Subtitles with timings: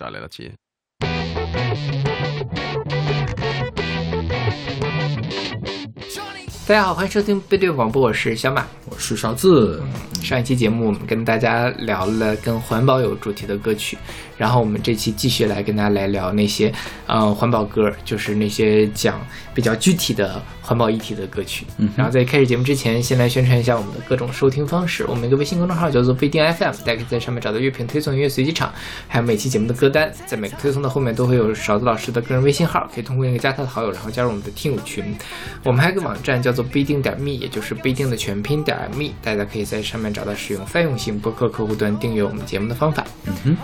[0.00, 0.50] 这儿来了接。
[6.66, 8.66] 大家好，欢迎收听背对广播，我是小马。
[8.88, 9.82] 我是勺子。
[10.22, 13.98] 上一期节目我们跟大家聊了跟环保有主题的歌曲，
[14.38, 16.72] 然后我们这期继续来跟大家来聊那些
[17.06, 19.20] 呃环保歌，就是那些讲
[19.52, 20.40] 比较具体的
[20.70, 21.66] 环保一体的歌曲。
[21.78, 25.04] 嗯然后在开始节目之前，先来宣传一下我们的各种收听方式。
[25.08, 28.72] 我们一个微信公众号叫做不一定 FM，大家可以在上面找到乐评推送、音乐随机场，
[29.08, 30.12] 还有每期节目的歌单。
[30.28, 35.04] 在每个推送的后面都会有勺子老师的个人微信号，可以通过那个加他的好友，然后加入我们的听友群。
[35.64, 43.04] 我们还有个网站叫做不一定点 me，也就是不一定的全拼点 me，大家可以在上面找到使用泛用型播客客户端订阅我们节目的方法。
[43.26, 43.56] 嗯哼，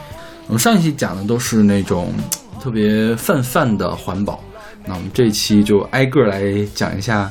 [0.48, 2.12] 我们上一期讲的都是那种
[2.60, 4.42] 特别泛泛的环保，
[4.86, 6.42] 那我们这一期就挨个来
[6.74, 7.30] 讲一下，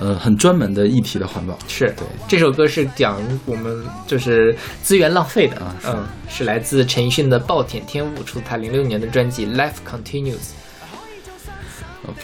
[0.00, 1.56] 呃，很专门的议题的环保。
[1.68, 10.32] 是对，这首歌是讲我们就是资源浪费的，啊是嗯，是来自陈奕迅的《暴殄天物》，出自他零六年的专辑《Life Continues》。
[12.08, 12.22] OK，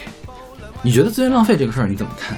[0.81, 2.37] 你觉得资源浪费这个事儿你怎么看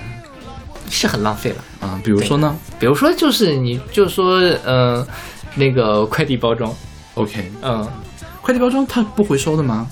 [0.89, 1.99] 是很浪费了，啊？
[2.03, 5.05] 比如说呢比如说就是你就说，嗯、
[5.55, 6.73] 那个快递包装
[7.16, 7.89] ，？OK，嗯，
[8.41, 9.89] 快递包装它不回收的吗？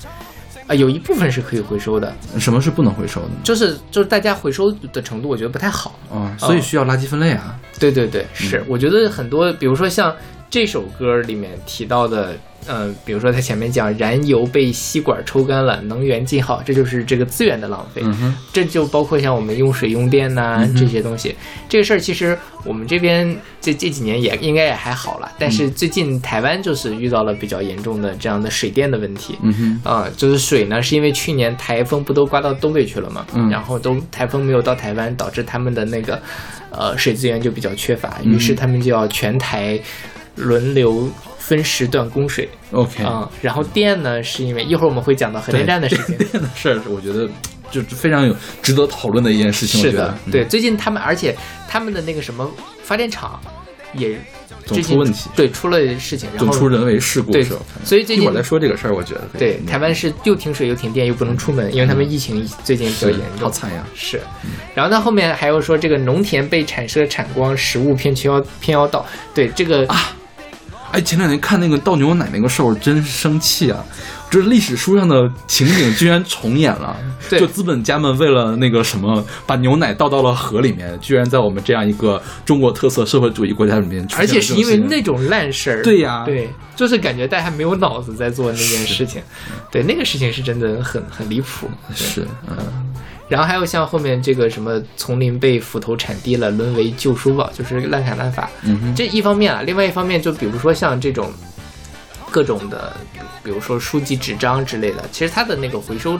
[0.66, 3.28] 啊，有一部分是可以回收的，什么是不能回收的？
[3.42, 5.98] 就是就是大家回收的程度，我觉得不太好。
[6.10, 7.58] 啊，所以需要垃圾分类啊。
[7.78, 10.14] 对对对，是，我觉得很多，比如说像
[10.48, 12.36] 这首歌里面提到的，
[12.68, 18.02] 嗯、比如说它前面讲燃油被吸管抽干了，能源尽耗，这就是这个资源的浪费。
[18.04, 21.34] 嗯，这就包括像我们用水用电呐、这些东西，
[21.68, 29.36] 这个事儿其实我们这边这这几年也应该也还好了，但是最近台湾就是遇到了比较严重的这样的水电的问题。
[29.42, 33.50] 嗯哼，啊、就是水呢，是因为去年台风不都刮到东北去了嘛，嗯。
[33.50, 36.20] 然后都台风没有到台湾，导致他们的那个
[36.70, 39.78] 呃水资源就比较缺乏，嗯于是他们就要全台
[40.36, 41.10] 轮流
[41.42, 42.48] 分时段供水。
[42.70, 47.28] OK，嗯、然后电呢，是因为一会儿我们会讲到核电站的事情，电的事儿，我觉得
[47.70, 49.80] 就非常有值得讨论的一件事情。
[49.80, 51.36] 我是的对，最近他们而且
[51.68, 52.48] 他们的那个什么
[52.82, 53.40] 发电厂
[53.94, 54.16] 也
[54.64, 55.28] 总出问题。
[55.34, 57.42] 对，出了事情，然后总出人为事故对？
[57.84, 63.84] 所以最近一会儿再说这个事儿，我觉得对台湾是又停水又停电又不能出门，因为他们疫情最近比较严重，好惨呀。
[63.94, 64.20] 是，
[64.74, 69.04] 然后呢，后面还有说这个农田被产生产光，食物偏缺偏要到，
[69.34, 70.16] 对这个啊
[70.92, 73.82] 哎，前两天看那个倒牛奶那个事儿，我真生气啊！
[74.30, 76.96] 就是历史书上的情景居然重演了，
[77.28, 89.22] 对就资本家们为了那个什么，把牛奶倒到了河里面，居然在我们这样一个中国特色社会主义国家里面而且是因为那种烂事儿， 对呀对，就是感觉大家没有脑子在做那件事情，
[89.70, 92.56] 对，那个事情是真的很很离谱，是嗯
[93.28, 98.50] 然后还有像后面这个什么丛林被斧头铲低了，沦为旧书堡，就是滥砍滥伐。
[98.62, 101.32] 嗯哼这一方面啊，另外一方面就比如说像这种
[102.30, 102.94] 各种的，
[103.42, 106.18] 比如说书籍、纸张之类的，其实它的那个回收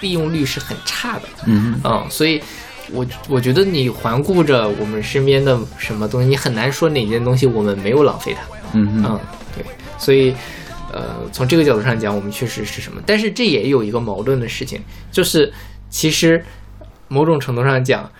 [0.00, 1.22] 利用率是很差的。
[1.46, 2.40] 嗯哼嗯，所以
[2.90, 8.40] 我我觉得你环顾着我们身边的什么东西，你很难说哪件东西我们没有浪费它。
[8.72, 9.20] 嗯哼嗯，
[9.56, 9.64] 对，
[9.98, 10.34] 所以
[10.92, 13.00] 呃，从这个角度上讲，我们确实是什么？
[13.04, 14.80] 但是这也有一个矛盾的事情，
[15.10, 15.52] 就是
[15.88, 16.44] 其实
[17.08, 18.10] 某种程度上讲，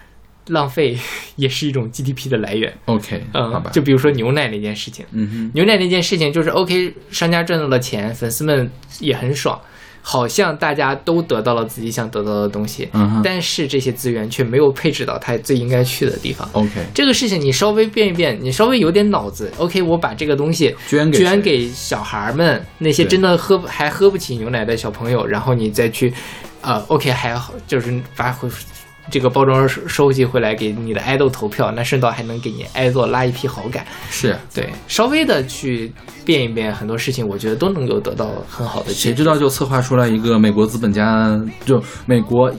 [0.48, 0.96] 浪费
[1.36, 2.72] 也是一种 GDP 的来源。
[2.86, 5.50] ，OK，嗯，好吧，就比如说牛奶那件事情，嗯哼。
[5.54, 8.70] 牛奶那件事情就是 OK，商家赚到了钱，粉丝们
[9.00, 9.60] 也很爽。
[10.00, 13.20] 好像大家都得到了自己想得到的东西，嗯哼。
[13.22, 16.48] 但是这些资源却没有配置到它最应该去的地方。
[16.52, 26.10] ，OK，这个事情你稍微变一变，你稍微有点脑子，OK，我把这个东西捐给捐给小孩儿们，那些真的喝还喝不起牛奶的小朋友，然后你再去，
[26.68, 28.46] 呃，OK，还好就是把回
[29.10, 33.86] 这个包装收收集回来给你的爱豆投票，那顺道还能给你爱豆拉一批好感。
[34.10, 34.36] 是。
[34.54, 35.90] 对，稍微的去
[36.26, 38.92] 变一变很多事情，我觉得都能够得到很好的。
[38.92, 42.52] 谁知道就策划出来一个美国资本家，就美国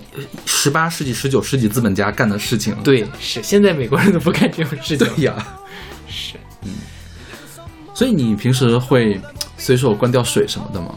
[0.48, 2.76] 十八世纪、十九世纪资本家干的事情。
[2.84, 5.08] 对，是现在美国人都不干这种事情。
[5.08, 5.36] 对呀，
[6.08, 6.72] 是嗯。
[7.94, 9.22] 所以你平时会
[9.56, 10.96] 随手关掉水什么的吗？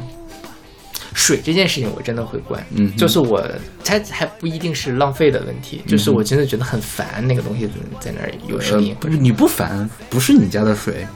[1.15, 3.43] 水这件事情我真的会关，嗯就是我
[3.85, 7.69] 它还不一定是浪费的问题，就是我真的觉得很烦那个东西
[8.01, 11.07] 在那儿有声音呃，不是你不烦，不是你家的水，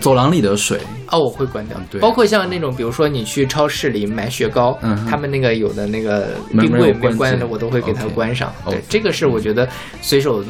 [0.00, 0.80] 走廊里的水，
[1.10, 1.80] 哦，我会关掉。
[1.90, 8.52] 对包括像那种，比如说你去超市里买雪糕，嗯他们那个有的那个冰柜没关的，我都会给它关上。
[8.68, 9.68] 对这个是我觉得
[10.02, 10.44] 随手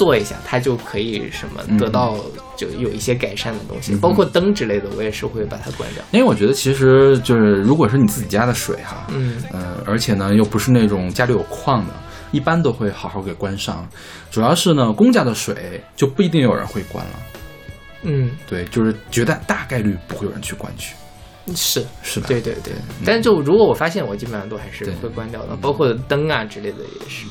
[0.00, 1.76] 做一下，它就可以什么嗯。
[1.76, 2.16] 得到
[2.56, 6.02] 就有一些改善的东西，嗯包括灯之类的，我也是会把它关掉。
[6.12, 9.42] 因为我觉得其实就是如果是你自己家的水哈，嗯。
[9.52, 11.92] 呃，而且呢又不是那种家里有矿的，
[12.32, 13.86] 一般都会好好给关上。
[14.30, 17.12] 主要是呢公家的水就不一定有人会关了，
[18.04, 20.94] 嗯，对，就是绝大大概率不会有人去关去。
[21.54, 21.84] 是。
[22.02, 22.26] 是吧？
[22.28, 22.72] 对对对，
[23.04, 27.26] 但是就如果我发现，我基本上都还是会关掉的，包括灯啊之类的也是。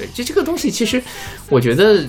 [0.00, 1.02] 对，就这个东西，其实
[1.50, 2.02] 我觉得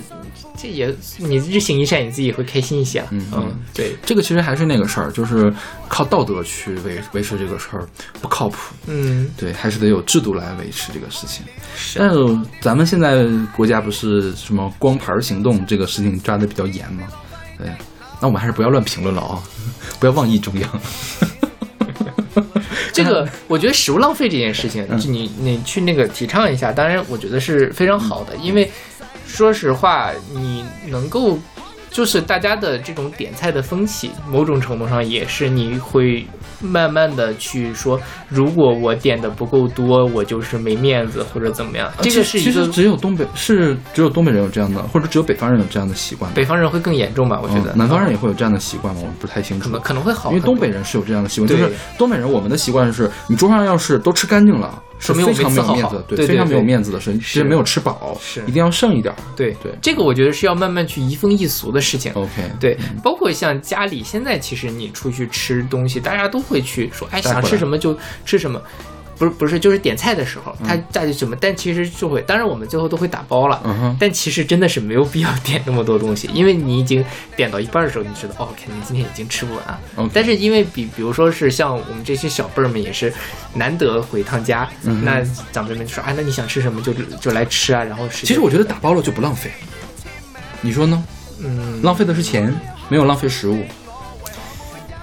[0.57, 3.07] 这也你日行一善，你自己会开心一些了。
[3.11, 5.53] 嗯嗯，对，这个其实还是那个事儿，就是
[5.89, 7.85] 靠道德去维维持这个事儿
[8.21, 8.73] 不靠谱。
[8.87, 11.43] 嗯，对，还是得有制度来维持这个事情。
[11.75, 12.17] 是但是
[12.61, 17.03] 咱们现在国家不是什么光盘行动这个事情抓的比较严吗？
[17.57, 17.67] 对，
[18.21, 19.43] 那我们还是不要乱评论了啊，
[19.99, 20.81] 不要妄议中央。
[22.93, 24.99] 这个，我觉得食物浪费这件事情，嗯。
[24.99, 28.69] 就你你去那个提倡一下，当然我觉得是非常好的，因为
[29.25, 31.39] 说实话，你能够
[31.89, 36.25] 就是大家的这种点菜的风气，某种程度上也是你会
[36.61, 37.99] 慢慢的去说，
[38.29, 46.31] 如果我点的不够多，我就是没面子或者怎么样，这个是一个其实只有东北是只有东北人有这样的，或者只有北方人有这样的习惯。
[46.33, 47.39] 北方人会更严重吧？
[47.41, 49.01] 我觉得嗯南方人也会有这样的习惯吗？
[49.03, 49.81] 我不太清楚可能。
[49.81, 59.17] 可能会好因为，东北人是有这样的习惯，就是东北人我们的习惯是，你桌上要是都吃干净了，是说明我非常没有没伺候好面子的，对对非常没有面子的事，其实没有吃饱，是一定要剩一点儿。
[59.35, 62.13] 对对这个我觉得是要慢慢去移风易俗的事情。
[62.13, 68.61] OK，对，包括像家里现在，其实你出去吃东西，大家都会去说，哎，想吃什么就吃什么，
[69.21, 73.61] 不是不是，就是点菜的时候，他嗯加去什么，但其实就会，当然我们最后都会打包了。
[73.99, 79.79] 但其实真的是没有必要点那么多东西，因为你已经点到一半的时候，你知道哦，肯定今天已经吃不完
[80.11, 83.13] 但是因为比比如说是像我们这些小辈儿们，也是
[83.53, 85.21] 难得回趟家，嗯那
[85.51, 89.51] 长辈们就说，啊，那你想吃什么就就来吃啊，然后其实我觉得打包了就不浪费，
[90.61, 91.03] 你说呢？
[91.43, 92.51] 嗯，浪费的是钱，
[92.89, 93.63] 没有浪费食物，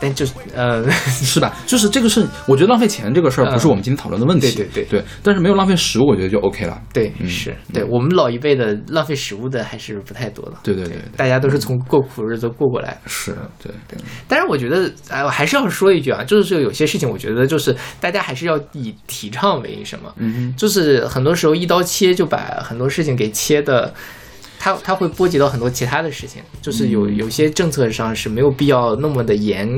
[0.00, 1.54] 但就是呃， 是吧？
[1.66, 6.80] 就是这个是，我觉得浪费钱这个事儿不是我们今天讨论的问题，嗯对对对但是没有浪费食物，我觉得就 OK 了。
[6.92, 10.52] 对，嗯是对我们老一辈的浪费食物的还是不太多的。
[10.62, 12.98] 对对对对大家都是从过苦日子过过来。
[13.06, 20.12] 是，对对，但是我觉得，哎，我还是要说一句啊，就是有些事情，我觉得就是大家还是要以提倡为什么？
[20.18, 23.92] 嗯就是很多时候一刀切就把很多事情给切的，
[24.58, 29.68] 它它会波及到很多其他的事情，就是有有些政策上是没有必要那么的严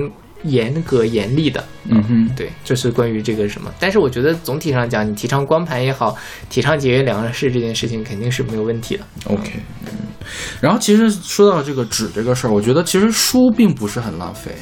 [0.45, 1.63] 严格严厉的。
[1.85, 6.17] 嗯哼，对，就是关于这个什么，但是我觉得总体上讲，你提倡光盘也好，
[6.49, 9.05] 提倡节约粮食这件事情肯定是没有问题的。
[9.27, 9.53] OK，
[9.87, 9.93] 嗯，
[10.61, 14.53] 然后其实说到这个纸这个事儿，我觉得其实书并不是很浪费，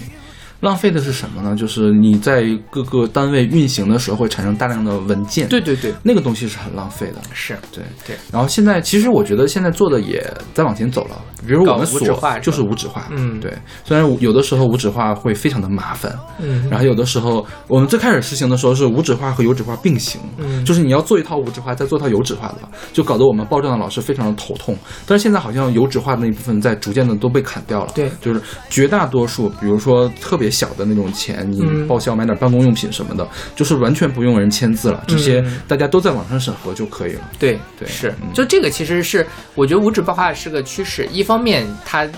[0.61, 1.55] 浪费的是什么呢？
[1.55, 7.21] 就是你在各个单位运行的时候会产生大量的文件，对对对，那个东西是很浪费的。
[7.33, 8.17] 是对对。
[8.33, 10.21] 然后现在其实我觉得现在做的也
[10.55, 13.53] 在往前走了，比如我们搞无纸所化就是无纸化，嗯对。
[13.85, 24.77] 虽然有的时候无纸化会非常的麻烦，嗯，然后有的时候我们最开始实行的时候是无纸化和有纸化并行，嗯就是你要做一套无纸化，再做一套有纸化的，就搞得我们报账的老师非常的头痛。
[25.07, 37.31] 但是现在好像有纸化的那一部分在逐渐的都被砍掉了，对就是绝大多数，比如说特别小的那种钱，你嗯报销买点办公用品什么的，就是完全不用人签字了，这些嗯大家都在网上审核就可以了。
[37.39, 42.09] 对对是嗯，就这个其实是我觉得无纸化是个趋势，一方面它。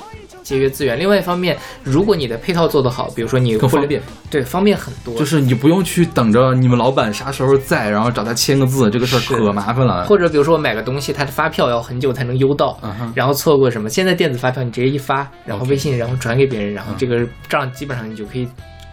[0.43, 4.01] 节约资源，另外一方面，如果你的配套做得好，比如说你更方便，
[4.31, 5.15] 对，方便很多。
[5.15, 10.05] 就是你不用去等着你们老板啥时候在，然后找他签个字，这个事儿可麻烦了。
[10.07, 12.79] 或者比如说我买个东西，他的发票要很久才能邮到，
[13.15, 13.89] 然后错过什么？
[13.89, 18.49] 现在电子发票你直接一发，然后微信然后转给别人，然后嗯这个账基本上你就可以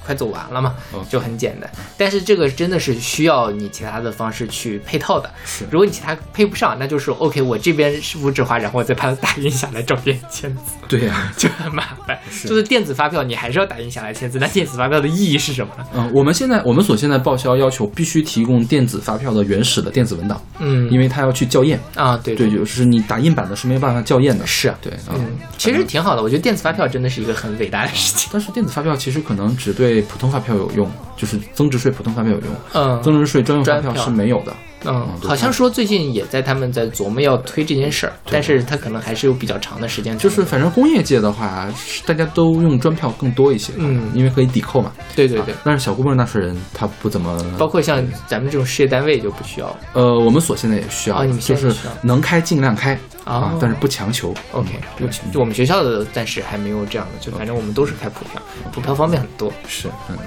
[0.08, 0.74] 快走完了嘛
[1.10, 1.70] 就很简单。
[1.98, 5.30] 但是这个真的是需要你其他的方式去配套的。
[5.46, 12.18] 是如果你其他配不上，那就是 OK，我这边是无纸化，然后我再把它打印下来照片签字，对呀、 就很麻烦。
[12.32, 15.86] 是就是电子发票你还是要打印下来签字，那电子发票的意义是什么呢？
[15.94, 21.78] 嗯，我们现在我们所现在报销要求必须提供电子发票的原始的电子文档，嗯，因为它要去校验。
[21.96, 24.46] 啊，对对，就是你打印版的是没有办法校验的。
[24.48, 24.74] 是。
[24.82, 28.30] 对，啊嗯，其实挺好的，我觉得电子发票真的是一个很伟大的事情。
[28.32, 34.54] 但是电子发票其实可能只对普通发票有用，就是增值税普通发票有用，嗯，增值税专用发票是没有的。
[34.86, 40.17] 嗯，好像说最近也在他们在琢磨要推这件事儿，但是他可能还是有比较长的时间。
[40.17, 41.67] 就是反正工业界的话，
[42.05, 44.91] 大家都用专票更多一些，嗯因为可以抵扣嘛。
[45.15, 49.77] 对对对，啊但是小部分纳税人他不怎么，包括像咱们这种事业单位就不需要了。
[49.93, 52.93] 呃，我们所现在也需要，啊你们就是能开尽量开
[53.25, 54.34] 哦啊，但是不强求。
[54.51, 54.69] OK，
[55.00, 58.41] 嗯就就我们学校的暂时还没有这样的，就反正我们都是开普票，
[58.72, 59.51] 普票方便很多。
[59.67, 60.17] 是，嗯。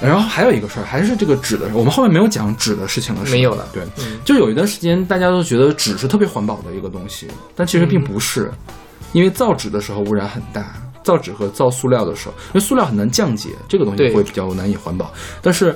[0.00, 3.66] 然后还有一个事儿，还是这个纸的，我们后面没有讲纸的事情了，没有了。
[3.72, 4.18] 对，嗯。
[4.24, 8.52] 就有一段时间大家都觉得纸是特别环保的一个东西，但其实并不是，
[9.12, 15.12] 因为造纸的时候污染很大，造纸和造塑料的时候，因为塑料很难降解，这个东西会比较难以环保，
[15.42, 15.74] 但是。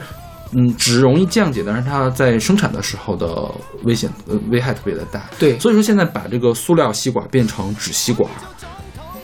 [0.52, 3.48] 嗯，纸容易降解，但是它在生产的时候的
[3.84, 5.30] 危险呃危害特别的大。
[5.38, 5.56] 对。
[5.60, 8.28] 所以说现在把这个塑料吸管变成纸吸管，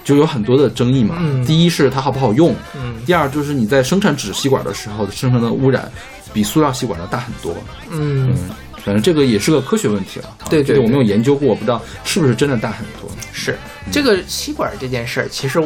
[0.06, 1.16] 就有很多的争议嘛。
[1.18, 5.90] 嗯第一是它好不好用，嗯第二就是你在生产纸吸管的时候生成的污染，
[6.32, 7.52] 比塑料吸管要大很多。
[7.90, 8.50] 嗯，嗯，
[8.84, 10.28] 反正这个也是个科学问题了。
[10.28, 13.10] 啊对对对我没有研究过，我不知道是不是真的大很多。
[13.32, 13.58] 是
[13.92, 15.60] 这个吸管这件事儿，其实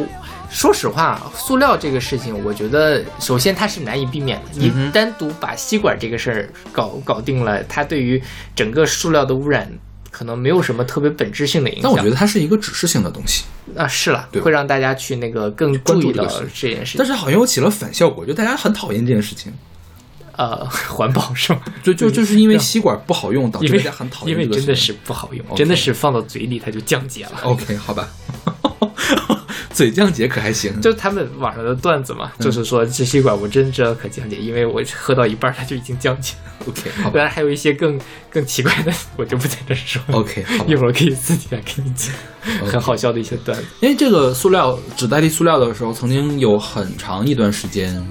[0.49, 4.45] 说实话，塑料这个事情，我觉得首先它是难以避免的。
[4.53, 8.21] 你单独把吸管这个事儿搞搞定了，它对于
[8.53, 9.71] 整个塑料的污染
[10.11, 11.83] 可能没有什么特别本质性的影响。
[11.83, 16.99] 但我觉得它是一个指示性的东西，啊，是了，对会让大家去那个更关注意到这件事情。
[16.99, 19.51] 但是好像又起了反效果，就大家很讨厌这件事情。
[20.37, 21.61] 呃，环保是吗？
[21.83, 27.41] 就就 就是因为吸管不好用，导致因为大家很讨厌因为真的是不好用真的是放到嘴里它就降解了。
[27.43, 28.09] OK，好吧，
[29.73, 30.81] 嘴降解可还行。
[30.81, 36.67] 就他们网上的段子嘛，就是说这吸管我真知道可降解，因为我喝到一半它就已经降解了。
[36.67, 37.99] OK，好吧当然还有一些更
[38.29, 40.15] 更奇怪的，我就不在这说了。
[40.19, 40.75] OK，好一。
[40.81, 42.11] 会儿可以自己来给你讲，
[42.65, 43.63] 很好笑的一些段子。
[43.81, 48.03] 因为这个塑料纸代替塑料的时候，曾经有很长一段时间，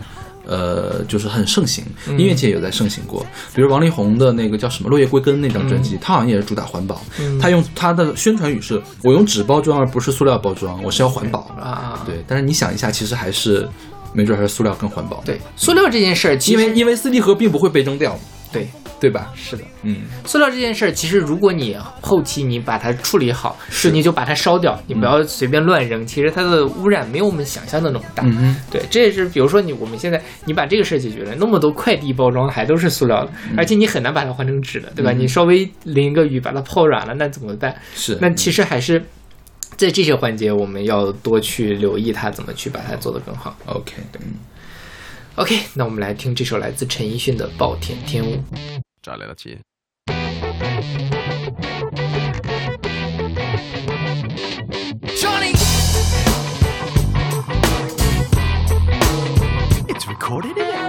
[0.51, 3.25] 呃，就是很盛行，嗯音乐界也在盛行过。
[3.55, 7.01] 比如王力宏的那个叫什么《落叶归根》那张专辑，他好像也是主打环保。
[7.21, 11.41] 嗯他用他的宣传语是：“我用纸包装，而不是塑料包装，我是要环保。
[11.61, 13.69] 啊，对，但是你想一下，其实还是
[14.13, 18.19] 没准还是塑料更环保。，对，塑料这件事儿，其实因为因为 CD 盒并不会被扔掉，
[18.51, 18.69] 对
[19.01, 19.33] 对吧？
[19.35, 26.07] 是的，嗯，塑料这件事儿，其实如果你后期你把它处理好，是你就把它烧掉，你不要随便乱扔。
[26.07, 28.23] 其实它的污染没有我们想象的那么大。
[28.27, 35.13] 嗯，对，这也是比如说你我们现在你把这个事儿解决了，那么多快递包装还都是塑料的，嗯而且你很难把它换成纸的，对吧？
[35.13, 37.75] 你稍微淋一个雨把它泡软了，那怎么办？
[37.95, 38.19] 是。
[38.21, 39.03] 那其实还是
[39.77, 43.57] 在这些环节我们要多去留意它怎么去把它做得更好。
[43.67, 44.21] OK，对
[45.37, 48.35] ，OK，那我们来听这首来自陈奕迅的《暴殄天物》。
[49.03, 49.61] Charlie, that's you.
[55.17, 55.53] Johnny!
[59.89, 60.80] It's recorded in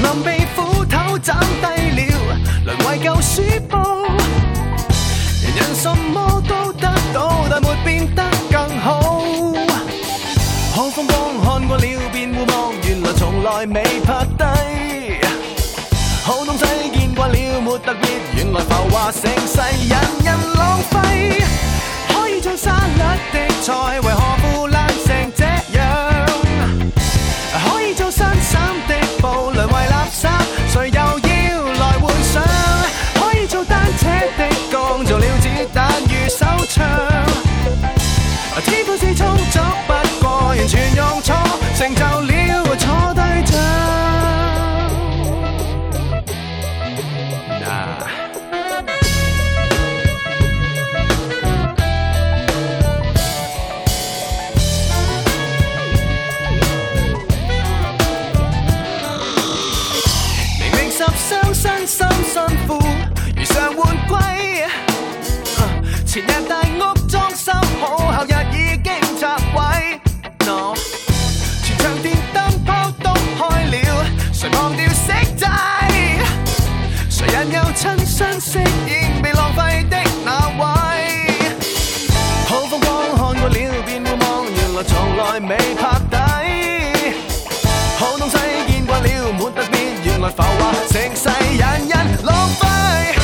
[0.00, 1.66] 叢林被斧頭斬低
[2.00, 2.02] 了，
[2.66, 3.74] 淪為舊書報。
[5.42, 9.00] 人人什么都得到，但沒變得更好。
[10.74, 11.14] 好風光
[11.44, 14.44] 看過了便互望，原來從來未拍低。
[16.24, 16.64] 好東西
[16.94, 18.04] 見慣了沒特別，
[18.36, 20.94] 原來浮華盛世，人人浪費。
[22.08, 22.98] 可以做沙律
[23.32, 24.74] 的菜，為何腐爛
[38.64, 41.34] 天赋是充足，不过完全用错，
[41.76, 43.14] 成就了错
[74.40, 75.44] 谁忘掉熄掣？
[77.10, 80.64] 誰人又亲身饰演被浪费的那位？
[82.48, 83.54] 好风光看過了
[83.84, 85.80] 便会忘，原来从来未拍
[86.10, 86.16] 底。
[87.98, 91.28] 好东西见惯了，没特别，原来浮华盛世，
[91.58, 93.19] 人人浪费。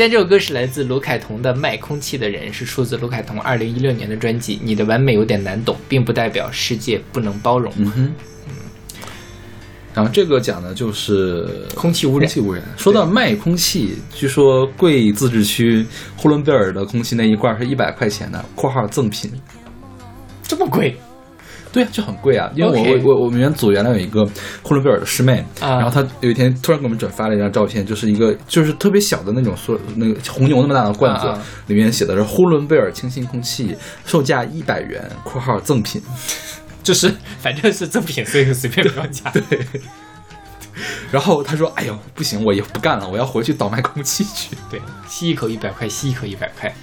[0.00, 7.70] 现在这首歌是来自卢凯彤的《卖空气的人》，是出自卢凯彤二零一六年的专辑《你的完美有点难懂，并不代表世界不能包容》。
[7.76, 8.14] 嗯哼。
[9.92, 12.64] 然后这个讲的就是空气污染空气污染。
[12.78, 15.84] 说到卖空气，据说贵自治区
[16.16, 19.30] 呼伦贝尔的空气那一罐是一百块钱的（括号赠品
[20.42, 20.96] 这么贵？）。
[21.72, 22.50] 对啊，就很贵啊。
[22.54, 24.24] 因为我我我我们原组原来有一个
[24.62, 31.32] 呼伦贝尔的师妹，啊然后她有一天突然给我们转发了一张照片，就是一个就是特别小的那种塑那个红牛那么大的罐子，
[31.66, 36.02] 里面写的是呼伦贝尔清新空气，售价一百元（括号赠品
[36.82, 39.30] ）。就是反正是赠品，所以随便标价。
[39.36, 39.42] 对，
[41.12, 44.56] 然后他说：“哎呦，不行，我也不干了，我要回去倒卖空气去。
[44.70, 46.74] 对，吸一口一百块，吸一口一百块。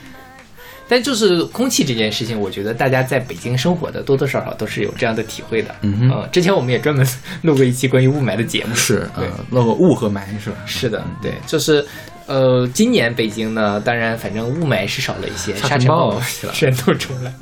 [0.89, 5.75] 但就是空气这件事情，我觉得大家在北京生活的多多少少都是有这样的体会的。
[5.81, 7.05] 嗯之前我们也专门
[7.41, 8.73] 录过一期关于雾霾的节目。
[8.73, 10.57] 是，对呃，那个雾和霾是吧？
[10.65, 11.85] 是的，对，就是，
[12.25, 16.17] 呃，今年北京呢，当然反正雾霾是少了一些，沙尘暴
[16.53, 17.33] 全 都出来。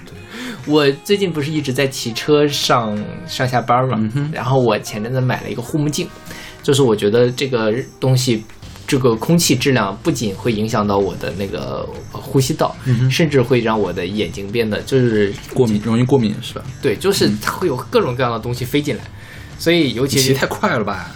[0.65, 2.97] 我最近不是一直在骑车上
[3.27, 3.99] 上下班嘛，
[4.31, 6.07] 然后我前阵子买了一个护目镜，
[6.63, 8.43] 就是我觉得这个东西。
[8.87, 12.75] 这个空气质量不仅会影响到我的那个呃呼吸道，
[13.09, 16.63] 甚至会让我的眼睛变得就是过敏，容易过敏是吧？
[16.81, 19.03] 对，就是它会有各种各样的东西飞进来，
[19.57, 21.15] 所以尤其太快了吧？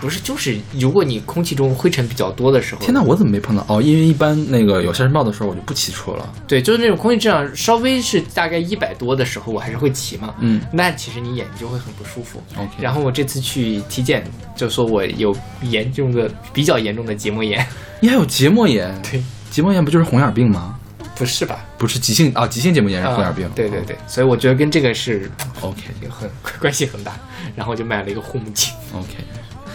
[0.00, 3.64] 不是就是如果你空气中灰尘比较多的时候，天哪，我怎么没碰到？
[3.68, 6.32] 哦，因为一般那个有沙尘暴的时候，我就不骑车了。
[6.48, 10.34] 对，就是那种空气质量稍微是大概一百多的时候，我还是会骑嘛。
[10.40, 12.42] 嗯，那其实你眼睛就会很不舒服。
[12.56, 14.24] OK 然后我这次去体检，
[14.56, 17.64] 就说我有严重的、比较严重的结膜炎。
[18.00, 18.90] 你还有结膜炎？
[19.10, 20.76] 对，结膜炎不就是红眼病吗？
[21.14, 21.62] 不是吧？
[21.76, 23.44] 不是急性啊，急性结膜炎是红眼病。
[23.44, 27.12] 啊对对对，所以我觉得跟这个是哦，OK 很 关系很大。
[27.54, 29.08] 然后我就买了一个护目镜，OK，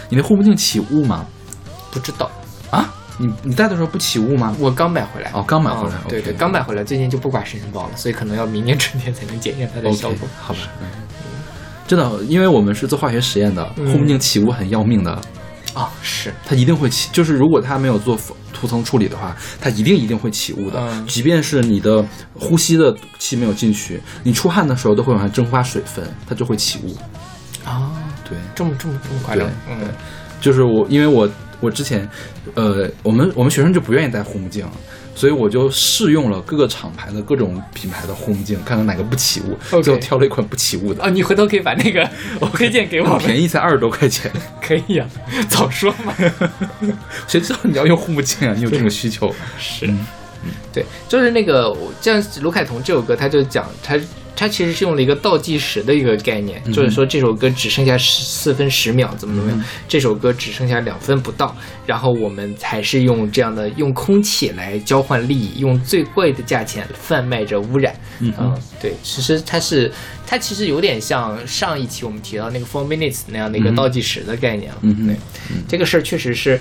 [0.08, 1.26] 你那护目镜起雾吗？
[1.90, 2.30] 不知道
[2.70, 4.54] 啊，你你戴的时候不起雾吗？
[4.58, 5.30] 我刚买回来。
[5.32, 10.28] 哦刚买回来嗯对对，刚买回来，最近就不刮沙尘暴了，所以可能要明年春天才能检验它的效果。
[10.40, 10.60] 好吧。
[10.80, 10.86] 嗯
[11.88, 15.20] 真的，因为我们是做化学实验的，嗯护目镜起雾很要命的，
[15.74, 17.08] 哦，是它一定会起。
[17.12, 18.18] 就是如果它没有做
[18.52, 20.80] 涂层处理的话，它一定一定会起雾的。
[20.80, 26.96] 嗯即便是你的呼吸的气没有进去，你出汗的时候都会往上蒸发水分，它就会起雾。
[27.64, 27.92] 啊，
[28.28, 29.46] 对，这么这么这么夸张？
[29.68, 29.88] 嗯对，
[30.40, 31.28] 就是我，因为我
[31.60, 32.08] 我之前，
[32.54, 34.66] 呃，我们我们学生就不愿意戴护目镜，
[35.14, 39.56] 所以我就试用了各个厂牌的各种品牌的护目镜，看看哪个不起雾。
[39.82, 42.08] 最后挑了一款不起雾的，哦，你回头可以把那个
[42.40, 44.30] 我推荐给我便宜，才二十多块钱。
[44.60, 45.08] 可以啊，
[45.48, 46.14] 早说嘛。
[47.26, 48.54] 谁知道你要用护目镜啊？
[48.54, 49.34] 你有这种需求？
[49.58, 49.88] 是，
[50.72, 53.98] 对，就是那个我像卢凯彤这首歌，他就讲他
[54.36, 67.94] 他其实是用了一个倒计时的一个概念，就是说这首歌只剩下十四分十秒，怎么怎么样，这首歌只剩下两分不到，然后我们才是用这样的用空气来交换利益，用最贵的价钱贩卖着污染。
[68.20, 68.32] 嗯。
[68.38, 69.90] 嗯，对，其实它是
[70.26, 74.78] 它其实有点像上一期我们提到那个 four minutes 那样的一个倒计时的概念了。
[74.82, 75.06] 嗯哼。
[75.06, 75.16] 对，
[75.66, 76.60] 这个事儿确实是，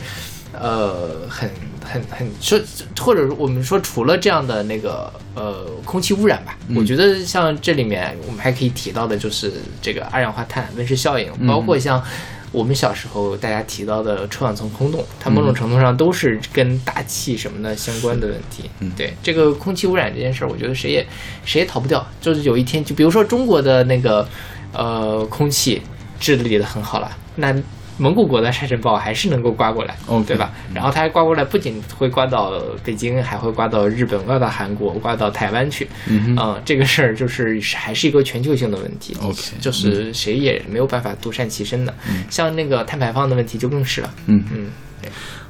[0.53, 1.49] 呃，很
[1.85, 2.59] 很很说，
[2.99, 12.03] 或者我们说除了这样的那个呃空气污染吧，我觉得像这里面我们还可以提到的就是这个二氧化碳温室效应，包括像。
[12.51, 18.69] 我们小时候大家提到的臭氧层空洞，它某种程度上都是跟大气什么的相关的问题。
[18.79, 21.05] 嗯对这个空气污染这件事儿，我觉得谁也
[21.43, 22.07] 谁也逃不掉。
[22.21, 24.25] 就是有一天，就比如说中国的那个
[24.71, 25.81] 呃空气
[26.17, 27.53] 治理的很好了，那
[27.97, 30.51] 蒙古国的沙尘暴还是能够刮过来 OK，对吧？
[30.73, 32.51] 然后它还刮过来，不仅会刮到
[32.83, 35.87] 北京，还会刮到日本、刮到韩国、刮到台湾去。
[36.07, 39.15] 嗯哼嗯，这个事儿就是还是一个全球性的问题。
[39.21, 41.93] OK，就是谁也没有办法独善其身的。
[42.29, 44.13] 像那个碳排放的问题就更是了。
[44.27, 44.67] 嗯嗯，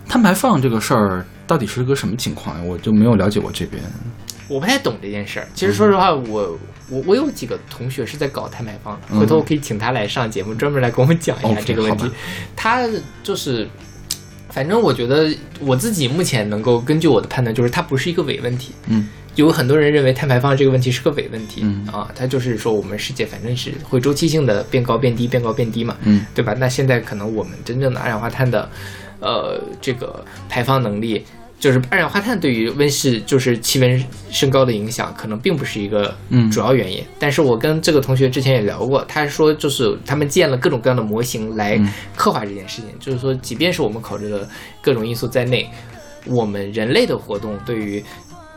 [0.07, 2.63] 碳排放这个事儿到底是个什么情况呀？
[2.63, 3.81] 我就没有了解过这边。
[4.47, 5.47] 我不太懂这件事儿。
[5.55, 6.55] 其实说实话，我
[6.89, 12.09] 我我有几个同学是在搞碳排放的，嗯回头我可以请他来上节目，专门来给我们讲一下这个问题。
[12.55, 12.87] 他
[13.23, 13.67] 就是。
[14.47, 18.71] 反正我觉得我自己目前能够根据我的判断，就是它不是一个伪问题。
[18.87, 21.59] 嗯，有很多人认为碳排放这个问题是个伪问题。
[21.61, 25.97] 嗯啊，它就是说我们世界反正是会周期性的变高变低，变高变低嘛。
[26.03, 26.55] 嗯，对吧？
[26.57, 28.69] 那现在可能我们真正的二氧化碳的，
[29.19, 31.25] 呃，这个排放能力，
[31.65, 37.03] 就是二氧化碳对于温室就是气温升高的影响，可能并不是一个嗯主要原因。
[37.17, 44.47] 但是我跟这个同学之前也聊过，他说就是他们建了各种各样的模型来嗯刻画这件事情，就是说，即便是我们考虑了
[44.79, 45.67] 各种因素在内，
[46.27, 48.03] 我们人类的活动对于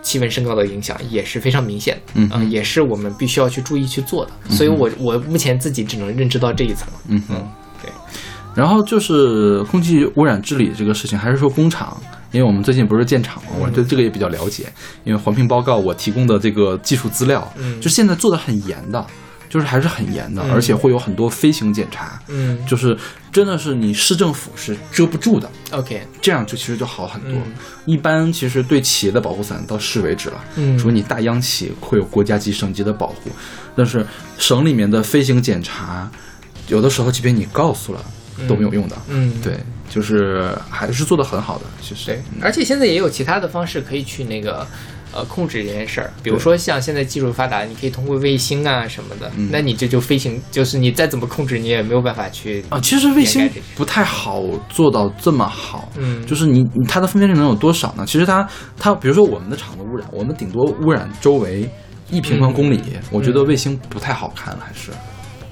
[0.03, 4.33] 气温升高的影响也是非常明显的，嗯呃也是我们必须要去注意去做的。
[4.51, 6.87] 所以我我目前自己只能认知到这一层。
[7.09, 7.49] 嗯哼嗯，
[7.83, 7.91] 对。
[8.55, 11.97] 然后就是空气污染治理这个事情，还是说工厂
[12.31, 14.71] 因为我们最近不是建厂嘛，我对这个也比较了解。
[15.05, 17.81] 因为环评报告我提供的这个技术资料，嗯。
[17.81, 19.07] 就现在做的很严的，
[19.49, 20.53] 就是还是很严的，嗯。
[20.53, 22.59] 而且会有很多飞行检查，嗯。
[22.67, 22.97] 就是
[23.33, 27.33] 真的是你市政府是遮不住的，，OK，这样就其实就好很多。
[27.33, 27.53] 嗯。
[27.87, 30.77] 一般其实对企业的保护伞到市为止了，嗯。
[30.77, 33.31] 除非你大央企会有国家级、省级的保护，
[33.75, 36.11] 但是省里面的飞行检查，
[36.69, 38.05] 有的时候即便你告诉了
[38.47, 38.97] 都没有用的。
[39.09, 39.59] 嗯，对，
[39.99, 42.07] 就是还是做的很好的，其实。
[42.07, 44.67] 对，而且现在也有其他的方式可以去那个。
[45.11, 58.05] 呃，控制这件事儿，比如说像现在技术发达，你可以通过卫星啊什么的，嗯那你这就飞行，就是你再怎么控制，你也没有办法去啊，其实卫星不太好做到这么好，嗯就是你你它的分辨率能有多少呢？
[58.07, 58.47] 其实它
[58.79, 61.67] 它，比如说我们的厂子污染，我们顶多污染周围
[62.11, 62.79] 一平方公里，
[63.11, 64.91] 我觉得卫星不太好看了，还是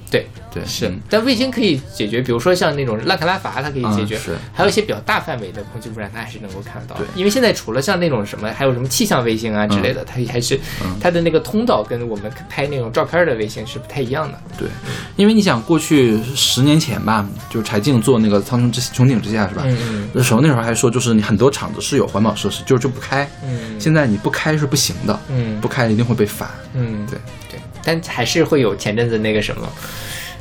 [0.09, 7.07] 对对是嗯，但卫星可以解决，比如说像那种拉卡拉法，它可以解决，啊是还有一些比较大范围的空气污染，它还是能够看得到的对。
[7.19, 14.39] 因为现在除了像那种什么，还有什么气象卫星啊之类的，它还是嗯它的那个通道跟我们拍那种照片的卫星是不太一样的。
[14.57, 14.67] 对，
[15.17, 19.63] 因为你想过去十年前吧，就是柴静做那个苍穹之穹顶之下是吧？
[19.65, 23.29] 嗯那时候那时候还说，就是你很多厂子是有环保设施，就是就不开。
[23.43, 26.49] 嗯现在你不开是不行的，嗯不开一定会被罚。
[26.73, 27.46] 嗯，对对，
[27.87, 29.65] 但还是会有前阵子那个什么。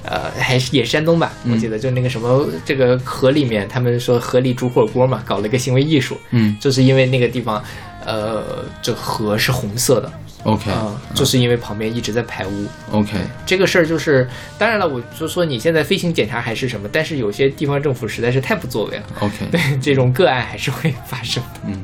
[0.09, 7.61] 呃，还是也是山东吧，嗯我记得就那个什么，这个河里面，他们说河里煮火锅嘛，搞了一个行为艺术，嗯就是因为那个地方，
[8.04, 10.12] 呃，这河是红色的
[10.44, 12.66] ，，OK，啊、就是因为旁边一直在排污。
[12.92, 21.61] OK，这个事儿就是，当然了，我就说你现在飞行检查还是什么，但是有些地方政府实在是太不作为了，OK，对这种个案还是会发生的。
[21.66, 21.82] 嗯，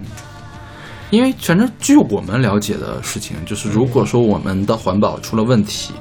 [1.13, 5.93] 因为反正据我们了解的事情，就是如果说我们的环保出了问题，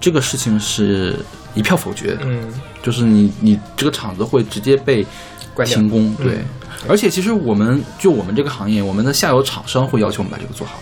[0.00, 1.18] 这个事情是
[1.54, 2.50] 一票否决的，嗯，
[2.82, 5.06] 就是你你这个厂子会直接被
[5.66, 6.38] 停工，嗯对。
[6.88, 10.80] 而且其实我们就我们这个行业，我们的下游厂商会要求我们把这个做好，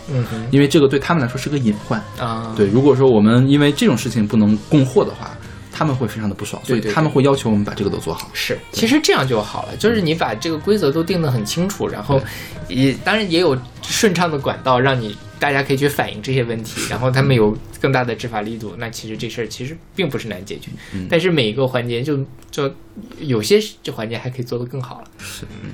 [0.52, 2.00] 因为这个对他们来说是个隐患。
[2.18, 5.36] 啊，对，如果说我们因为这种事情不能供货的话，
[5.72, 8.30] 他们会非常的不爽，所以他们会要求我们把这个都做好。
[8.34, 12.20] 是，其实这样就好了，就是你把这个规则都定得很清楚，然后
[12.68, 22.72] 也当然也有顺畅的管道让你大家可以去反映这些问题，然后他们有更大的执法力度，那其实这事儿其实并不是难解决，嗯但是每一个环节就就
[23.18, 25.08] 有些这环节还可以做得更好了。
[25.18, 25.70] 是，嗯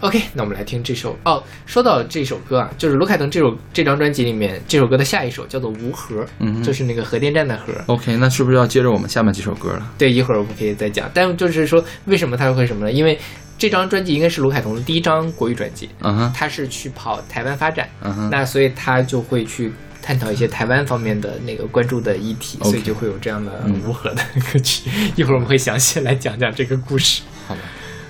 [0.00, 1.42] OK，那我们来听这首哦。
[1.66, 7.72] 说到这首歌啊，就是卢凯腾这首这张专辑里面这首歌的下一首叫做《无核》，嗯就是那个核电站的核。
[7.86, 9.92] OK，那是不是要接着我们下面几首歌了？
[9.98, 11.10] 对，一会儿我们可以再讲。
[11.12, 12.92] 但就是说，为什么他会什么呢？
[12.92, 13.18] 因为
[13.58, 24.88] 这张专辑应该是卢凯彤的第一张国语专辑，嗯哼，他是去跑台湾发展，嗯哼，那所以他就会去探讨一些台湾方面的那个关注的议题所以就会有这样的嗯无核的歌曲。
[25.16, 27.22] 一会儿我们会详细来讲讲这个故事。
[27.48, 27.60] 好吧。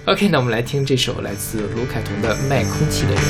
[0.08, 3.20] OK，那我们来听这首来自卢凯彤的《卖空气的人》。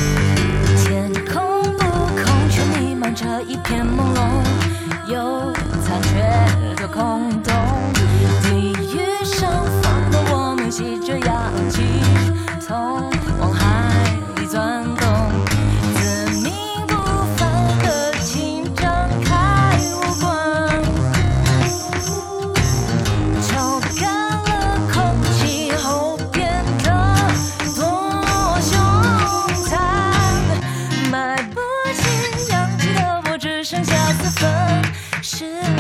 [0.87, 1.79] 天空不
[2.23, 5.53] 空，却弥漫着一片朦胧，有
[5.85, 6.21] 残缺
[6.81, 7.53] 的空洞。
[8.45, 11.83] 地狱上方的我们吸着氧气，
[12.61, 13.11] 从
[35.39, 35.78] 是。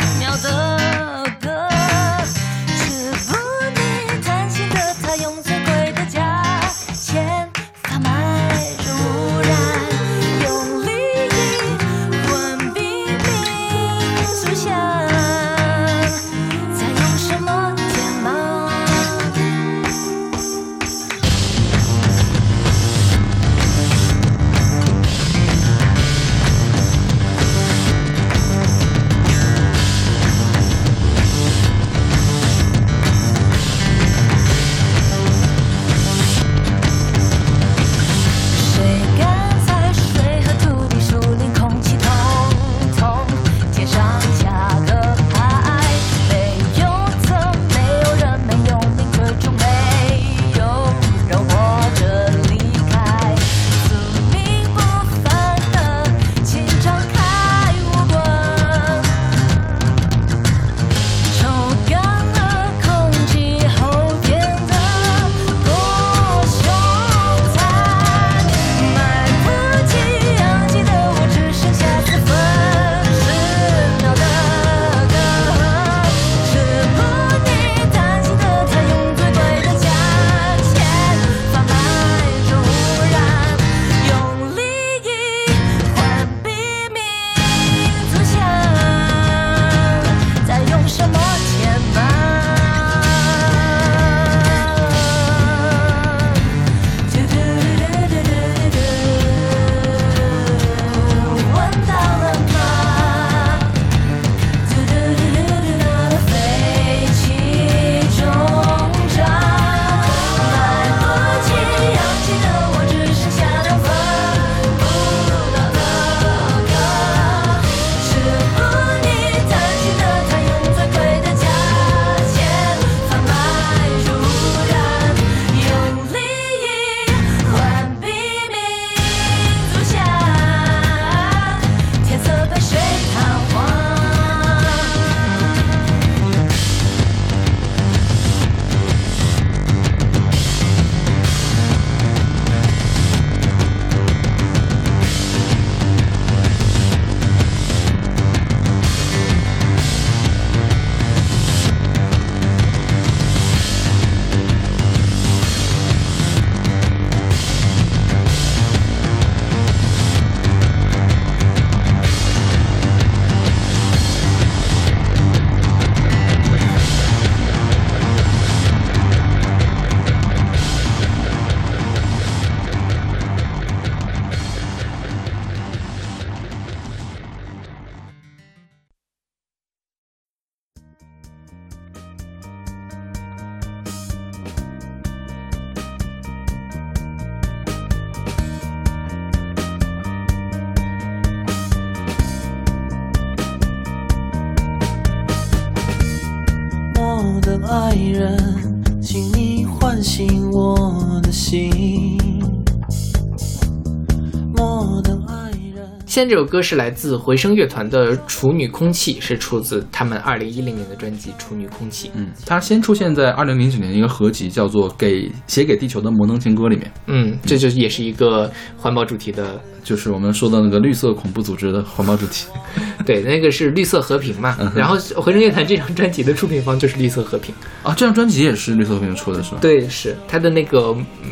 [206.18, 212.08] 现在这首歌是来自回声乐团的《处女空气》，是出自他们二零一零年的专辑《处女空气》。
[212.16, 222.48] 嗯，它先出现在二零零九年一个合集，叫做《给写给地球的摩登情歌》里面，嗯，这就也是一个环保主题的，就是我们说的那个绿色恐怖组织的环保主题。
[223.06, 224.56] 对，那个是绿色和平嘛。
[224.58, 227.54] 嗯然后回声乐团这张专辑的出品方就是绿色和平。
[227.84, 229.58] 啊，这张专辑也是绿色和平出的是吧？
[229.60, 231.30] 对，是它的那个嗯，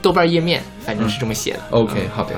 [0.00, 1.60] 豆瓣页面反正是这么写的。
[1.72, 2.32] ，OK，嗯好的。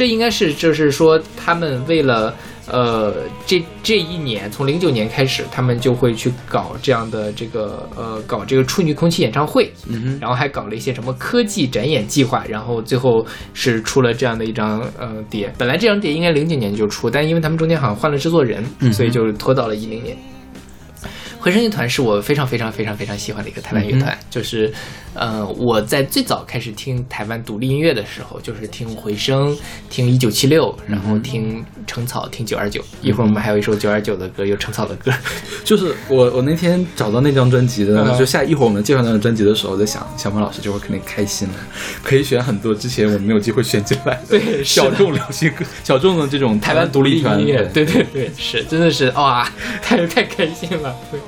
[0.00, 2.34] 这应该是就是说，他们为了
[2.66, 3.12] 呃
[3.44, 15.52] 这这一年，从零九年开始，他们就会去搞这样的这个呃搞这个处女空气演唱会，嗯哼，然后还搞了一些什么科技展演计划，然后最后是出了这样的一张呃碟。
[15.58, 20.16] 本来这张碟应该零九年就出，但因为他们中间好像换了制作人，嗯所以就拖到了一零年。
[21.40, 24.70] 回声乐团是我非常非常非常非常喜欢的一个台湾乐团，就是，
[25.14, 29.56] 呃，我在最早开始听台湾独立音乐的时候，就是听回声，
[29.88, 32.84] 听一九七六，然后听橙草，听九二九。
[33.00, 35.10] 一会儿我们还有一首九二九的歌，有橙草的歌。
[35.64, 41.54] 就是我我那天找到那张专辑的，嗯就下一会儿我们介绍那张专辑的时候，我在想小鹏老师这会儿肯定开心了，
[42.04, 49.50] 可以选很多之前我们没有机会选进来的 对小众流行歌、小众的这种台湾独立团音乐，对对对，是真的是哇，
[49.80, 50.94] 太太开心了。
[51.10, 51.18] 对，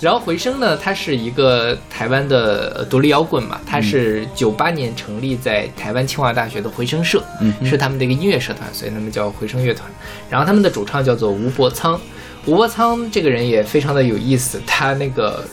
[0.00, 9.90] 然后回声呢，它是一个台湾的呃独立摇滚嘛，它是九八年成立在台湾清华大学的回声社，嗯是他们的一个音乐社团，所以他们叫回声乐团。
[10.30, 12.00] 然后他们的主唱叫做吴伯仓，
[12.46, 15.44] 吴伯仓这个人也非常的有意思，他那个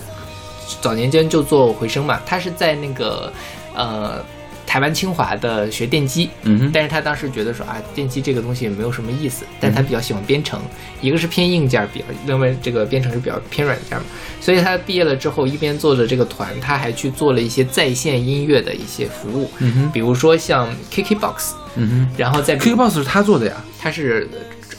[0.81, 3.31] 早年间就做回声嘛，他是在那个
[3.73, 4.23] 呃
[4.65, 10.59] 台湾清华的学电机，嗯哼，但是他当时觉得说啊，电机这个东西没有什么意思，但他比较喜欢编程，
[11.01, 14.03] 一个是偏硬件，比较认为这个编程是比较偏软件嘛，
[14.41, 22.07] 所以他毕业了之后，一边做着这个团，他还去做了一些在线音乐的一些服务，嗯哼，比如说像 KKBOX，嗯哼。
[22.17, 23.53] 然后再哼比，KKBOX 是他做的呀。
[23.79, 24.27] 他是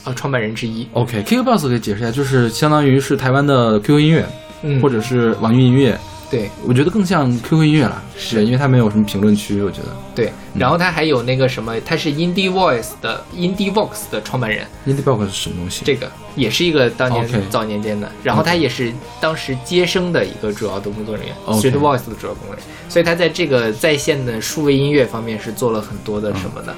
[0.02, 4.26] 呃创办人之一，OK，KKBOX 可以解释一下，就是相当于是台湾的 QQ 音乐，
[4.62, 5.96] 嗯，或者是网易云音乐，
[6.28, 9.88] 对我觉得更像 QQ 音乐了，是因为它没有什么评论区，我觉得。
[10.14, 15.84] 对，然后他还有那个什么，他是 Indie Voice 的 Indie Vox 的创办人，Indie Vox 是什么东西？
[15.84, 26.74] 这个也是一个当年早年间的，然后他也是当时接生的一个主要的工作人员 OK，Street Voice 的主要工作人员，所以他在这个在线的数位音乐方面是做了很多的什么的。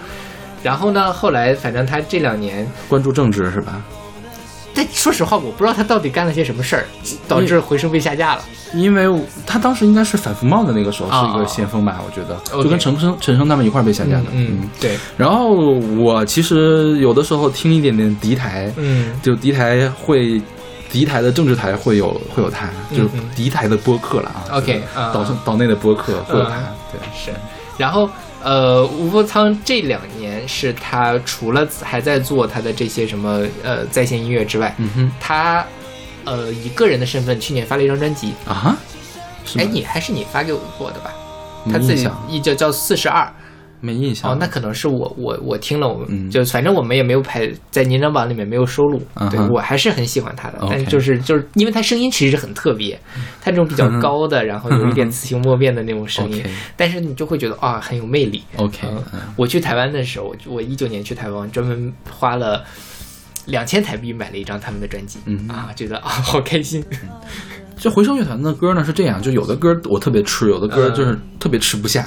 [0.63, 3.83] 然后呢，后来反正他这两年，关注政治是吧？
[4.75, 6.85] 但说实话，我不知道他到底干了些什么事儿，
[7.27, 8.45] 导致回声被下架了。
[8.74, 9.07] 因为
[9.46, 14.24] 他当时应该是反服贸的那个时候啊是一个先锋吧，我觉得，就跟陈升、陈升他们一块儿被下架的。
[14.33, 19.18] 嗯，对，然后我其实有的时候听一点点敌台，嗯。
[19.22, 20.40] 就敌台会。
[20.90, 24.44] 敌台的政治台会有会有他，就是敌台的播客了啊。
[24.52, 24.81] OK，
[25.12, 27.31] 岛上岛内的播客会有他嗯，对，是，
[27.76, 28.09] 然后
[28.42, 35.12] 呃，吴伯仓这两年是他除了还在做他的这些什么呃在线音乐之外，嗯哼。
[35.20, 35.62] 他
[36.29, 38.77] 呃以个人的身份去年发了一张专辑，啊，
[39.57, 41.11] 哎，你还是你发给我过的吧？
[41.73, 43.31] 他自己没印象，一叫叫四十二。
[43.81, 44.33] 没印象。
[44.33, 46.29] 哦，那可能是我我我听了，我嗯。
[46.29, 52.99] 就反正我们也没有排在年长榜里面没有收录，嗯对我还是很喜欢他的但就是就是因为他声音其实很特别，
[53.41, 56.45] 他这种比较高的，然后有一点雌雄莫辨的那种声音
[56.77, 58.43] 但是你就会觉得啊很有魅力。
[58.57, 58.88] OK，
[59.37, 62.64] 我去台湾的时候，我一九年去台湾，专门花了
[63.49, 66.85] 两千台币买了一张他们的专辑，嗯啊，觉得啊好开心。
[67.81, 72.05] 这回声乐团的歌呢是这样，就有的歌我特别吃，有的歌嗯就是特别吃不下。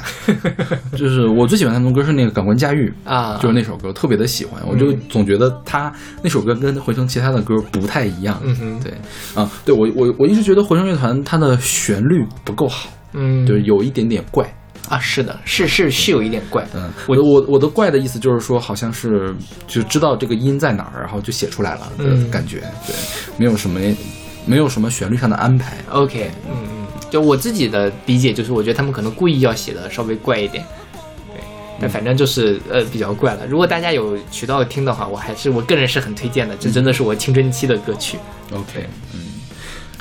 [0.98, 5.90] 就是我最喜欢他们的歌是那个《感官驾驭》啊就是那首歌特别的喜欢，我就总觉得他
[6.22, 8.38] 那首歌跟回声其他的歌不太一样。
[8.44, 8.94] 嗯哼对
[9.34, 14.46] 啊，对我我我一直觉得回声乐团它的旋律不够好，嗯，就是有一点点怪。
[14.92, 16.68] 啊，是的，是是是有一点怪。
[16.76, 19.34] 嗯，我我我我的怪的意思就是说，好像是
[19.66, 22.60] 就知道这个音在哪儿，然后就写出来了的嗯感觉。
[22.86, 22.94] 对，
[23.38, 23.80] 没有什么
[24.46, 25.78] 没有什么旋律上的安排。
[25.90, 30.66] OK，嗯嗯，就我自己的理解就是，我觉得他们可能故意要写的稍微怪一点，
[31.34, 31.42] 对，
[31.80, 33.48] 但反正就是呃比较怪了。
[33.48, 38.18] 如果大家有渠道听的话，我还是我个人是很推荐的，这真的是我青春期的歌曲
[38.52, 39.31] OK，嗯，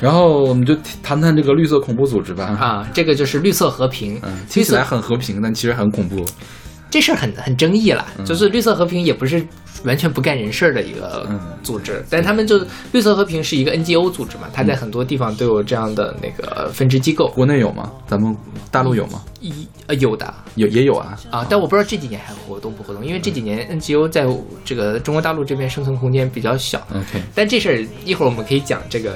[0.01, 2.45] 然后我们就谈谈这个绿色恐怖组织吧。
[2.59, 2.89] 啊。
[2.93, 6.25] 这个就是绿色和平，嗯，听起来很和平，但其实很恐怖。
[6.89, 9.41] 这事儿很很争议啦，就是绿色和平也不是
[9.85, 12.59] 完全不干人事儿的一个嗯组织，但他们就
[12.91, 17.89] 绿色和平是一个 NGO 组织嘛，它在很多地方都有这样的那个分支机构，国内有吗？
[18.07, 18.35] 咱们
[18.69, 19.21] 大陆有吗？
[19.39, 21.17] 一呃有的有也有啊。
[21.29, 24.27] 啊，但我不知道这几年还活动不活动，因为这几年 NGO 在
[24.65, 26.85] 这个中国大陆这边生存空间比较小。
[26.93, 29.15] OK，但这事儿一会儿我们可以讲这个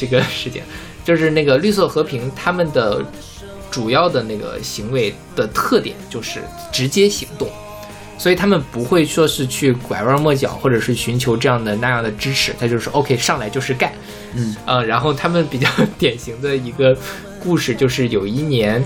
[0.00, 0.62] 这个事情。
[1.04, 3.04] 就是那个绿色和平他们的
[3.70, 6.40] 主要的那个行为的特点就是
[6.72, 7.48] 直接行动。
[8.18, 13.90] 所以他们不会说是去拐弯抹角，或者是寻求这样的那样的支持，他就是 OK 上来就是干，
[14.34, 15.66] 嗯呃，然后他们比较
[15.98, 16.94] 典型的一个
[17.42, 18.84] 故事就是有一年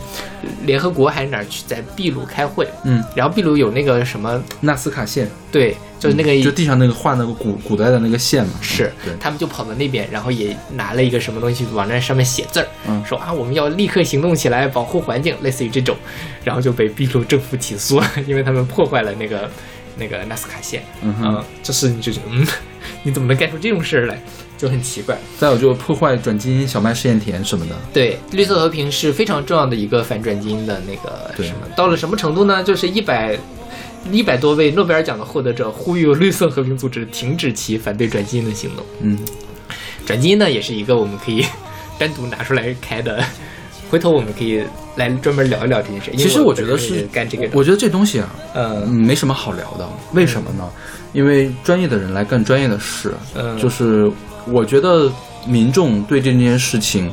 [0.65, 13.05] 联合国还是哪儿去在秘鲁开会，嗯，然后秘鲁有那个什么纳斯卡线，对，就是那个、就地上那个画那个古古代的那个线嘛，是对，他们就跑到那边，然后也拿了一个什么东西往那上面写字儿，嗯。
[13.05, 15.97] 说啊我们要立刻行动起来保护环境，类似于这种，
[16.45, 19.51] 然后就被秘鲁政府起诉了， 因为他们破坏了那个
[19.97, 21.45] 那个纳斯卡线，嗯哼。
[21.63, 22.47] 就是你就觉得嗯，
[23.03, 24.19] 你怎么能干出这种事儿来，
[24.59, 25.19] 就很奇怪。
[25.39, 32.63] 再有就破坏转基因小麦试验田什么的，对，绿色和平是非常重要的一个反转基因的那个对什么，到了什么程度呢？
[32.63, 33.39] 就是一百。
[34.13, 38.85] 一百多位诺贝尔奖的获得者呼吁绿色和平组织停止其反对转基因的行动。
[39.01, 39.19] 嗯，
[40.05, 41.43] 转基因呢，也是一个我们可以
[41.99, 43.25] 单独拿出来开的，
[43.89, 44.63] 回头我们可以
[44.95, 46.11] 来专门聊一聊这件事。
[46.19, 49.89] 其实我我觉得是干这个的，我觉得这东西啊，嗯嗯，没什么好聊的。
[50.13, 50.69] 为什么呢？
[51.15, 54.13] 因为专业的人来干专业的事，嗯就是
[54.47, 55.11] 我觉得
[55.47, 57.11] 民众对这件事情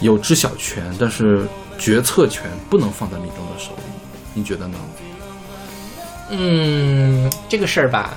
[0.00, 1.46] 有知晓权，但是
[1.78, 3.82] 决策权不能放在民众的手里。
[4.32, 4.78] 你觉得呢？
[6.30, 8.14] 嗯，这个事儿吧，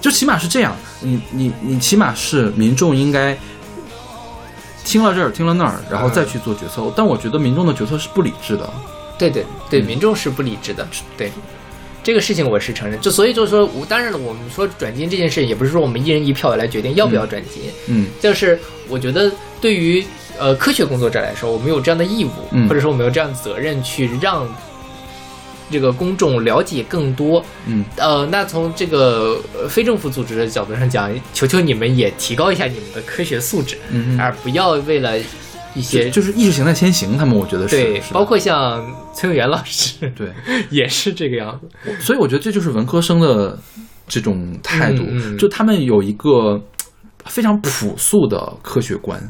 [0.00, 3.36] 就起码是这样，你你你起码是民众应该
[4.84, 6.92] 听了这儿听了那儿，然后再去做决策。
[6.94, 8.70] 但我觉得民众的决策是不理智的。
[9.18, 11.32] 对对对，嗯民众是不理智的，对。
[12.02, 19.30] 这个事情我是承认，就所以就是说，我当然了，我们说转基因这件事，也不是说我们一人一票来决定要不要转基因，嗯就是我觉得
[19.60, 20.02] 对于
[20.38, 22.66] 呃科学工作者来说，我们有这样的义务，嗯。
[22.68, 24.48] 或者说我们有这样的责任去让
[25.70, 27.44] 这个公众了解更多。
[27.66, 27.84] 嗯。
[27.96, 34.20] 呃，那从这个呃非政府组织的角度上讲，求求你们也提高一下你们的科学素质，嗯哼。
[34.20, 35.18] 而不要为了
[35.74, 40.32] 一些就就是意识形态先行，他们我觉得是对，包括像崔永元老师， 对，
[40.70, 41.92] 也是这个样子。
[42.00, 43.58] 所以我觉得这就是文科生的
[44.06, 46.60] 这种态度，嗯嗯就他们有一个
[47.26, 49.20] 非常朴素的科学观。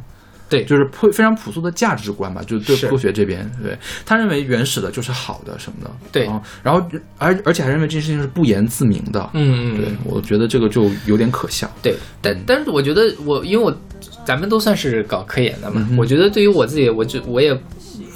[0.50, 3.76] 对就是非非常朴素的价值观吧，就对是科学这边，对
[4.06, 6.82] 他认为原始的就是好的什么的，对然后然后
[7.18, 13.70] 而而且还认为这件事情是不言自明的，嗯嗯对，我觉得这个就有点可笑，对，但但是我觉得我因为我
[14.28, 17.58] 咱们都算是搞科研的嘛，嗯我觉得对于我自己，我就我也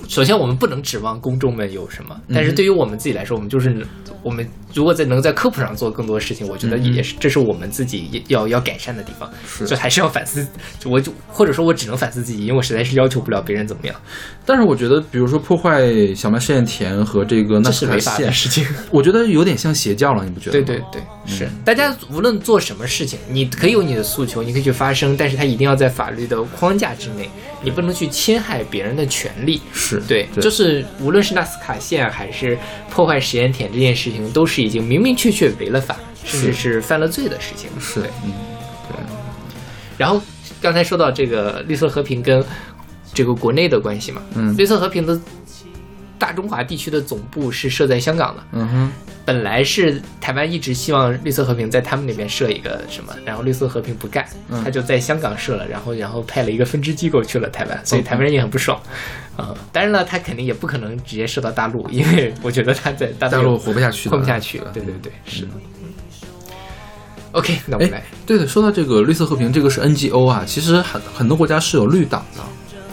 [0.07, 3.75] 首先我们不能指望公众们有什么，但是对于我们自己来说，我们就是
[4.23, 9.67] 我们如果在能在科普上做更多事情，我觉得也是这是我们自己要要改善的地方，是。
[9.67, 10.47] 就还是要反思，
[10.79, 13.97] 就我就或者说我只能反思自己，因为我实在是要求不了别人怎么样，
[14.45, 15.81] 但是我觉得，比如说破坏
[16.15, 18.67] 小麦试验田和这个纳斯卡这是违法的，事情。
[18.91, 20.67] 我觉得有点像邪教了，你不觉得吗？
[20.67, 27.31] 对对对，是大家无论做什么事情，你可以有你的诉求，你可以去发声，但是它一定要在法律的框架之内，
[27.63, 29.61] 你不能去侵害别人的权利。
[29.73, 32.59] 是对，就是无论是纳斯卡线还是
[32.91, 37.71] 破坏实验田这件事情，都是已经明明确确违了法，甚至是犯了罪的事情。
[37.81, 38.11] 是对。
[38.25, 38.33] 嗯，
[39.97, 40.21] 然后
[40.61, 42.45] 刚才说到这个绿色和平跟
[43.15, 45.21] 这个国内的关系嘛，嗯绿色和平的
[46.23, 48.93] 大中华地区的总部是设在香港的，嗯哼，
[49.25, 58.81] 本来是台湾一直希望绿色和平在他们那边设一个什么，然后绿色和平不干，嗯他就在香港设了，然后然后派了一个分支机构去了台湾，所以台湾人也很不爽。
[59.37, 64.71] 啊、当然了，他肯定也不可能直接设到大陆，因为我觉得他在大大陆活不下去的，混不下去了。
[64.73, 65.49] 对对对，是的。
[67.33, 72.43] OK，那我们来哎，对的，说到这个绿色和平，这个是 NGO 啊，其实很很多国家是有绿党的，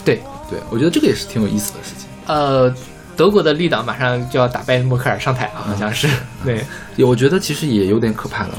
[0.04, 0.16] 对，
[0.50, 2.08] 对我觉得这个也是挺有意思的事情。
[2.26, 2.74] 呃，
[3.20, 6.08] 德国的绿党马上就要打败默克尔上台了，好像是。
[6.46, 6.64] 对，
[7.04, 8.58] 我觉得其实也有点可怕了。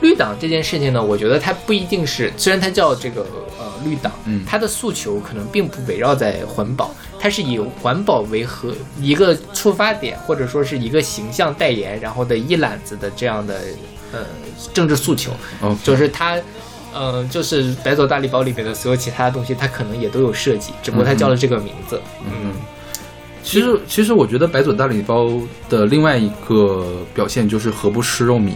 [0.00, 3.24] 绿党这件事情呢，我觉得它不一定是，虽然它叫这个
[3.60, 13.60] 呃绿党，嗯它的诉求可能并不围绕在环保，它是以环保为核一个出发点，或者说是一个形象代言，然后的一揽子的这样的
[14.10, 14.18] 呃
[14.74, 15.30] 政治诉求，
[15.60, 16.36] 哦，就是它。
[16.98, 22.00] 嗯，就是白走大礼包里面的所有其他的东西，它可能也都有涉及，只不过它叫了这个名字。
[22.24, 22.54] 嗯，
[23.46, 28.50] 其实其实我觉得白左大礼包的另外一个表现就是何不吃肉糜，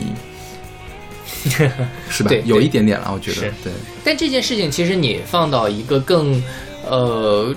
[2.11, 2.43] 是吧对？
[2.45, 3.73] 有一点点了，我觉得是对。
[4.03, 6.43] 但这件事情其实你放到一个更
[6.85, 7.55] 呃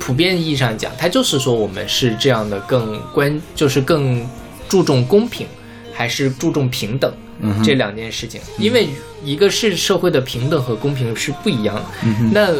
[0.00, 4.26] 普遍意义上讲，它就是说我们是这样的更关，就是更
[4.68, 5.46] 注重公平，
[5.94, 8.40] 还是注重平等、嗯这两件事情。
[8.58, 8.88] 因为
[9.22, 11.84] 一个是社会的平等和公平是不一样的。
[12.02, 12.52] 嗯那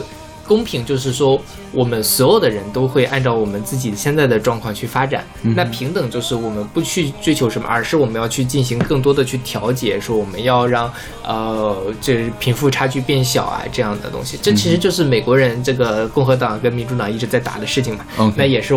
[0.51, 1.41] 公平就是说，
[1.71, 5.25] 我们所有的人都会按照我们自己现在的状况去发展。
[5.55, 10.93] 那平等就是我们不去追求什么，而是我们要去进行更多的去调节，说我们要让
[11.25, 14.37] 呃这贫富差距变小啊这样的东西。
[14.43, 18.05] 这其实就是美国人这个共和党跟民主党一直在打的事情嘛。
[18.35, 18.75] 那也是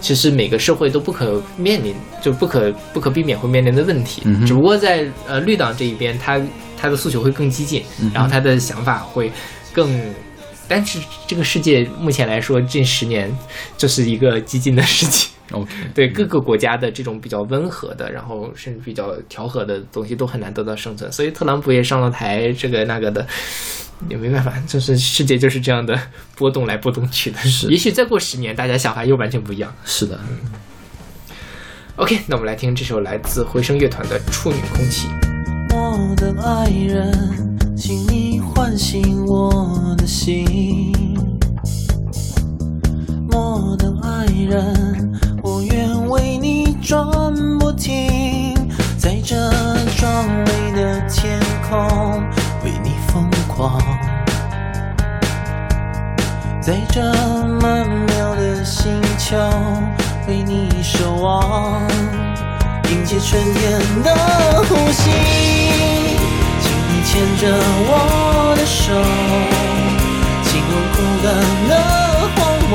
[0.00, 4.22] 其实每个社会都不可面临，就不可不可避免会面临的问题。
[4.26, 6.40] 嗯只不过在呃绿党这一边，他
[6.80, 9.32] 他的诉求会更激进，嗯然后他的想法会
[9.72, 10.00] 更。
[10.68, 13.30] 但是这个世界目前来说，近十年
[13.76, 15.28] 就是一个激进的世界。
[15.52, 23.26] OK， 对各个国家的这种比较温和的，然后甚至比较调和的东西都很难得到生存，所以特朗普也上了台，这个那个的。
[24.10, 25.98] 也没办法，就是世界就是这样的
[26.34, 27.38] 波动来波动去的。
[27.38, 29.74] 是 也许再过十年，大家想法又完全不一样。
[29.86, 30.20] 是的
[31.96, 35.08] ，OK，那我们来听这首来自回声乐团的《处女空气》。
[35.74, 38.25] 我的爱人，请你
[38.66, 40.92] 唤醒我的心。
[43.30, 47.06] 我的爱人，我愿为你转
[47.60, 48.56] 不停，
[48.98, 49.36] 在这
[49.96, 51.38] 壮美的天
[51.70, 52.20] 空
[52.64, 53.80] 为你疯狂，
[56.60, 57.00] 在这
[57.62, 59.36] 曼妙的星球
[60.26, 61.80] 为你守望。
[62.90, 64.12] 迎接春天的
[64.68, 65.10] 呼吸，
[67.16, 67.90] 牵着我
[68.58, 68.92] 的手，
[70.42, 71.26] 亲吻孤单
[71.66, 71.72] 的
[72.36, 72.38] 荒
[72.68, 72.72] 漠。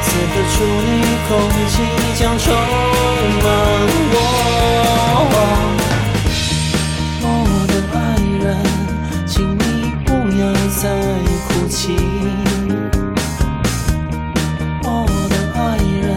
[0.00, 0.88] 此刻处女
[1.28, 1.30] 空
[1.68, 1.74] 气
[2.14, 3.46] 将充满
[4.12, 4.16] 我。
[7.20, 7.24] 我
[7.68, 8.00] 的爱
[8.42, 8.46] 人，
[9.26, 10.08] 请你不
[10.40, 10.42] 要
[10.80, 10.82] 再
[11.48, 11.76] 哭泣。
[14.82, 14.88] 我
[15.28, 15.60] 的爱
[16.00, 16.08] 人，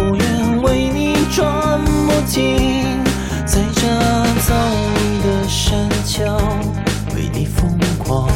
[0.16, 0.22] 愿
[0.60, 0.98] 为你
[1.30, 1.38] 转
[1.84, 2.98] 不停，
[3.46, 3.80] 在这
[4.42, 4.50] 走
[5.74, 6.22] 你的山丘
[7.16, 8.28] 为你疯狂，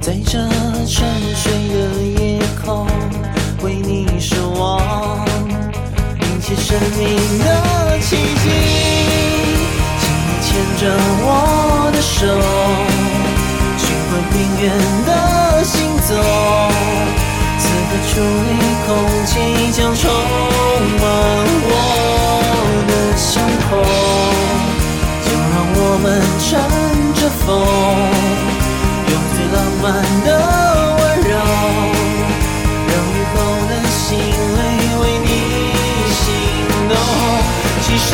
[0.00, 0.38] 在这
[0.86, 1.04] 沉
[1.34, 2.86] 睡的夜空
[3.62, 5.26] 为你守望，
[6.20, 8.50] 迎接生命的奇迹。
[9.98, 10.48] 请你牵
[10.78, 10.82] 着
[11.24, 11.26] 我
[11.92, 12.26] 的手，
[13.78, 14.64] 寻回平原
[15.06, 15.10] 的
[15.64, 15.74] 行
[16.08, 16.10] 走。
[17.92, 18.88] 此刻处理空
[19.26, 19.32] 气
[19.70, 20.10] 将充
[20.98, 21.04] 满
[21.68, 21.70] 我
[22.88, 23.30] 的胸
[23.68, 23.70] 口，
[25.22, 26.04] 就让我们
[26.40, 26.48] 乘
[27.14, 27.46] 着风，
[29.08, 29.84] 用最浪漫
[30.24, 30.26] 的
[30.96, 31.30] 温柔，
[32.88, 33.36] 让雨后
[33.68, 34.58] 的心里
[35.00, 35.28] 为你
[36.14, 36.24] 心
[36.88, 36.90] 动，
[37.82, 38.10] 齐声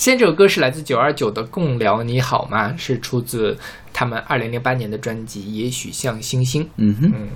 [0.00, 3.54] 现在这首歌是来自九二九的《共聊你好吗》，是出自
[3.92, 6.64] 他们二零零八年的专辑《也许像星星》。
[6.76, 7.28] 嗯哼，嗯，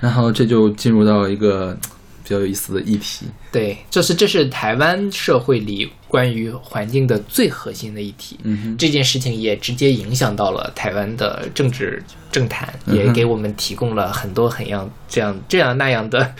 [0.00, 1.74] 然后这就进入到一个
[2.22, 3.24] 比较有意思的议题。
[3.50, 8.38] 对，就是这是台湾社会里关于环境的最核心的议题。
[8.42, 16.34] 嗯哼，这件事情也直接影响到了台湾的政治政坛，也给我们提供了很多很样这样这样那样的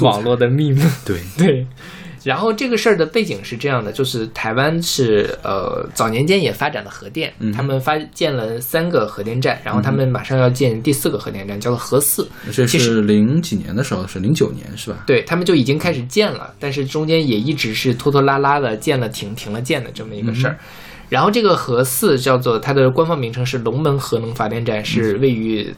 [0.00, 0.90] 网络的秘密目。
[1.04, 1.66] 对， 对，
[2.26, 12.28] 然后这个事儿的背景是这样的，就是台湾是呃早年间也发展了核电，嗯他们发建了三个核电站，然后他们马上要建第四个核电站，叫做核四。
[12.50, 15.04] 这是零几年的时候，是零九年是吧？
[15.06, 20.58] 对他们就已经开始建了，但是中间也一直是拖拖拉拉的建了停，停了建的这么一个事儿。
[21.08, 25.72] 然后这个核四叫做它的官方名称是龙门核能发电站，是位于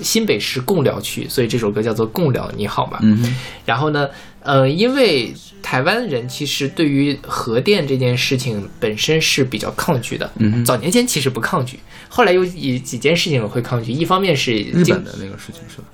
[0.00, 2.98] 新北市贡寮区，所以这首歌叫做《贡寮你好》嘛。
[3.02, 3.32] 嗯，
[3.64, 4.08] 然后呢，
[4.44, 10.30] 呃，因为台湾人其实对于核电这件事情本身是比较抗拒的。
[10.36, 11.78] 嗯早年间其实不抗拒，
[12.08, 13.90] 后来有几几件事情会抗拒。
[13.90, 15.84] 一方面是日本的那个事情是吧？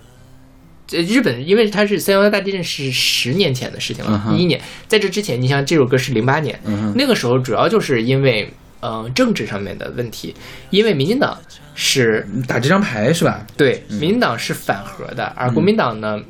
[0.92, 6.58] 呃，日本因为它是三幺幺大地震是十年前的事情了，一一、年，在这之前，你像这首歌是零八年，
[6.96, 10.34] 那个时候主要就是因为呃政治上面的问题，
[10.70, 11.38] 因为民进党
[11.76, 13.46] 是打这张牌是吧？
[13.56, 16.20] 对，民进党是反核的，而国民党呢，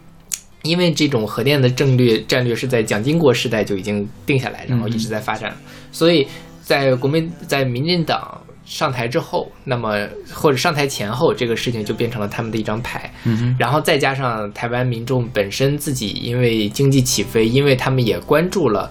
[0.62, 5.56] 因为这种核电的战略战略是在蒋经国时代就已经定下来，然后一直在发展，
[5.90, 6.26] 所以
[6.62, 13.12] 在国民在民进党上台之后，那么或者上台前后，这个事情就变成了他们的一张牌。
[13.24, 18.90] 嗯，然后再加上台湾民众本身自己因为经济起飞，因为他们也关注了。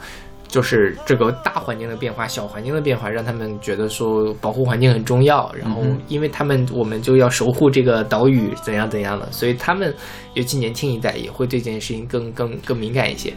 [0.49, 5.49] 就是这个大环境的变化、小环境的变化，让他们觉得说保护环境很重要。
[5.57, 9.95] 然后，因为他们我们就要守护这个岛屿，怎样怎样的，所以他们
[10.33, 13.31] 尤其年轻一代也会对这件事情更更更敏感一些。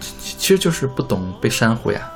[0.00, 2.10] 其其实就是不懂被珊瑚呀，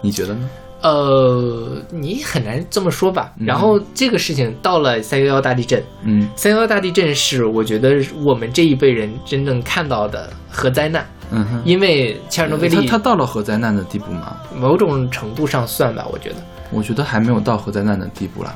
[0.00, 0.48] 你觉得呢？
[0.80, 3.32] 呃，你很难这么说吧。
[3.38, 11.06] 然后这个事情到了三幺幺大地震，嗯三幺幺大地震是我觉得我们这一辈人真正看到的核灾难。
[11.30, 14.36] 嗯哼，因为切尔诺贝利它它到了核灾难的地步吗？
[14.56, 16.36] 某种程度上算吧，我觉得
[16.70, 18.54] 我觉得还没有到核灾难的地步啦。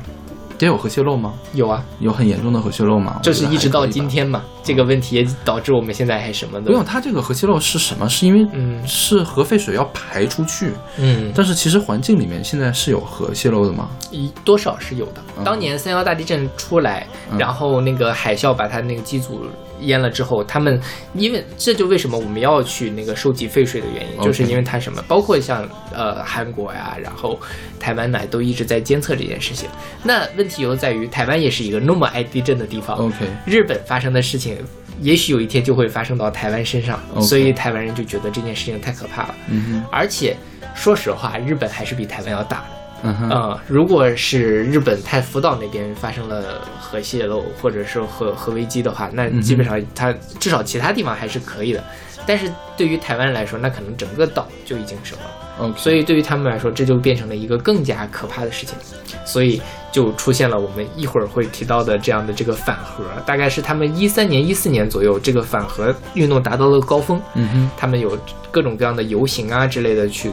[0.67, 1.35] 得有核泄漏吗？
[1.55, 3.21] 有啊，有很严重的核泄漏吗？
[3.23, 8.09] 就是一直到今天嘛，这个问题也导致我们现在还什么的不用，它这个核泄漏是什么？
[8.09, 13.89] 是因为嗯是核废水要排出去，嗯，但是其实环境里面现在是有核泄漏的吗？
[14.11, 15.23] 一多少是有的。
[15.39, 17.07] 嗯当年三幺大地震出来，
[17.39, 19.45] 然后那个海啸把它那个机组
[19.83, 20.81] 淹了之后，他们
[21.15, 27.39] 因为这就为什么我们要去那个收集废水的原因，就是因为它什么，包括像呃韩国呀，然后
[27.79, 29.69] 台湾呢都一直在监测这件事情。
[30.03, 34.59] 那问题又在于台湾也是一个那么爱地震的地方 OK 日本发生的事情。
[35.01, 39.35] 也许有一天就会发生到台湾身上所以台湾人就觉得这件事情太可怕了。
[39.49, 40.37] 嗯而且
[40.77, 42.82] 说实话，日本还是比台湾要大的。
[43.03, 51.83] 呃，如果是日本太福岛那边发生了核泄漏或者是核核危机的话，那基本上它至少其他地方还是可以的。
[52.25, 55.67] 但是对于台湾来说，那可能整个岛就已经什么了。
[55.67, 58.79] OK，所以对于他们来说，这就变成了一个更加可怕的事情，
[59.25, 68.17] 所以就出现了我们一会儿会提到的这样的这个反核，大概是他们一三年、一四年左右，这个反核运动达到了高峰，嗯哼，他们有
[68.53, 70.31] 各种各样的游行啊之类的去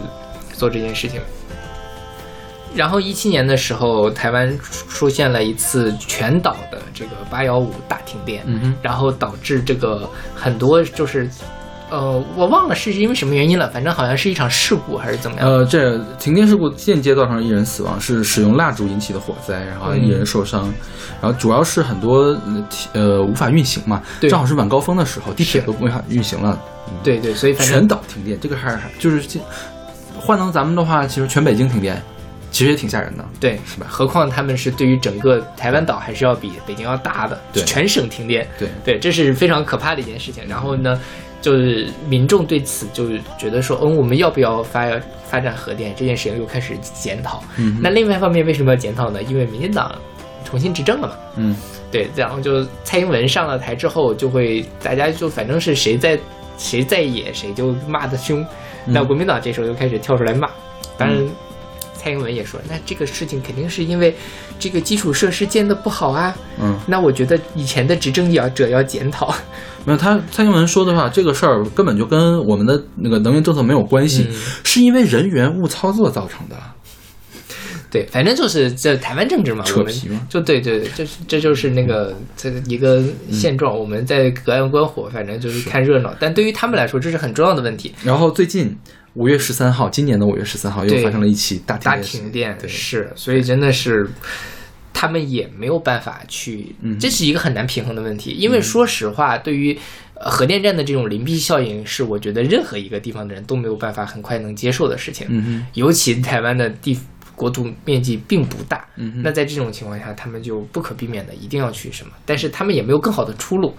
[0.54, 1.20] 做这件事情。
[2.76, 4.58] 然后一七年的时候，台湾
[4.90, 11.30] 出现了一次全岛的这个八幺五大停电，嗯哼，然后导致这个很多就是，
[11.90, 15.50] 呃，我忘了是因为什么原因了，反正好像是一场事故还是怎么样。
[15.50, 20.72] 呃，这停电事故间接造成一人死亡，是使用蜡烛引起的火灾，然后一人受伤，
[21.22, 26.58] 然后主要是很多呃呃无法运行嘛，对正好是晚高峰的时候，地铁都没法运行了，
[27.04, 29.40] 对对，所以反全岛停电，这个还是就是
[30.20, 32.02] 换成咱们的话，其实全北京停电，
[32.52, 33.26] 其实也挺吓人的。
[33.40, 38.48] 对是吧何况他们是对于整个台湾岛还是要比北京要大的，对全省停电。
[38.58, 40.44] 对对，这是非常可怕的一件事情。
[40.48, 41.00] 然后呢，
[41.42, 44.90] 就是民众对此就觉得说，嗯，我们要不要发
[45.26, 47.44] 发展核电这件事情又开始检讨。
[47.58, 49.22] 嗯那另外一方面为什么要检讨呢？
[49.24, 49.94] 因为民进党
[50.44, 51.14] 重新执政了嘛。
[51.36, 51.56] 嗯
[51.92, 56.20] 对，然后就蔡英文上了台之后，就会大家就反正是谁在
[56.58, 58.42] 谁在野，谁就骂的凶。
[58.86, 60.50] 嗯那国民党这时候就开始跳出来骂，
[60.98, 61.28] 当然。
[62.00, 64.16] 蔡英文也说，那这个事情肯定是因为
[64.58, 66.34] 这个基础设施建的不好啊。
[66.62, 69.36] 嗯，那我觉得以前的执政者要检讨。
[69.86, 76.56] 没有他蔡英文说的话，这个事儿根本就跟我们的那个能源政策没有关系，嗯是因为人员误操作造成的。
[77.92, 83.76] 对，反正就是这台湾政治嘛，扯皮嘛就对对对，这是这就是那个这个一个现状。
[83.76, 86.14] 我们在隔岸观火，反正就是看热闹。
[86.20, 87.92] 但对于他们来说，这是很重要的问题。
[88.04, 88.78] 然后最近
[89.14, 94.10] 五月十三号，今年的五月十三号又发生了一起大停大电事停电是，所以真的是
[94.94, 98.32] 他们也没有办法去，嗯这是一个很难平衡的问题。
[98.32, 99.78] 因为说实话，对于
[100.16, 105.66] 呃核电站的这种邻避效应是我觉得任何一个地方的人都没有办法很快能接受的事情。
[105.74, 106.98] 尤其台湾的地
[107.36, 113.74] 国土面积并不大，嗯那在这种情况下，他们就不可避免的一定要去什么，但是他们也没有更好的出路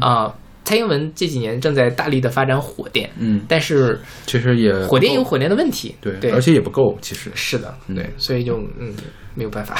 [0.00, 0.30] 啊、
[0.66, 8.92] 蔡英文这几年正在大力的发展火电，嗯，但是其实也火电有火电的问题，对，对，而且也不够，其实是的，嗯对，所以就嗯
[9.36, 9.76] 没有办法，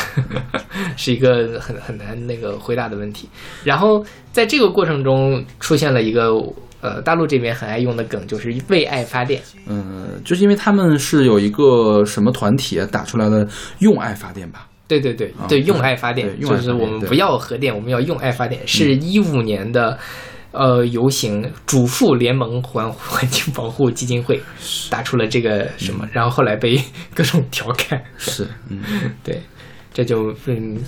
[0.97, 3.28] 是一个很很难那个回答的问题。
[3.64, 6.30] 然后在这个过程中出现了一个
[6.80, 9.43] 呃大陆这边很爱用的梗，就是为爱发电。
[9.66, 13.45] 嗯，就是因为他们是有一个什么团体打出来的
[13.80, 14.68] “用爱发电”吧？
[14.87, 19.99] 对对对啊对，用爱发电对就是我们不要核电，我们要用爱发电，是一五年的。
[20.57, 24.41] 呃，游行主妇联盟环环境保护基金会
[24.91, 26.81] 打出了这个什么，然后后来被
[27.15, 28.03] 各种调侃。
[28.17, 28.81] 是，嗯
[29.23, 29.43] 对，
[29.93, 30.79] 这就嗯，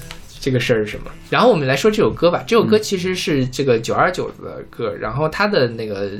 [0.40, 1.10] 这个事儿是什么？
[1.28, 2.42] 然后我们来说这首歌吧。
[2.46, 6.12] 这首嗯歌其实是这个九二九的歌，然后它的那个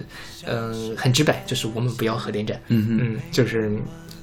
[0.47, 2.61] 嗯、很直白，就是我们不要核电站。
[2.69, 3.71] 嗯，嗯，就是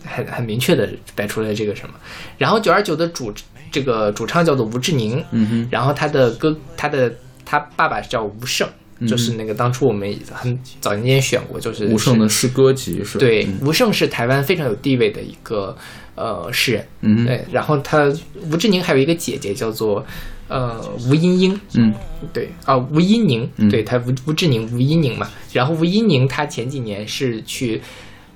[0.06, 1.96] 很很明确的摆出了这个什么。
[2.38, 3.34] 然后九二九的主
[3.72, 7.12] 这个主唱叫做吴志宁，嗯哼，然后他的歌他的
[7.44, 8.68] 他爸爸叫吴胜。
[9.08, 13.20] 就是那个当初我们很早年间选过，就是吴胜的诗歌集是吧？
[13.20, 15.76] 对嗯，吴胜是台湾非常有地位的一个
[16.16, 18.12] 呃诗人，嗯哼，对，然后他
[18.52, 20.06] 吴志宁还有一个姐姐叫做
[20.48, 20.80] 呃
[21.10, 21.94] 吴茵英，嗯
[22.32, 27.82] 对啊吴茵宁，嗯对他吴吴志宁吴茵宁嘛，然后吴茵宁他前几年是去。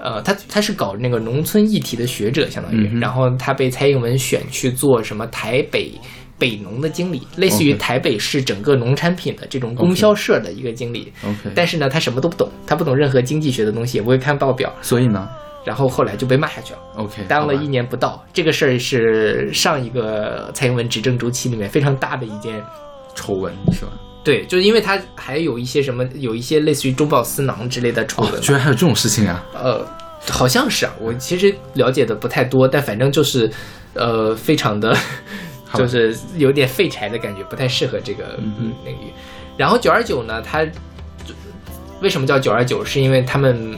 [0.01, 5.91] 呃，他他是搞那个农村议题的学者，相当于，嗯然后他被蔡英文选去做什么台北
[6.39, 11.11] 北农的经理，类似于台北市整个农产品的这种供销社的一个经理。
[11.23, 15.29] ，OK，但是呢，他什么都不懂，他不懂任何经济学的东西，也不会看报表，所以呢
[15.65, 16.79] 然后后来就被骂下去了。
[16.95, 22.63] ，OK，当了一年不到，这个事儿是上一个蔡英文执政周期里面非常大的一件。
[23.15, 23.91] 丑闻是吧？
[24.23, 29.43] 对，就是因为他还有一些什么，有一些类似于中饱私囊之类的丑闻哦，居然还有这种事情啊！
[29.53, 29.85] 呃，
[30.29, 33.51] 好像是啊，我其实了解的不太多，但反正就是，
[33.93, 34.95] 呃，非常的，
[35.73, 39.11] 就是有点废柴的感觉，不太适合这个嗯领域。
[39.57, 40.65] 然后九二九呢，它
[42.01, 42.83] 为什么叫九二九？
[42.83, 43.77] 是因为他们。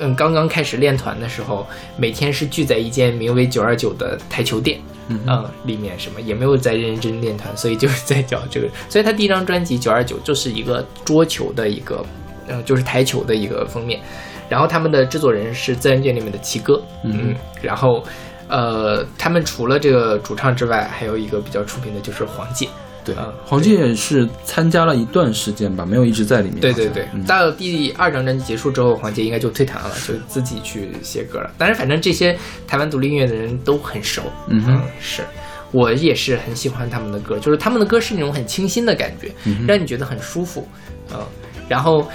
[0.00, 1.66] 嗯，刚刚开始练团的时候，
[1.96, 8.68] 每天是聚在一间名为“九二九”的台球店，嗯嗯，里面什么也没有在认真练团，所以就是在叫这个。
[8.88, 12.06] 所以他第一张专辑《九二九》就是一个桌球的一个，
[12.46, 14.00] 嗯，就是台球的一个封面。
[14.48, 18.00] 然后他们的制作人是自然界里面的奇哥，嗯，然后
[18.48, 22.68] 呃，他们除了这个主唱之外，还有一个比较出名的就是黄玠，
[23.04, 26.60] 对啊，黄玠也是参加了一段时间吧，没有一直在里面。
[26.60, 27.22] 对对对，嗯。
[27.24, 31.50] 到第二张专辑结束之后，黄玠应该就退团了，就自己去写歌了。
[31.58, 32.36] 但是反正这些
[32.66, 34.82] 台湾独立音乐的人都很熟，嗯哼。
[35.00, 35.22] 是。
[35.70, 40.66] 我也是很喜欢他们的歌，就是他们的歌是那种很清新的感觉，嗯让你觉得很舒服，
[41.12, 41.20] 嗯，
[41.68, 42.08] 然后。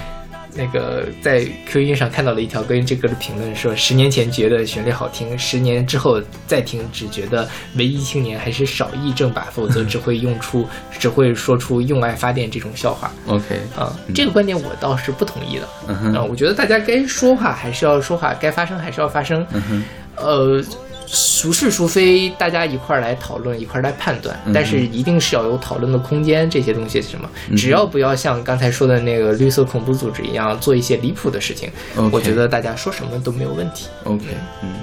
[0.56, 10.68] 那个在 Q 音上看到了一条关于这歌的评论，说十年前觉得旋律好听，十年之后再听，只觉得文艺青年还是少议正吧，否则只会用出
[11.00, 13.12] 只会说出用爱发电这种笑话。
[13.28, 13.44] ，OK，
[13.76, 15.94] 啊，这个观点我倒是不同意的。
[15.94, 19.46] 啊，我觉得大家该说话还是要说话，该发声还是要发声。
[19.52, 19.84] 嗯哼，
[20.16, 20.64] 呃，
[21.08, 24.40] 孰是孰非，大家一块儿来讨论，一块儿来判断。
[24.46, 27.30] 嗯但是一定是要有讨论的空间，这些东西是什么？
[27.56, 31.70] 只要不要像刚才说的那个绿色恐怖组织一样做一些离谱的事情
[32.12, 33.88] 我觉得大家说什么都没有问题。
[34.06, 34.24] OK，
[34.62, 34.74] 嗯。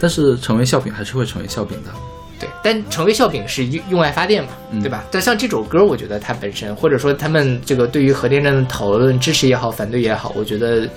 [0.00, 1.90] 但是成为笑柄还是会成为笑柄的。
[2.40, 5.04] 对，但成为笑柄是用用爱发电嘛，嗯对吧？
[5.12, 10.88] 但像这首歌，我觉得它本身，或者说他们这个对于核电站的讨论，支持也好，反对也好，我觉得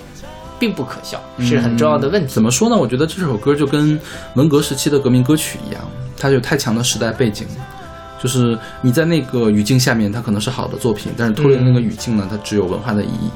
[0.58, 2.32] 并不可笑，是很重要的问题。
[2.32, 2.76] 怎么说呢？
[2.76, 3.98] 我觉得这首歌就跟
[4.34, 5.82] 文革时期的革命歌曲一样，
[6.16, 7.46] 它有太强的时代背景。
[8.22, 13.30] 就是你在那个语境下面，它可能是好的作品，但是脱离那个语境呢，它只有文化的意义。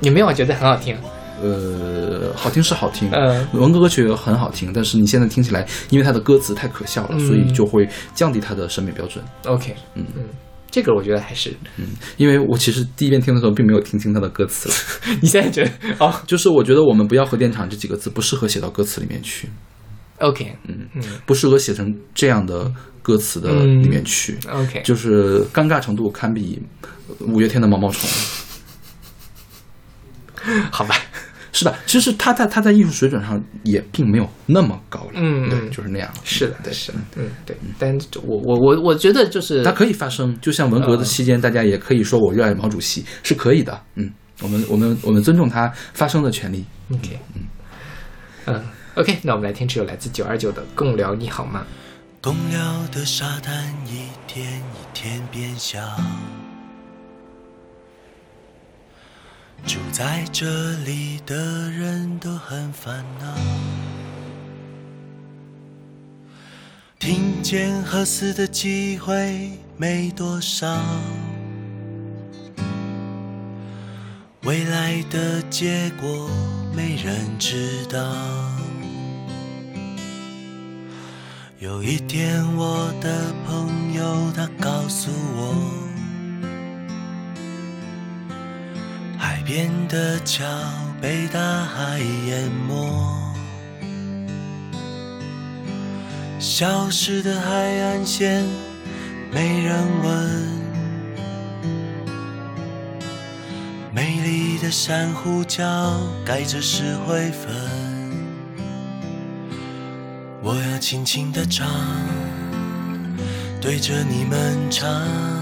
[0.00, 0.96] 你没有觉得很好听？
[1.42, 9.24] 呃，好听是好听，嗯文革歌曲很好听，但是你现在听起来，因为它的歌词太可笑了，嗯所以就会降低它的审美标准。
[9.46, 10.24] OK，嗯嗯，
[10.70, 14.68] 这个我觉得还是嗯，因为我其实第一遍听的时候并没有听清他的歌词。
[14.68, 14.74] 了，
[15.20, 16.14] 你现在觉得哦。
[16.26, 19.48] 就是我觉得我们不要核电厂这几个字不适合写到歌词里面去
[20.18, 21.02] ，，OK，嗯嗯。
[21.26, 26.62] 不适合写成这样的歌词的嗯里面去，，OK，就是尴尬程度堪比
[27.20, 28.08] 五月天的毛毛虫，
[30.70, 30.94] 好吧，
[31.52, 31.74] 是吧？
[31.86, 36.10] 其实他在他在艺术水准上也并没有那么高了，嗯对就是那样。
[36.24, 43.80] 是的，对是的，嗯，对，但我我我我觉得就是它可以发生，就像文革的期间，大家也可以说我热爱毛主席，是可以的。
[43.96, 44.10] 嗯，
[44.42, 46.64] 我们我们我们尊重他发声的权利。
[46.92, 47.18] OK，
[48.46, 48.62] 嗯
[48.94, 51.64] ，OK，那我们来听这首来自九二九的《共聊你好吗》。
[52.22, 55.80] 公寮的沙滩一天一天变小，
[59.66, 63.26] 住在这里的人都很烦恼，
[66.98, 70.80] 听见和死的机会没多少，
[74.42, 76.28] 未来的结果
[76.74, 78.00] 没人知道。
[81.58, 85.89] 有一天，我的朋友他告诉我。
[89.52, 90.44] 边的桥
[91.02, 92.88] 被大海淹没，
[96.38, 98.44] 消失的海岸线
[99.32, 100.48] 没人问，
[103.92, 107.52] 美丽的珊瑚礁盖着石灰粉，
[110.44, 111.66] 我要轻轻地唱，
[113.60, 115.39] 对着你们唱。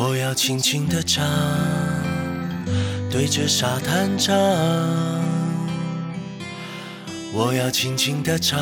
[0.00, 1.26] 我要轻轻地唱，
[3.10, 4.32] 对着沙滩唱。
[7.34, 8.60] 我要轻轻地唱，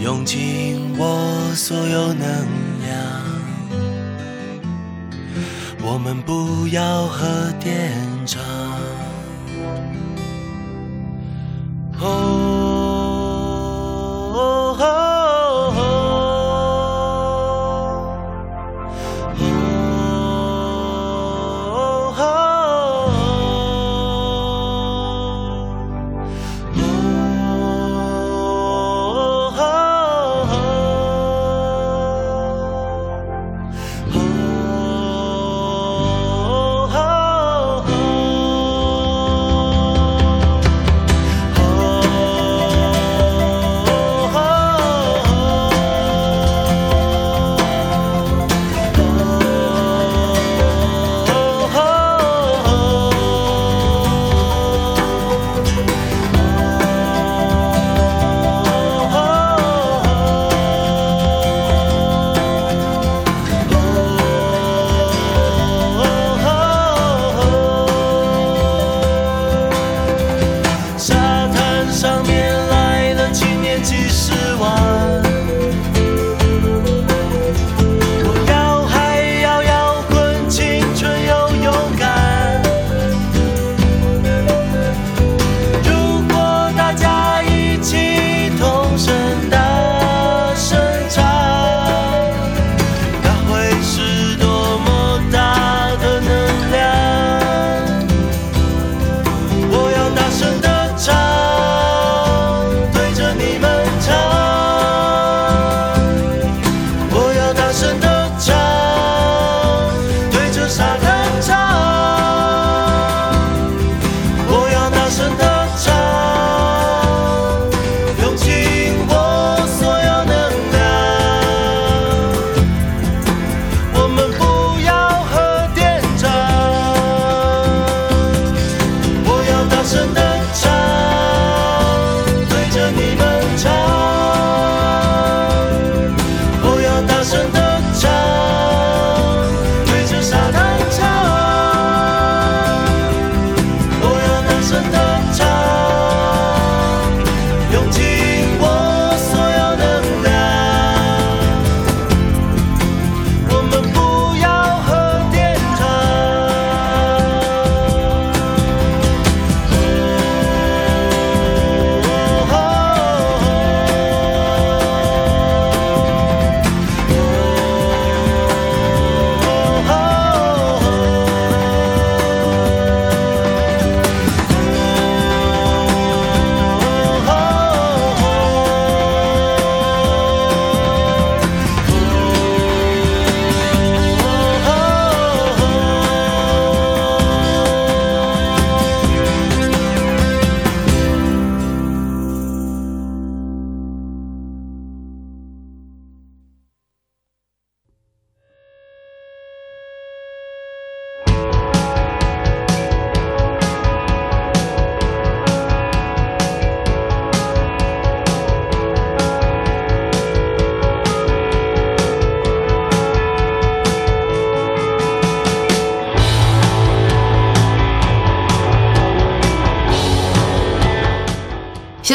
[0.00, 2.28] 用尽我所有能
[2.80, 2.96] 量。
[5.82, 7.26] 我们不要喝
[7.58, 7.92] 点
[8.24, 8.38] 茶。
[11.98, 12.51] 哦。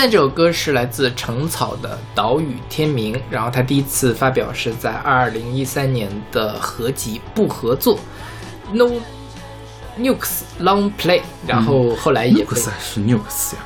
[0.08, 7.98] 在这首歌是来自橙草的《岛屿天明》，然后他第一次发表是在二零一三年的合集《不合作》。
[8.72, 8.90] No
[10.00, 13.62] Nukes Long Play，然后后来也被 Nukes 还是 Nukes 呀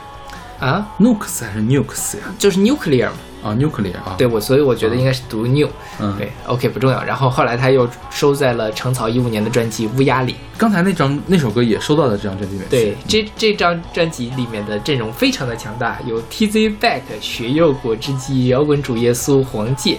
[0.60, 2.24] 啊，？Nukes 还是 Nukes 呀？
[2.40, 3.18] 就是 Nuclear 嘛。
[3.44, 5.70] 啊，Nuclear 啊，对我，所以我觉得应该是读 new，、
[6.00, 7.04] 嗯对，OK 不重要。
[7.04, 10.38] 然后后来他又收在了程草一五年的专辑《乌鸦》里。
[10.62, 12.70] 刚才那张那首歌也收到了这张专辑里面。
[12.70, 19.98] 对，这这张专辑里面的阵容非常的强大，有 TZ Back、雪柚、果汁机、摇滚主耶稣、黄玠、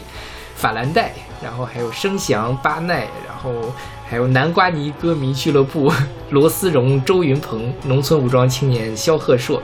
[0.55, 3.75] 法兰黛，然后还有声翔、巴奈，然后
[4.09, 5.93] 还有南瓜泥歌迷俱乐部、
[6.31, 9.61] 罗思荣、周云鹏、农村武装青年肖鹤硕，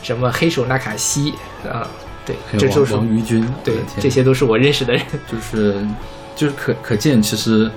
[0.00, 1.34] 什么黑手纳卡西
[1.68, 1.84] 啊，
[2.24, 5.02] 对，还有这就是王王于军，对这些都是我认识的人。
[5.26, 5.84] 就是
[6.36, 7.68] 就是可可见，其实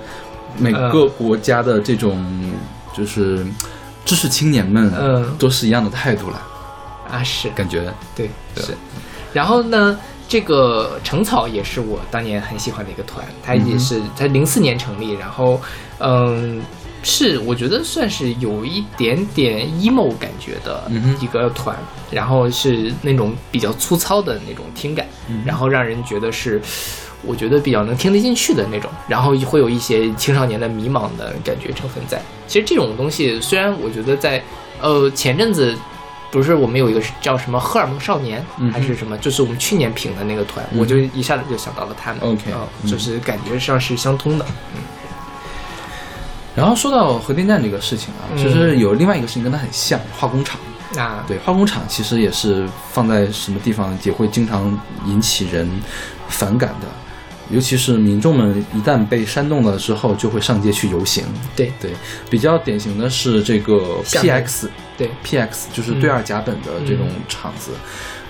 [0.58, 2.24] 每嗯个国家的这种
[2.96, 3.46] 就是
[4.04, 5.36] 知识青年们，嗯。
[5.38, 6.42] 都是一样的态度了，
[7.10, 7.48] 啊，是。
[7.50, 7.92] 感觉。
[8.14, 8.64] 对对。
[8.64, 8.76] 是。
[9.32, 9.98] 然后呢，
[10.28, 15.60] 这个橙草也是我当年很喜欢的一个团，它也是它零四年成立，然后
[15.98, 16.62] 嗯。
[17.02, 20.84] 是，我觉得算是有一点点 emo 感觉的
[21.18, 21.74] 一个团，
[22.10, 26.60] 然后是那种比较粗糙的那种听感，嗯然后让人觉得是，
[27.22, 32.20] 我觉得比较能听得进去的那种，然后会有一些青少年的迷茫的感觉成分在。
[32.46, 34.42] 其实这种东西，虽然我觉得在
[34.80, 35.76] 呃前阵子
[36.30, 42.20] 不是我们有一个叫什么荷尔蒙少年、嗯还是什么，就是我们去年评的那个团，我就一下子就想到了他们。
[42.22, 42.52] OK，
[42.86, 44.46] 就是感觉上是相通的。
[46.56, 50.58] 然后说到核电站这个事情啊，嗯其实有另外一个事情跟它很像，化工厂。
[50.96, 55.70] 啊对，化工厂其实也是放在什么地方也会经常引起人
[56.26, 56.88] 反感的，
[57.50, 61.24] 尤其是民众们一旦被煽动了之后，就会上街去游行。
[61.56, 61.72] 对。
[61.80, 61.90] 对，
[62.28, 64.68] 比较典型的是这个 PX。
[64.96, 65.10] 对。
[65.24, 67.22] PX 就是对二甲苯的这种嗯。
[67.28, 67.72] 厂子，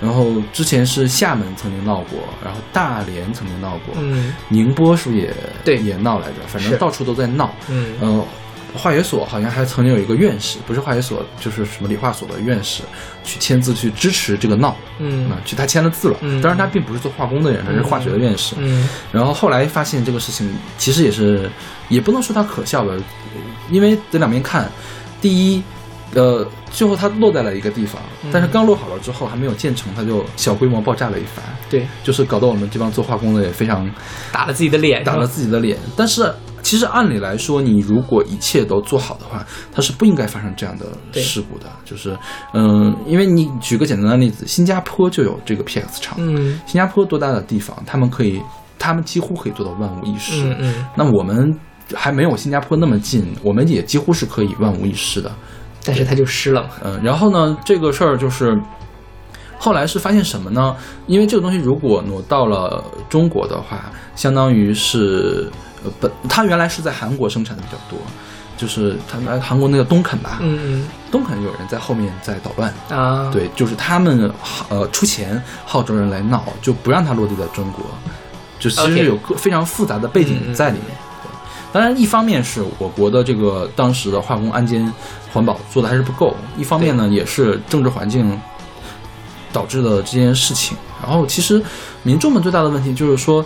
[0.01, 4.33] 然后之前是厦门曾经闹过，然后大连曾经闹过，嗯。
[4.49, 5.77] 宁波是不是也对。
[5.77, 6.35] 也闹来着？
[6.47, 7.53] 反正到处都在闹。
[7.69, 7.93] 嗯。
[7.99, 8.25] 呃，
[8.73, 12.83] 化学所好像还曾经有一个院士，不是化学所，就是什么理化所的院士，
[13.23, 16.17] 去签字去支持这个闹，嗯啊，去他签了字了。
[16.21, 18.55] 嗯当然他并不是做化工的人，他是化学的院士。
[18.59, 21.49] 嗯然后后来发现这个事情其实也是，
[21.89, 22.93] 也不能说他可笑吧，
[23.69, 24.69] 因为得两面看。
[25.19, 25.63] 第一，
[26.15, 33.87] 呃，最后它落在了一个地方，嗯但是刚落好了之后还没有建成，它就小规模爆炸了一番，对，就是搞得我们这帮做化工的也非常
[34.31, 35.77] 打了自己的脸，打了自己的脸。
[35.95, 40.85] 但是其实按理来说，你如果一切都做好的话，它是不应该发生这样的
[41.19, 41.65] 事故的。
[41.83, 42.17] 就是，
[42.53, 48.41] 嗯，因为你举个简单的例子，新加坡就有这个 PX 厂，嗯新加坡多大的地方，他们可以，
[48.79, 50.43] 他们几乎可以做到万无一失。
[50.43, 51.53] 嗯嗯，那我们
[51.93, 55.31] 还没有新加坡那么近，我们也几乎是可以万无一失的。
[55.83, 56.69] 但是它就湿了嘛。
[56.83, 58.55] 嗯，然后呢，这个事儿就是
[59.57, 60.75] 后来是发现什么呢？
[61.07, 65.49] 因为这个东西如果挪到了中国的话，相当于是
[65.83, 67.99] 呃本它原来是在韩国生产的比较多，
[68.57, 72.73] 就是他们韩国那个东肯吧，嗯东肯有人在后面在捣乱。
[72.89, 74.31] 嗯啊，对，就是他们
[74.69, 77.85] 呃出钱号召人来闹，就不让它落地在中国，
[78.59, 80.95] 就其实有个非常复杂的背景在里面。
[81.23, 81.29] 对，
[81.73, 84.91] 当然一方面是我国的这个当时的化工安监
[85.33, 88.39] 环保做的还是不够，一方面呢也是政治环境
[89.51, 90.77] 导致的这件事情。
[91.01, 91.61] 然后其实
[92.03, 93.43] 民众们最大的问题就是说。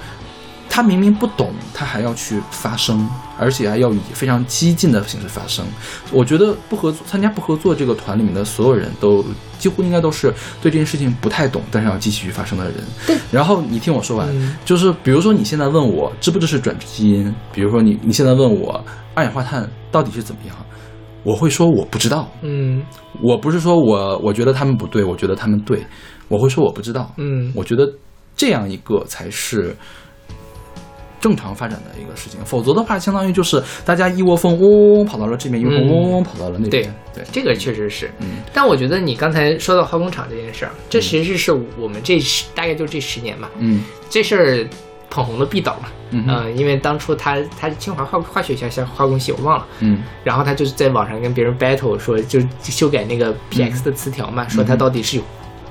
[0.70, 3.08] 他明明不懂，他还要去发声，
[3.38, 5.66] 而且还要以非常激进的形式发声。
[6.12, 9.24] 我觉得不合作参加不合作这个团里面的所有人都
[9.58, 12.76] 几乎应该都是对这件事情不太懂，但是要继续发声的人。
[13.08, 13.16] 对。
[13.32, 20.56] 然后你听我说完，嗯就是比如说你现在问我支不支持转基因，比如说你你现在问我二氧化碳到底是怎么样，
[21.24, 22.30] 我会说我不知道。
[22.42, 22.84] 嗯
[23.22, 25.86] 我不是说我我觉得他们不对，我觉得他们对，
[26.28, 27.14] 我会说我不知道。
[27.18, 27.88] 嗯我觉得
[28.36, 29.76] 这样一个才是
[31.26, 36.70] 正常发展的一个事情，否则的话，相当于就是大家一窝蜂嗡嗡嗡跑到了这边，一窝蜂嗯嗡嗡嗡跑到了那边。
[36.70, 38.12] 对对这个确实是。
[38.20, 44.68] 嗯但我觉得你刚才说到化工厂这件事儿，这其实是我们这十大概就这十年吧，嗯这事儿
[45.10, 45.88] 捧红了毕导嘛。
[46.12, 49.66] 嗯因为当初他他是清华化化学学校化工系，我忘了。
[49.80, 55.24] 嗯然后他就是在网上跟别人 battle 说，就是修改那个嗯 PX 的词条嘛，说他到底是有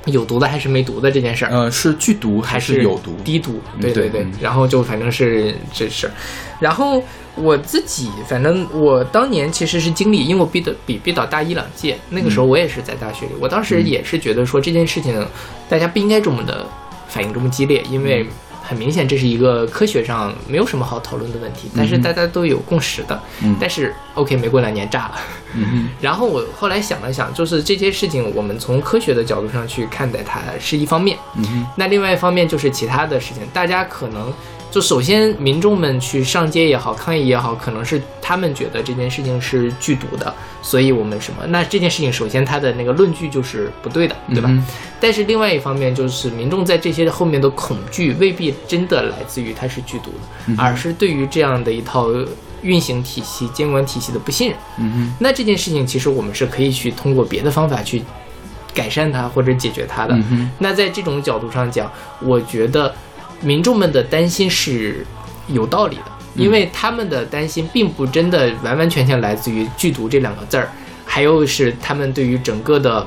[0.06, 1.50] 有毒的还是没毒的这件事儿。
[1.50, 3.16] 呃，是剧毒还是有毒？
[3.24, 6.12] 低毒，嗯对对对嗯，然后就反正是这事儿，
[6.60, 7.02] 然后
[7.34, 15.26] 我自己反正我当年其实是经历，因为我毕的比毕导大一两届，那个时候我也是在大学里，我当时也是觉得说这件事情
[15.68, 16.66] 大家不应该这么的
[17.08, 18.26] 反应这么激烈，因为
[18.66, 23.20] 很明显这是一个科学上没有什么好讨论的问题，但是大家都有共识的。
[23.42, 25.14] 嗯但是 OK，没过两年炸了。
[25.54, 34.32] 嗯 然后我后来想了想，就是这些事情，我们从科学的角度上去看待它是一方面，嗯那另外一方面就是其他的事情，大家可能
[34.74, 41.46] 就首先民众们去上街也好，抗议也好，可能是他们觉得这件事情是剧毒的，所以我们什么？
[41.46, 44.48] 那这件事情首先它的那个论据就是不对的，对吧？
[44.50, 44.66] 嗯
[44.98, 50.18] 但是另外一方面就是民众在这些后面的恐惧未必真的来自于它是剧毒的，
[50.48, 52.08] 嗯而是对于这样的一套
[52.62, 54.58] 运行体系、监管体系的不信任。
[54.80, 58.02] 嗯哼那这件事情其实我们是可以去通过别的方法去
[58.74, 60.16] 改善它或者解决它的。
[60.32, 61.88] 嗯那在这种角度上讲，
[62.20, 62.92] 我觉得
[63.44, 65.06] 民众们的担心是
[65.46, 66.02] 有道理的，
[66.34, 70.72] 因为他们的担心并不真的完完全全来自于“剧毒”这两个字儿，
[71.04, 73.06] 还有是他们对于整个的。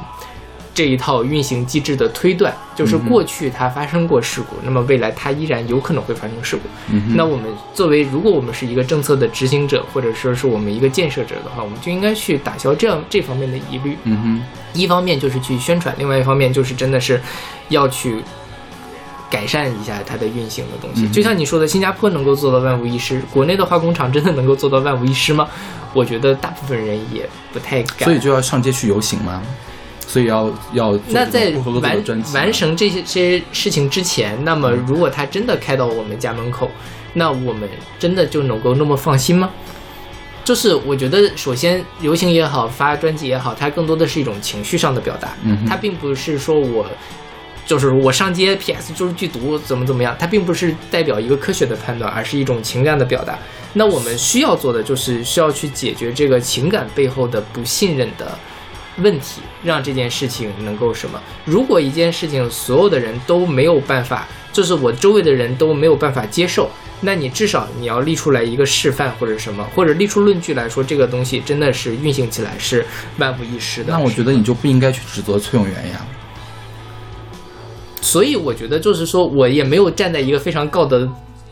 [0.78, 6.62] 这一套运行机制的推断，就是过去它发生过事故，那么未来它依然有可能会发生事故。
[7.16, 13.98] 那我们作为，如果我们是一个政策的执行者，或者说是我们一个建设者的话，我们就应该去打消这样这方面的疑虑。
[14.04, 14.44] 嗯哼
[14.76, 17.20] 一方面就是去宣传，另外一方面就是真的是
[17.70, 18.18] 要去
[19.30, 21.04] 改善一下它的运行的东西。
[21.04, 25.48] 嗯就像你说的，新加坡能够做到万无一失，国内的化工厂真的能够做到万无一失吗？
[25.94, 28.04] 我觉得大部分人也不太敢。
[28.06, 29.42] 所以就要上街去游行吗，
[30.08, 31.54] 所以要要那在
[32.34, 36.70] 完成这些这些事情之前，那么如果他真的开到我们家门口，
[37.14, 37.68] 那我们
[37.98, 39.50] 真的就能够那么放心吗？
[40.44, 46.86] 就是我觉得，首先游行也好，发专辑也好，它更多的是一种情绪上的表达，嗯它并不是说我
[47.68, 53.38] 就是我上街 PS 就是剧毒怎么怎么样，它并不是代表一个科学的判断，而是一种情感的表达。
[53.74, 58.36] 那我们需要做的就是需要去解决这个情感背后的不信任的
[59.00, 61.22] 问题，让这件事情能够什么？
[61.44, 66.70] 如果一件事情所有的人都没有办法，就是我周围的人都没有办法接受，
[67.02, 72.84] 那你至少你要立出来一个示范或者什么，或者立出论据来说，这个东西真的是运行起来是
[73.18, 73.92] 万无一失的。
[73.92, 76.04] 那我觉得你就不应该去指责崔永元呀。
[78.02, 81.08] 所以我觉得就是说我也没有站在一个非常高的。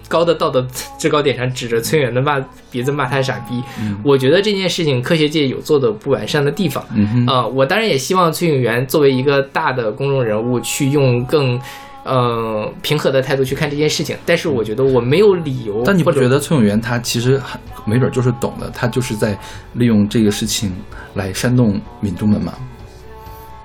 [0.07, 0.63] 高的道德
[0.99, 2.39] 制高点上指着崔永元的骂
[2.69, 3.59] 鼻子骂他傻逼，
[4.03, 6.85] 我觉得这件事情科学界有做的不完善的地方，
[7.25, 11.59] 啊、我当然也希望崔永元作为一个大的公众人物，去用更
[12.03, 14.15] 呃平和的态度去看这件事情。
[14.27, 19.35] 但是我觉得我没有理由，但你不觉得崔永元他其实很没准就是懂的，他就是在
[19.73, 20.71] 利用这个事情
[21.15, 22.53] 来煽动民众们嘛？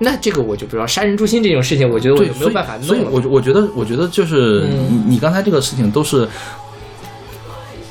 [0.03, 0.87] 那这个我就不知道。
[0.87, 2.83] 杀人诛心这种事情，我觉得我对，就没有办法弄。
[2.83, 6.27] 所以，我我觉得，我觉得就是嗯你你刚才这个事情都是，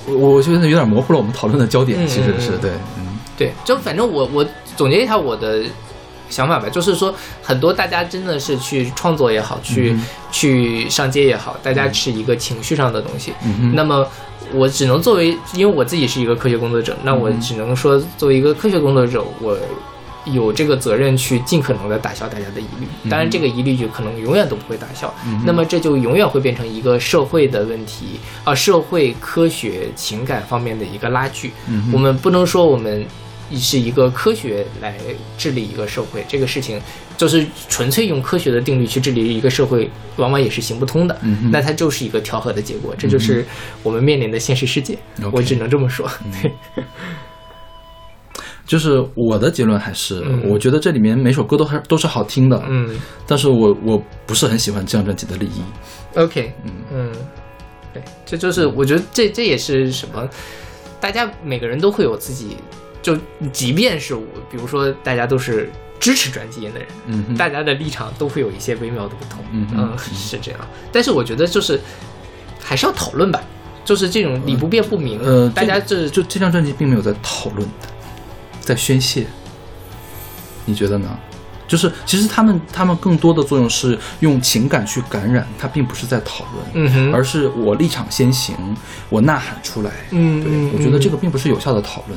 [0.07, 4.45] 我我觉得有点模糊了我们讨论的焦点，嗯其实是对，嗯对，就反正我我
[4.77, 5.63] 总结一下我的
[6.29, 13.33] 想法吧，就是说很多大家真的是去创作也好，去、嗯去上街也好，大家是一个情绪上的东西。
[13.45, 14.05] 嗯那么
[14.53, 19.57] 我只能作为，因为我自己是一个科学工作者，那我嗯只能说作为一个科学工作者，我。
[20.27, 31.53] 有这个责任去尽可能的打消大家的疑虑，当然这个疑虑就可能永远都不会打消，嗯那么这就永远会变成一个社会的问题啊，社会科学情感方面的一个拉锯。
[31.69, 33.05] 嗯我们不能说我们
[33.53, 34.95] 是一个科学来
[35.37, 36.81] 治理一个社会，这个事情
[37.17, 41.19] 就是纯粹用科学的定律去治理一个社会，往往也是行不通的。
[41.23, 43.45] 嗯那它就是一个调和的结果，这就是
[43.83, 44.97] 我们面临的现实世界。
[45.33, 46.09] 我只能这么说。
[46.41, 46.53] 对，
[48.71, 50.49] 就是我的结论还是，嗯。
[50.49, 52.97] 我觉得这里面每首歌都还都是好听的，嗯。
[53.27, 55.61] 但是我我不是很喜欢这张专辑的立意
[56.15, 56.53] ，，OK，
[56.93, 57.11] 嗯，
[57.93, 60.29] 对，这就是我觉得这这也是什么，
[61.01, 62.59] 大家每个人都会有自己，
[63.03, 63.19] 就
[63.53, 65.69] 即便是我，比如说大家都是
[65.99, 70.61] 支持专辑的人，嗯，大家的立场都会有一些微妙的不同，嗯嗯是这样。
[70.93, 71.81] 但是我觉得就是
[72.63, 73.43] 还是要讨论吧，
[73.85, 77.69] 就是这种理不辩不明，呃，大家这就这张专辑并没有在讨论，
[78.71, 79.27] 在宣泄，
[80.65, 81.09] 你觉得呢？
[81.67, 88.57] 就是其实他们他们更多的作用是用情感去感染，他并不是在讨论，嗯哼，而是我立场先行，
[89.09, 89.91] 我呐喊出来。
[90.11, 92.17] 对，嗯对我觉得这嗯个并不是有效的讨论。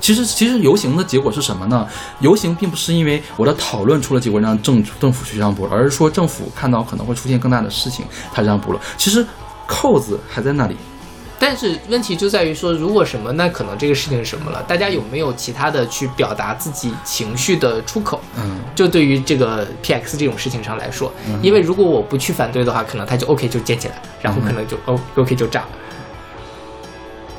[0.00, 1.88] 其实，其实游行的结果是什么呢？
[2.20, 8.80] 游行并不是因为我的讨论出了结果让政政府去让步了，而是说政府看到可能会出现更大的事情，他让步了。
[8.96, 9.24] 其实
[9.66, 10.76] 扣子还在那里，
[11.38, 14.62] 但是问题就在于说，如果什么，那可能这个事情是什么了？
[14.62, 18.20] 大家有没有其他的去表达自己情绪的出口？
[18.36, 21.12] 嗯，就对于这个 PX 这种事情上来说，
[21.42, 25.68] 因为如果我不去反对的话，可能他就 OK 就建起来，然后可能就 O OK 就炸了，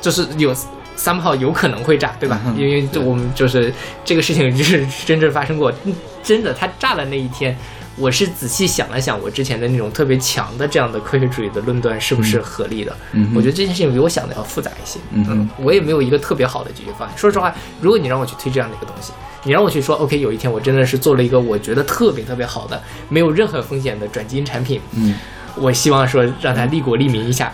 [0.00, 0.54] 就是有
[0.96, 2.40] somehow 有可能会炸，对吧？
[2.46, 3.72] 嗯因为就我们就是
[4.04, 7.56] 这个事情就是真正发生过，嗯真的它炸的那一天，
[7.96, 12.94] 我是仔细想了想，我之前的那种特别强的这样的科学主义的论断是不是合理的？
[13.12, 15.00] 嗯我觉得这件事情比我想的要复杂一些。
[15.12, 17.16] 嗯哼我也没有一个特别好的解决方案。
[17.16, 19.12] 说实话，如果你让我去推这样的一个东西，
[19.44, 25.14] 你让我去说，OK，有一天我真的是做了一个我觉得特别特别好的、没有任何风险的转基因产品，嗯，
[25.56, 27.50] 我希望说让它利国利民一下，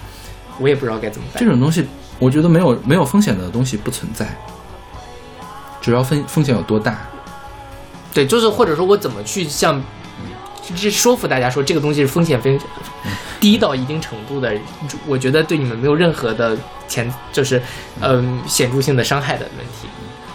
[0.59, 1.49] 我也不知道该怎么办这。
[1.49, 1.87] 种东西，
[2.19, 4.27] 我觉得没有没有风险的东西不存在，
[5.81, 6.99] 主要风风险有多大，
[8.13, 9.81] 对，就是或者说我怎么去向，
[10.77, 12.67] 这说服大家说这个东西是风险非常
[13.41, 14.53] 低到一定程度的，
[15.07, 16.57] 我觉得对你们没有任何的
[16.87, 17.61] 前就是
[18.01, 19.89] 嗯、显著性的伤害的问题。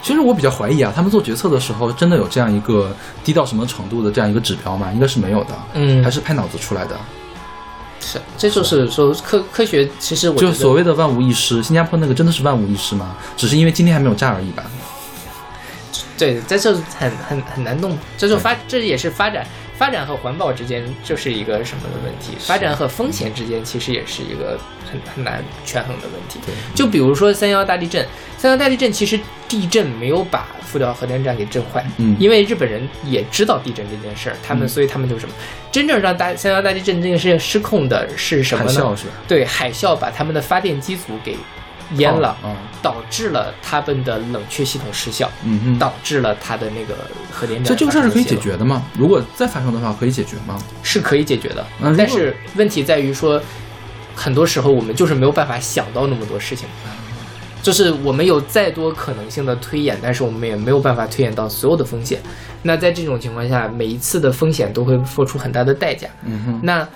[0.04, 4.90] 其实我比较怀疑啊，他们做决策的时候真的有这样一个低到什么程度的这样一个指标吗？
[4.94, 6.98] 应该是没有的，嗯还是拍脑子出来的。
[8.00, 13.16] 是，这就是说科科学其实我就所谓的万无一失，新加坡那个真的是万无一失吗？
[13.36, 14.64] 只是因为今天还没有炸而已吧？
[16.18, 19.46] 对，在这很很很难弄，这就发这也是发展
[19.78, 24.60] 发展和环保之间就是一个什么的问题，发展和风险之间其实也是一个
[24.90, 26.40] 很很难权衡的问题。
[26.74, 28.06] 就比如说三幺大地震，
[28.38, 35.34] 三幺大地震其实地震没有把福岛核电站给震坏，嗯因为日本人也知道地震这件事儿，他们、嗯所以他们就什么，
[35.72, 38.72] 真正让大三幺大地震这件事情失控的是什么呢？
[38.72, 39.06] 海啸是？
[39.28, 41.38] 对，海啸把他们的发电机组给
[41.96, 45.30] 淹了，哦哦导致了他们的冷却系统失效。
[45.44, 46.96] 嗯哼，导致了它的那个
[47.32, 47.76] 核电站。
[47.76, 48.84] 这这个事儿是可以解，决的吗？
[48.98, 50.58] 如果再发生的话，可以解决吗？
[50.84, 51.66] 是可以解决的。
[51.98, 53.42] 但是问题在于说，
[54.16, 56.68] 很多时候我们就是没有办法想到那么多事情。
[57.64, 62.22] 就是我们有再多可能性的推演，但是我们也没有办法推演到所有的风险。
[62.62, 66.08] 那在这种情况下，每一次的风险都会付出很大的代价。
[66.24, 66.88] 嗯哼，那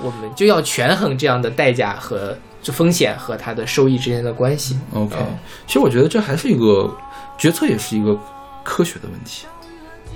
[0.00, 4.78] 我们就要权衡这样的代价和这风险和它的收益之间的关系。
[4.94, 6.92] OK，嗯其实我觉得这还是一个
[7.38, 8.18] 决策，也是一个
[8.64, 9.46] 科学的问题，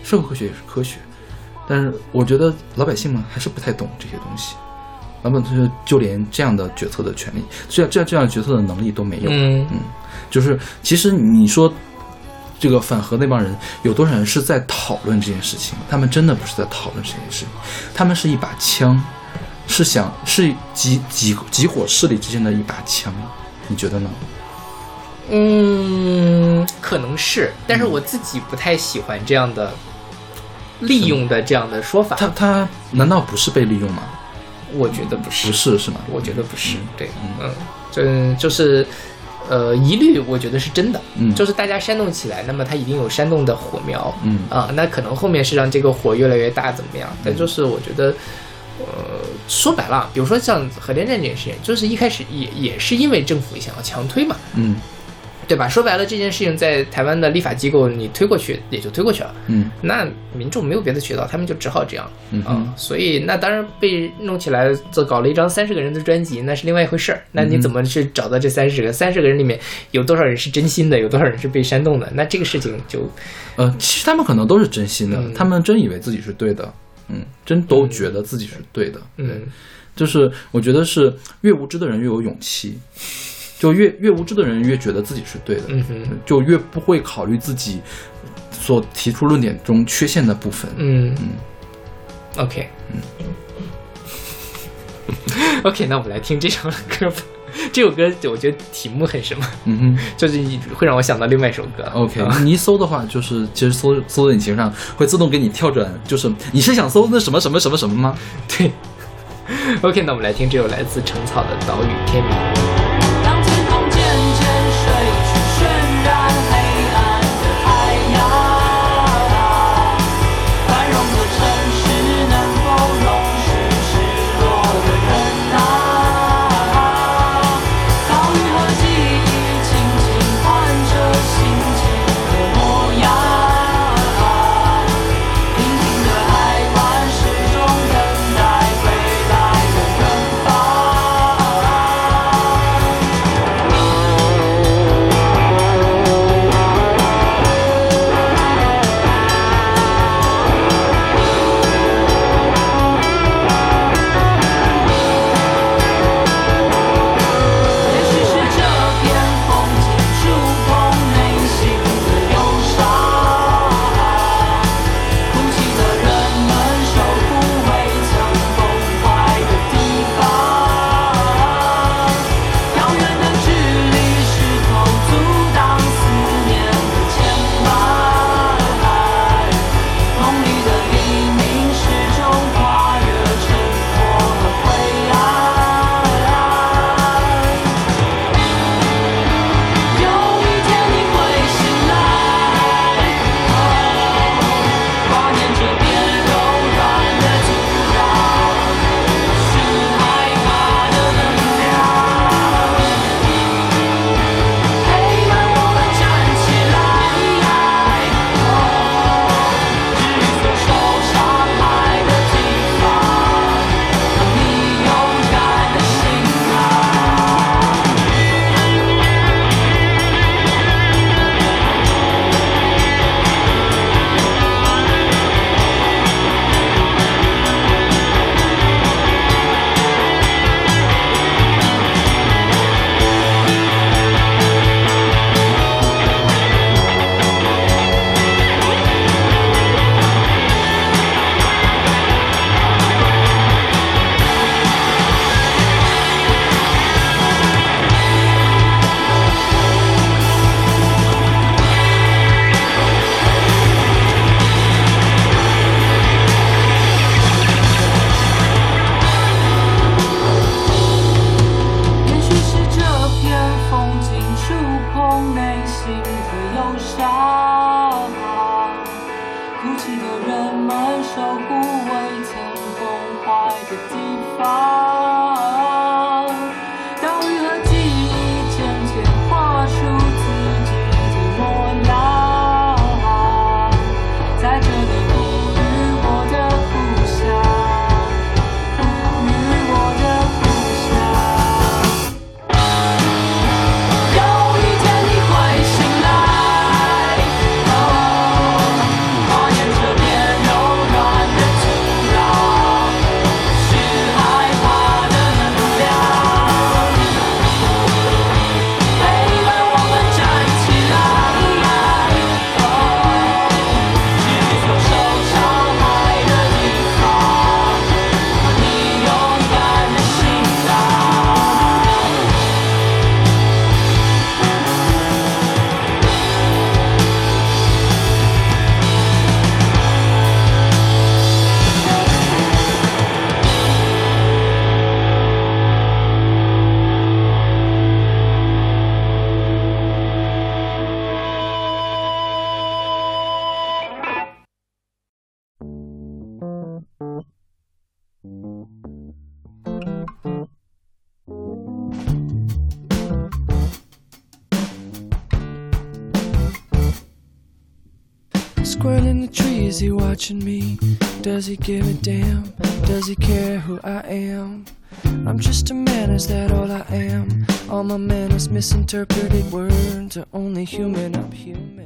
[0.03, 0.97] 社会科学也是科学，
[1.69, 4.57] 但是我觉得老百姓们还是不太懂这些东西，
[5.23, 9.31] 老百姓就连这样的决策的权利，这样这样这样决策的能力都没有。
[9.31, 9.67] 嗯
[10.31, 11.73] 就是其实你说
[12.59, 15.79] 这个反核那帮人有多少人是在讨论这件事情？
[15.89, 17.49] 他们真的不是在讨论这件事情，
[17.95, 19.01] 他们是一把枪，
[19.69, 23.15] 是想是几几几伙势力之间的一把枪，
[23.69, 24.11] 你觉得呢？
[25.31, 29.73] 嗯，可能是，但是我自己不太喜欢这样的
[30.81, 32.17] 利用的这样的说法。
[32.17, 34.03] 他他难道不是被利用吗？
[34.73, 36.01] 我觉得不是，不是是吗？
[36.11, 36.79] 我觉得不是。
[36.97, 37.09] 对，
[37.41, 37.51] 嗯，
[37.93, 38.85] 这就是。
[39.51, 47.09] 呃，疑虑我觉得是真的，嗯就是大家煽动起来，那么它一定有煽动的火苗，嗯啊，那可能后面是让这个火越来越大，怎么样？
[47.25, 48.15] 但就是我觉得，
[48.79, 54.77] 呃，说白了，比如说像核电站这件事情，就是一开始也也是因为政府想要强推嘛，嗯。
[55.49, 55.67] 对吧？
[55.67, 59.71] 说白了，这件事情在台湾的立法机构你推过去也就推过去了，嗯。
[59.81, 62.05] 那民众没有别的渠道，他们就只好这样。
[62.05, 62.43] 啊、嗯。
[62.43, 67.25] 哼所以那当然被弄起来，这搞了一张三十个人的专辑，那是另外一回事儿。
[67.33, 68.93] 那嗯你怎么去找到这三十个？
[68.93, 69.59] 三十个人里面
[69.93, 72.07] 有多少人是真心的，有多少人是被煽动的？
[72.13, 73.11] 那这个事情就
[73.57, 75.33] 呃，其实他们可能都是真心的，嗯。
[75.33, 76.71] 他们真以为自己是对的，
[77.09, 79.43] 嗯，真都觉得自己是对的，嗯
[79.97, 82.79] 就是我觉得是越无知的人越有勇气，
[83.59, 87.81] 就越越无知的人越觉得自己是对的，嗯哼就越不会考虑自己
[88.53, 90.71] 所提出论点中缺陷的部分。
[90.77, 91.29] 嗯嗯
[92.37, 93.01] OK 嗯
[95.65, 97.17] OK，那我们来听这首歌吧。
[97.73, 100.39] 这首歌我觉得题目很什么，嗯哼就是
[100.75, 101.85] 会让我想到另外一首歌。
[101.95, 108.17] ，OK，啊你一搜的话，就是其实搜搜索引擎上会自动给你跳转，就是你是想搜那什么什么什么什么吗？
[108.49, 108.71] 对。
[109.81, 112.33] OK，那我们来听这首来自成草的《岛屿天明》。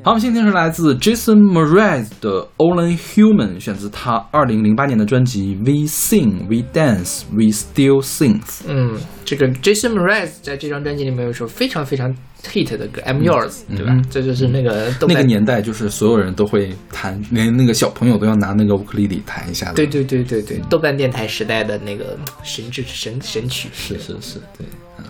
[0.05, 8.41] 好，我们现在听是来自 Jason Mraz 的 Only Human，选自他二零零八年的专辑 We Sing, We Dance, We Still Sing。
[8.67, 12.13] 嗯，这个 Jason Mraz 在这张专辑里面有一首非常非常
[12.43, 13.97] hit 的歌《I'm Yours》，对吧？
[14.11, 19.75] 这就是那个动那个年代，就是所有人都会弹，连那个小朋友都要拿那个乌克丽丽弹一下的。
[19.75, 24.67] 对对对对对，豆瓣电台时代的那个神之神神曲，是是是，对，
[24.99, 25.05] 嗯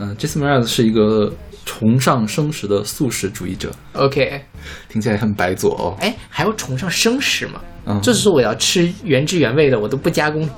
[0.00, 1.32] 嗯，Jason Mraz 是一个
[1.68, 4.40] 崇尚生食的素食主义者，OK，
[4.88, 5.94] 听起来很白左哦。
[6.00, 7.60] 哎，还要崇尚生食吗？
[7.84, 10.48] 嗯就是说我要吃原汁原味的，我都不加工，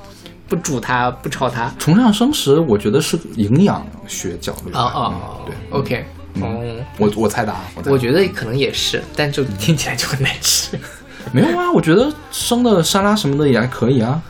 [0.47, 1.69] 不煮它，不炒它。
[1.77, 4.79] 崇尚生食，我觉得是营养学角度吧。
[4.79, 6.05] 哦哦嗯，对，，OK，
[6.35, 10.79] 嗯，我我猜的啊，我觉得可能也是，但就听起来就很难吃。
[11.33, 14.21] 没有啊，我觉得生的沙拉什么的也还可以啊。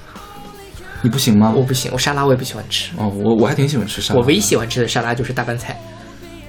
[1.04, 1.54] 你不行吗？
[1.56, 2.92] 我不行，我沙拉我也不喜欢吃。
[2.98, 4.20] 哦，我我还挺喜欢吃沙拉。
[4.20, 5.80] 我唯一喜欢吃的沙拉就是大拌菜，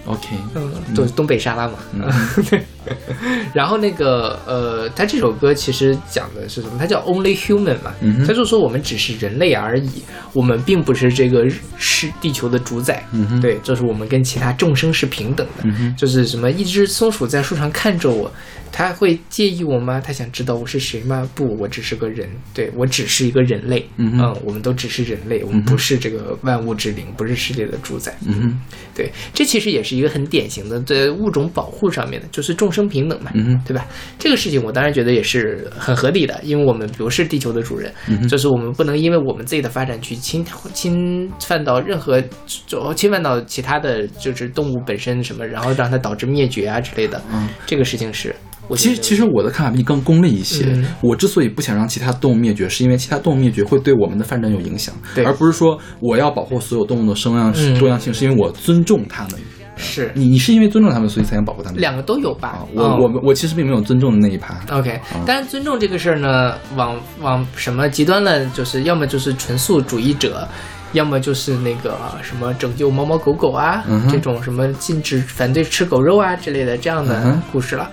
[0.07, 1.75] OK，嗯，都东北沙拉嘛。
[2.51, 2.65] 对。
[3.55, 6.77] 然后那个呃，他这首歌其实讲的是什么？
[6.79, 10.03] 它叫 Only Human 嘛，嗯他就说我们只是人类而已，
[10.33, 11.47] 我们并不是这个
[11.77, 13.05] 是地球的主宰。
[13.13, 15.63] 嗯哼对，就是我们跟其他众生是平等的。
[15.65, 18.31] 嗯哼就是什么，一只松鼠在树上看着我，
[18.71, 20.01] 它会介意我吗？
[20.05, 21.29] 它想知道我是谁吗？
[21.35, 23.87] 不，我只是个人，对我只是一个人类。
[23.97, 28.17] 嗯哼我们都只是人类，我们不是这个万物之灵，不是世界的主宰。
[28.27, 28.61] 嗯哼，
[28.95, 33.87] 对，这其实也是一个很典型的在物种保护上面的，就是众生平等嘛，嗯对吧？
[34.19, 42.23] 这个事情我当然觉得也是很合理的，因为我们不是地球的主人，嗯就是我们不能因为我们自己的发展去侵侵犯到任何
[42.67, 48.35] 就侵犯到其他的就是动物本身什么，然后让它导致灭绝啊之类的，嗯，这个事情是
[48.69, 50.65] 我其实其实我的看法比你更功利一些。
[50.69, 59.33] 嗯我之所以不想让其他动物灭绝，是因为其他动物灭绝会对我们的发展有影响，对而不是说我要保护所有动物的生样嗯多样性，是因为我尊重它们。
[59.77, 61.81] 是你你是因为尊重他们，所以才想保护他们。
[61.81, 64.55] 两个都有吧啊？，我、嗯我我其实并没有尊重的那一趴。
[64.71, 70.47] OK，但是尊重这个事儿呢，往往什么极端了，就是要么就是纯素主义者，
[70.93, 77.91] 要么就是那个什么拯救猫猫狗狗啊，嗯这种什么禁止反对吃狗肉啊之类的这样的故事了。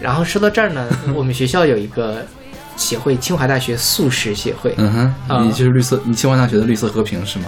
[0.00, 2.24] 然后说到这儿呢，我们学校有一个
[2.76, 7.46] 协会，清华大学素食协会，嗯哼，啊你就是绿色，你清华大学的绿色和平是吗？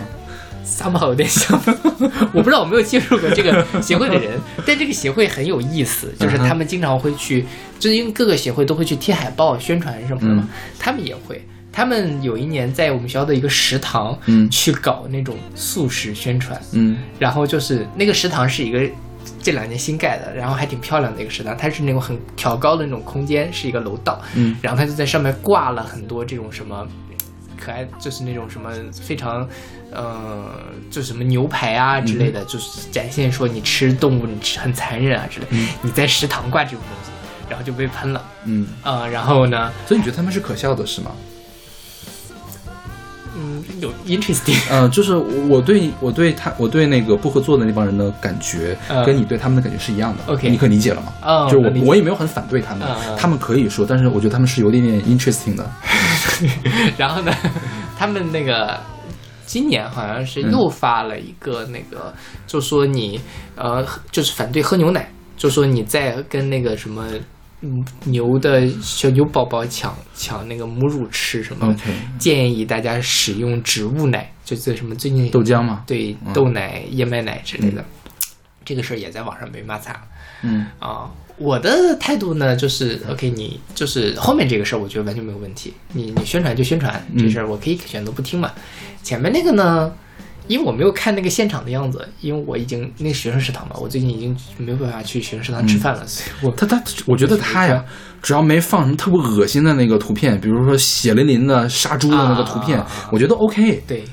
[0.64, 1.60] 撒马有点像，
[2.32, 7.44] 我不知道我没有接触过这个协会的人， 但这个协会很有意思，就是他们经常会去，
[7.78, 10.48] 就是因为各个协会都会去贴海报宣传什么的嘛，嗯。
[10.78, 11.44] 他们也会。
[11.70, 14.48] 他们有一年在我们学校的一个食堂，嗯。
[14.48, 16.96] 去搞那种素食宣传，嗯。
[17.18, 18.80] 然后就是那个食堂是一个
[19.42, 24.56] 这两年新盖的，然后还挺漂亮的一个食堂，它是那种很挑高的那种空间，是一个楼道，嗯。
[24.62, 26.86] 然后他就在上面挂了很多这种什么
[27.64, 29.48] 可爱，就是那种什么非常
[29.92, 30.44] 呃，
[30.90, 35.46] 就什么牛排啊之类的，嗯就是展现说你吃动物你吃很残忍啊之类。
[35.82, 37.10] 你在食堂挂这种东西，
[37.48, 41.12] 然后就被喷了嗯，啊、然后呢，所以你觉得他们是可笑的是吗？
[43.36, 50.32] 嗯，有 interesting， 呃，就是我对我对他我对那个不合作的那帮人的感觉，嗯跟你对他们的感觉是一样的。
[50.32, 51.12] OK 你可理解了吗？
[51.24, 52.86] 哦就是我我也没有很反对他们
[53.18, 55.68] 他们可以说，但是我觉得他们是有点点 interesting 的。
[56.98, 57.32] 然后呢，
[57.98, 58.80] 他们那个
[59.46, 62.14] 今年好像是又发了一个那个，
[62.46, 63.20] 就说你
[63.56, 67.04] 呃，就是反对喝牛奶，就说你在跟那个什么。
[67.66, 71.74] 嗯，牛的小牛宝宝抢抢那个母乳吃什么
[72.18, 76.32] 建议大家使用植物奶，就是什么最近豆浆嘛对，嗯。
[76.34, 77.82] 豆奶、燕麦奶之类的，
[78.66, 80.00] 这个事儿也在网上被骂惨了。
[80.42, 80.66] 嗯。
[80.78, 85.74] 啊，我的态度呢，就是 OK，你就是后面这个事儿，我觉得完全没有问题。
[85.92, 88.52] 你你宣传就宣传嗯这事儿，我可以选择不听嘛。
[89.02, 89.92] 前面那个呢，
[90.46, 97.84] 因为我没有看那个现场的样子，因为我已经那个学生食堂嘛，我最近已经没有办法去学生食堂吃饭了，所以我他他，我觉得他呀，
[98.22, 102.80] 只要没放什么特别恶心的那个图片，比如说血淋淋的杀猪的那个图片，
[103.10, 104.04] 我觉得 OK，对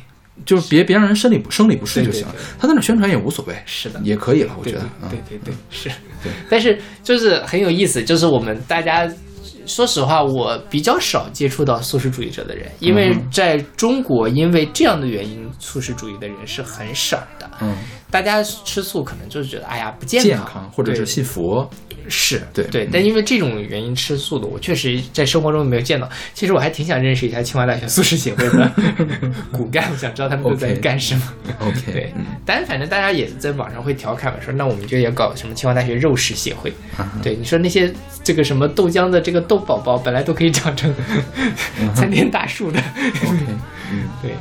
[0.45, 2.25] 就是别别让人生理不生理不适就行。
[2.59, 4.81] 他在那宣传也无所谓，是的也可以了，我觉得。
[5.09, 5.89] 对对对对对是，
[6.49, 9.11] 但是就是很有意思，就是我们大家
[9.65, 17.49] 说实话，我比较少接触到素食主义者的人，因为在中国，因为这样的原因，素食主义的人是很少的。
[17.61, 17.75] 嗯，
[18.11, 21.67] 大家吃素可能就是觉得，哎呀不健健康，或者是对信佛，
[22.09, 26.09] 是对对嗯，但因为这种原因吃素的，我确实在生活中没有见到。
[26.33, 28.71] 其实我还挺想认识一下清华大学素食协会的
[29.51, 31.33] 骨干，我想知道他们都在干什么。
[31.59, 36.71] OK，对嗯，但反正大家也在网上会调侃嘛，说那我们就也搞什么清华大学肉食协会。
[36.97, 37.91] 啊对，你说那些
[38.23, 40.93] 这个什么豆浆的这个豆宝宝，本来都可以长成
[41.95, 42.79] 参天大树的。
[42.79, 43.37] OK，
[43.91, 44.09] 嗯。
[44.21, 44.31] 对，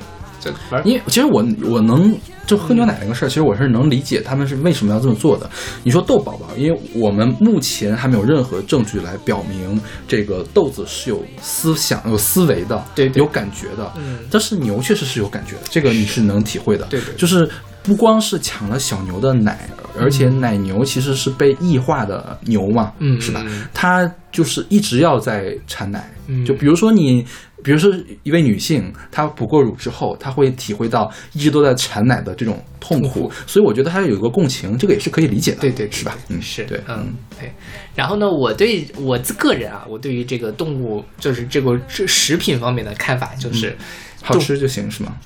[0.84, 5.48] 因为其实我我能就喝牛奶那个事儿，其实我是能理解他们是为什么要这么做的。
[5.82, 13.92] 你说豆宝宝，因为我们目前还没有任何证据来表明这个豆子是有思想、有思维的，对对有感觉的。
[13.96, 16.86] 嗯但是牛确实是有感觉的，这个你是能体会的。
[16.86, 17.48] 对就是
[17.82, 19.68] 不光是抢了小牛的奶，
[19.98, 23.44] 而且奶牛其实是被异化的牛嘛，嗯是吧？
[23.72, 27.24] 它就是一直要在产奶，嗯就比如说你，
[27.62, 27.92] 比如说
[28.22, 36.16] 一位女性，她哺过乳之后，她会体会到一直都在产奶的这种痛苦，所以我觉得她有一个共情，这个也是可以理解的，对对，是吧？
[36.28, 37.52] 嗯，是，对，嗯，对。
[37.94, 43.76] 然后呢，我对我自个人啊，我对于这个动物，就是这个这食品方面的看法，就是
[44.22, 45.16] 好吃就行，是吗？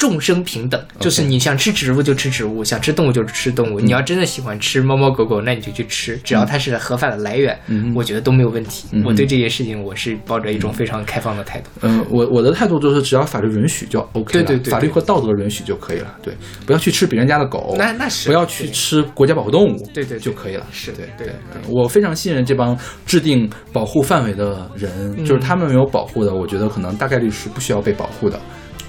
[0.00, 3.78] 众生平等，就是你想吃植物就吃植物，想吃动物就吃动物。
[3.78, 7.92] 你要真的喜欢吃猫猫狗狗，那你就去吃，只要它是合法的来源，嗯。
[7.94, 8.88] 我觉得都没有问题。
[8.92, 9.04] 嗯。
[9.04, 11.68] 我对这些事情，我是抱着一种非常开放的态度。
[11.82, 16.32] 嗯，我我的态度就是，只要法律允许就 OK 了，对对法律和道德允许就可以了，对，
[16.64, 21.06] 不要去吃别人家的狗，那那是不要去吃国家保护动物，对对对就可以了，是对。
[21.18, 21.28] 对。
[21.68, 22.74] 我非常信任这帮
[23.04, 25.26] 制定保护范围的人，嗯。
[25.26, 28.40] 就是他们没有保护的，我觉得可能大概率是不需要被保护的，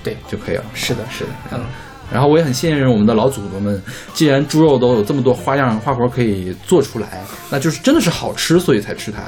[0.03, 0.63] 对，就可以了。
[0.73, 1.61] 是的，是的，嗯。
[2.11, 3.81] 然后我也很信任我们的老祖宗们，
[4.13, 9.21] 既然猪肉都有这么多花样花活可以做出来，那就是真的是好吃，所以才吃它，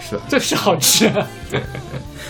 [0.00, 0.22] 是吧？
[0.28, 1.26] 这是好吃、啊，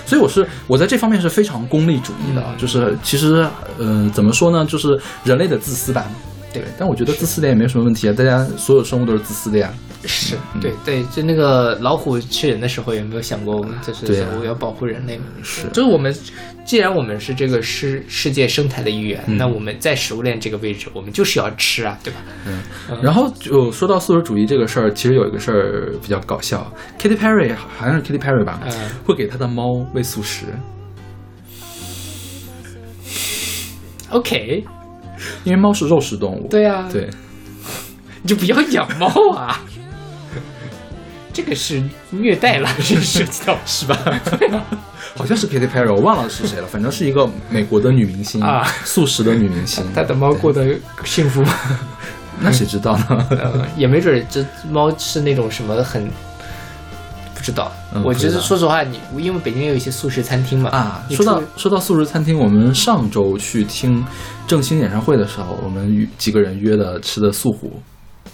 [0.07, 3.47] 所以我是我在这方面是非常功利主义的，嗯就是其实
[3.79, 6.07] 呃怎么说呢，就是人类的自私吧。
[6.55, 9.71] 对但我觉得自私点也没什么问题啊，大家所有生物都是自私的呀。
[10.05, 10.61] 是嗯。
[10.61, 14.29] 对对，就那个老虎吃人的时候，有没有想过，我们就是对啊。
[14.31, 15.25] 说我要保护人类嘛？
[15.43, 15.67] 是。
[15.69, 16.15] 就是我们，
[16.65, 19.37] 既然我们是这个世世界生态的一员，嗯。
[19.37, 22.21] 那我们在食物链这个位置，我们就是要吃啊，对吧？
[22.47, 22.63] 嗯。
[23.03, 28.73] 然后就说到素食主义这个事儿，其实有一个事儿比较搞笑，Katy Perry 好像是 Katy Perry 吧，嗯。
[29.05, 30.45] 会给他的猫喂素食
[34.11, 34.65] ，OK，
[35.45, 36.47] 因为猫是肉食动物。
[36.49, 37.09] 对啊，对，
[38.23, 39.61] 你就不要养猫啊，
[41.39, 43.97] 这个是虐待了，这涉及到是吧？
[45.15, 49.85] 好像是 Katy Perry，我忘了是谁了，反正是一个美国的女明星啊素食的女明星。
[49.95, 50.75] 她的猫过得
[51.05, 51.55] 幸福吗？
[52.43, 53.27] 那谁知道呢？
[53.31, 56.11] 呃，也没准儿这猫是那种什么很。
[57.37, 57.71] 不知道，
[58.05, 64.05] 我觉得说实话，你因为北京也有一些素食餐厅嘛啊，说到说到素食餐厅，我们上周去听
[64.49, 67.81] 郑兴演唱会的时候，我们约几个人约的吃的素虎，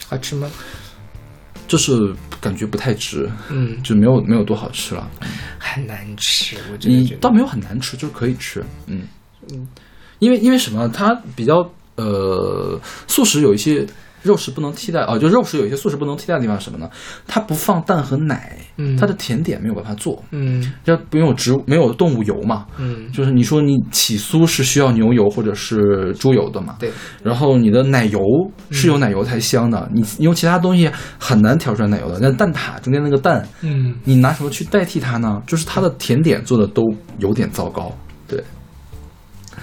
[0.09, 0.51] 好吃吗？
[1.66, 5.11] 就是感觉不太值，嗯，就没有没有多好吃了。
[5.59, 7.16] 很难吃，我觉得。
[7.20, 9.03] 倒没有很难吃，就是可以吃，嗯
[9.51, 9.66] 嗯
[10.20, 10.89] 因为因为什么？
[10.89, 13.86] 它比较呃，素食有一些
[14.25, 16.91] 肉食不能替代哦，就肉食有一些素食不能替代的地方是什么呢？
[17.27, 26.91] 它不放蛋和奶，嗯它的甜点没有办法做，嗯要没有植物没有动物油嘛，嗯，就是你说你起酥是需要牛油或者是猪油的嘛，对，
[27.23, 28.19] 然后你的奶油
[28.71, 32.19] 是有奶油才香的，你你用其他东西很难调出来奶油的。
[32.19, 35.43] 那蛋挞中间那个蛋，嗯，你拿什么去代替它呢？
[35.47, 36.83] 就是它的甜点做的都
[37.19, 37.93] 有点糟糕。
[38.27, 38.43] 对，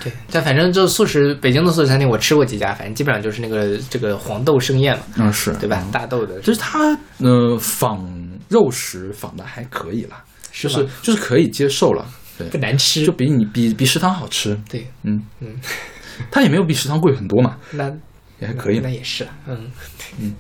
[0.04, 5.86] 对，但反正就素食，北京的素食餐厅我吃过几家，反正基本上就是那个这个黄豆盛宴嘛，嗯是，对吧？
[5.92, 8.08] 大豆的，就是它呃仿
[8.50, 12.06] 肉食仿的还可以啦，就是就是可以接受了。
[12.38, 14.58] 对不，难吃，就比你比比食堂好吃。
[14.70, 15.56] 对，嗯嗯，
[16.32, 17.86] 它也没有比食堂贵很多嘛， 那
[18.40, 18.90] 也还可以那。
[18.90, 19.70] 也是，嗯
[20.20, 20.34] 嗯。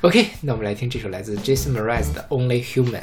[0.00, 3.00] OK，那我们来听这首来自 Jason Mraz 的《Only Human》。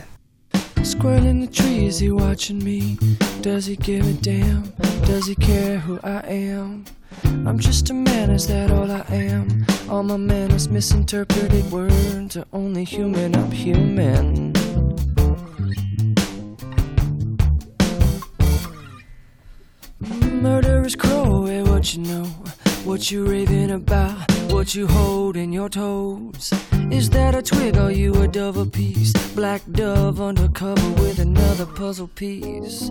[0.83, 2.97] Squirrel in the tree, is he watching me?
[3.41, 4.63] Does he give a damn?
[5.05, 6.85] Does he care who I am?
[7.23, 9.65] I'm just a man, is that all I am?
[9.89, 14.53] All my manners, misinterpreted words are only human, I'm human.
[19.99, 22.25] Murderous crow, hey, eh, what you know?
[22.89, 24.31] What you raving about?
[24.51, 26.51] What you hold in your toes?
[26.89, 29.13] Is that a twig or you a dove a piece?
[29.35, 32.89] Black dove undercover with another puzzle piece.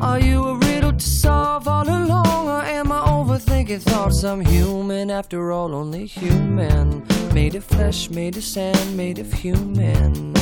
[0.00, 4.22] Are you a riddle to solve all along, or am I overthinking thoughts?
[4.22, 7.04] I'm human after all, only human.
[7.34, 10.32] Made of flesh, made of sand, made of human.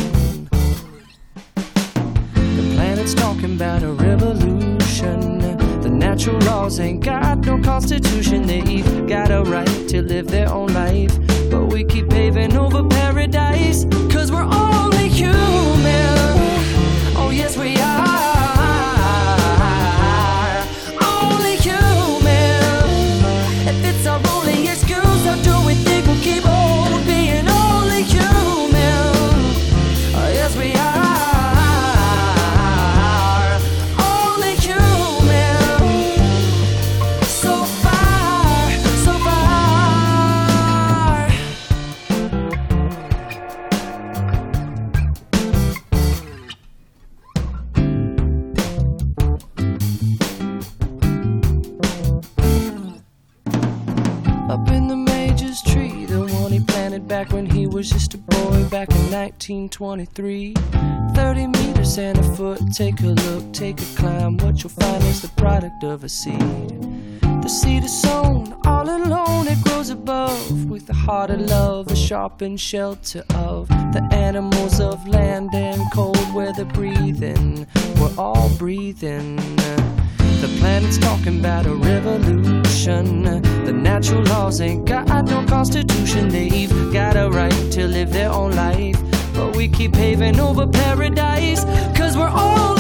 [1.55, 5.28] The planet's talking about a revolution.
[6.09, 8.47] Natural laws ain't got no constitution.
[8.47, 11.15] They've got a right to live their own life.
[11.51, 13.85] But we keep paving over paradise.
[14.11, 16.17] Cause we're only human.
[17.15, 17.78] Oh, yes, we
[57.79, 60.53] was just a boy back in 1923.
[61.15, 64.37] 30 meters and a foot, take a look, take a climb.
[64.39, 66.41] What you'll find is the product of a seed.
[67.21, 71.95] The seed is sown all alone, it grows above with the heart of love, the
[71.95, 77.65] sharpened shelter of the animals of land and cold weather breathing.
[78.01, 79.39] We're all breathing.
[80.41, 83.23] The planet's talking about a revolution.
[83.23, 86.29] The natural laws ain't got no constitution.
[86.29, 88.99] They've got a right to live their own life.
[89.35, 91.65] But we keep paving over paradise.
[91.97, 92.78] Cause we're only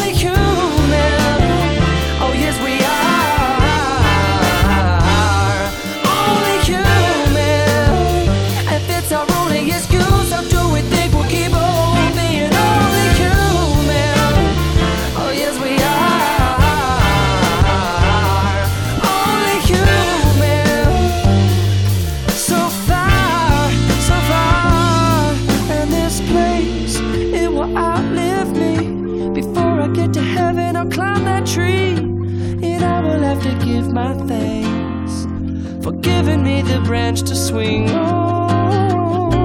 [36.01, 39.39] giving me the branch to swing on.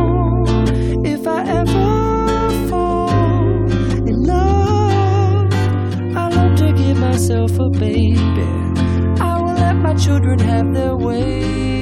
[1.05, 3.09] If I ever fall
[4.07, 5.53] in love,
[6.15, 8.47] I love to give myself a baby.
[9.19, 11.72] I will let my children have their way.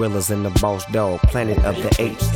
[0.00, 2.26] Gorillas in the boss dog, planet of the apes.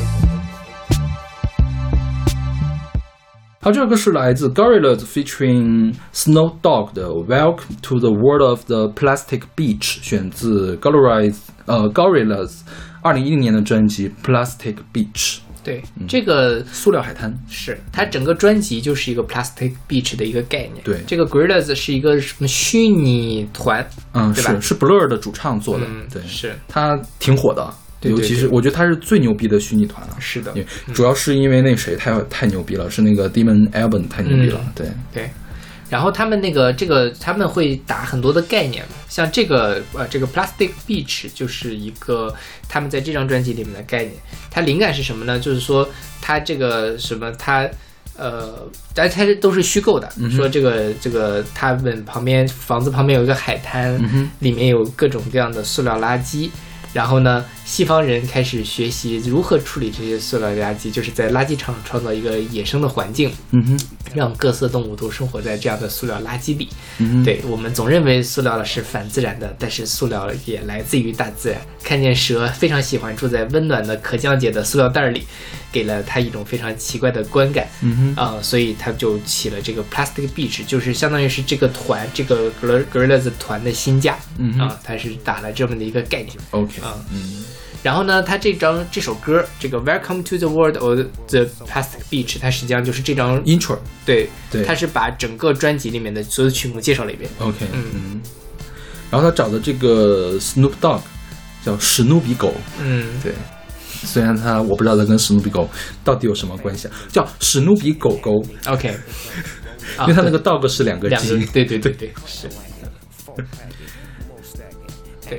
[3.62, 11.36] 好，这首歌是来自 Gorillaz featuring Snow Dogg 的《Welcome to the World of the Plastic Beach》，选自 Gorillaz
[11.66, 12.60] 呃 Gorillaz
[13.02, 17.35] 二零一零年的专辑《Plastic Beach》 对，这个塑料海滩。
[17.49, 17.77] 是。
[17.91, 20.83] 它整个专辑就是一个 Plastic Beach 的一个概念。
[20.83, 20.99] 对。
[21.07, 24.53] 这个 Gorillaz 是一个什么虚拟团，嗯，对吧？
[24.61, 26.53] 是是 Blur 的主唱做的，嗯对，是。
[26.67, 30.53] 他挺火的，尤其是我觉得他是最牛逼的虚拟团了，是的。
[30.93, 34.71] 主要是因为那谁太太牛逼了，是那个 Demon Albarn 太牛逼了，嗯。
[34.75, 35.29] 对，对。
[35.95, 42.35] 然后他们那个这个他们会打很多的概念，像这个呃这个 Plastic Beach 就是一个
[42.67, 44.13] 他们在这张专辑里面的概念。
[44.51, 45.39] 它灵感是什么呢？
[45.39, 45.87] 就是说
[46.21, 47.65] 它这个什么它。
[48.17, 53.99] 呃，但它都是虚构的，说这个这个他们旁边房子旁边有一个海滩，
[54.39, 56.49] 里面有各种各样的塑料垃圾，
[56.93, 63.79] 然后呢，西方人开始学习如何处理这些塑料垃圾，就是在垃圾场创造一个野生的环境，嗯哼，
[64.13, 66.69] 让各色动物都生活在这样的塑料垃圾里。
[66.99, 71.59] 嗯，对我们总认为塑料是反自然的，但是塑料也来自于大自然。
[71.83, 75.23] 看见蛇非常喜欢住在温暖的可降解的塑料袋里，
[75.75, 77.67] 给了他一种非常奇怪的观感。
[77.81, 84.17] 嗯哼，啊、所以他就起了这个 Plastic Beach，就是相当于是这个团这个 Gorilla- Gorillaz 团的新家。
[84.37, 86.31] 嗯哼啊、他是打了这么的一个概念。
[86.51, 87.43] ，OK，啊嗯
[87.83, 97.29] 然后呢，他这张这首歌，这个 Welcome to the World of the Plastic Beach，它实际上就是这张，Intro，对对它是把整个专辑里面的所有曲目介绍了一遍。
[97.39, 98.21] OK，嗯
[99.11, 101.01] 然后他找的这个 Snoop Dogg
[101.63, 103.33] 叫史努比狗，嗯，对，
[104.05, 105.67] 虽然他我不知道他跟史努比狗
[106.03, 108.31] 到底有什么关系啊，叫史努比狗狗
[108.67, 108.95] ，OK，
[110.01, 112.47] 因为他那个 dog 是两个两个 G，对对对对 是。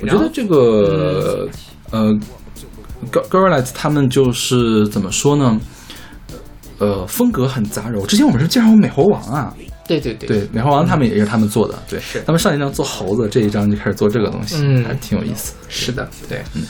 [0.01, 1.47] 我觉得这个
[1.91, 2.13] 呃
[3.09, 5.57] g o r i l l a s 他们就是怎么说呢？
[6.79, 8.05] 呃，风格很杂糅。
[8.05, 9.55] 之前我们是介绍过美猴王啊，
[9.87, 10.27] 对对对。
[10.27, 14.83] 对，美猴王他们也是他们做的，对，他们上一张做猴子，这一张就开始做这个东西，嗯。
[14.83, 15.55] 还挺有意思。
[15.69, 16.43] 是的，对。
[16.53, 16.61] 嗯。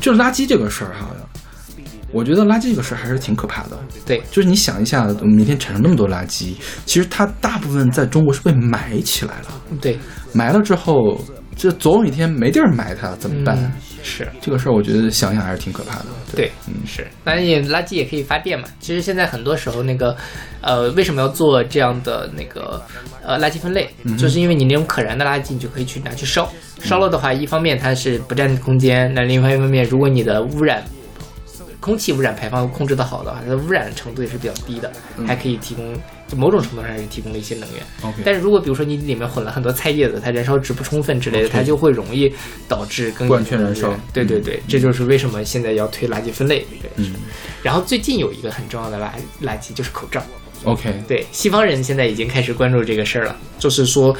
[0.00, 1.11] 就是垃圾这个事儿哈，
[2.12, 3.78] 我觉得垃圾这个事儿还是挺可怕的。
[4.04, 9.48] 对就是你想一下，我们每天产生那么多垃圾，其实它大部分在中国是被埋起来了，
[9.80, 9.98] 对，
[10.32, 11.18] 埋了之后，
[11.56, 13.56] 这总有一天没地儿埋它，怎么办？
[13.58, 13.72] 嗯
[14.04, 14.28] 是。
[14.40, 16.06] 这个事儿我觉得想想还是挺可怕的。
[16.34, 18.66] 对，嗯是，当然也垃圾也可以发电嘛。
[18.80, 20.16] 其实现在很多时候那个，
[20.60, 22.82] 呃，为什么要做这样的那个
[23.24, 23.88] 呃垃圾分类？
[24.18, 26.50] 就是因为你那种可燃的垃圾，你就可以去拿去烧。
[26.80, 30.82] 烧了的话，一方面它是不占空间，那另外一方面，如果你的污染。
[31.82, 34.92] 空气污染排放控制的好的话，它的污染程度也是比较低的，
[35.26, 35.92] 还可以提供，
[36.28, 38.14] 就某种程度上是提供了一些能源。
[38.24, 42.32] 但是如果比如说你里面混了很多菜叶子，它燃烧值不充分之类的它就会容易
[42.68, 46.64] 导致更不完全燃烧对对对，这就是为什么现在要推垃圾分类。
[46.80, 47.14] 对，嗯
[47.64, 49.10] 然后最近有一个很重要的垃
[49.44, 50.22] 垃圾就是口罩。
[50.62, 54.16] ，OK，对，西方人现在已经开始关注这个事儿了，就是说。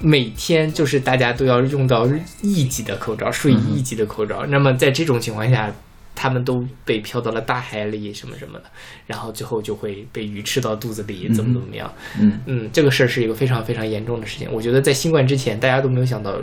[0.00, 2.08] 每天就是大家都要用到
[2.40, 4.46] 亿级的口罩，数以亿级的口罩。
[4.46, 5.74] 那么在这种情况下，
[6.20, 8.64] 他们都被漂到了大海里，什么什么的，
[9.06, 11.88] 然后最后就会被鱼吃到肚子里，怎么怎么样。
[12.18, 14.48] 嗯嗯，这个事儿是一个非常非常严重的事情。
[14.52, 16.34] 我觉得在新冠之前，大家都没有想到，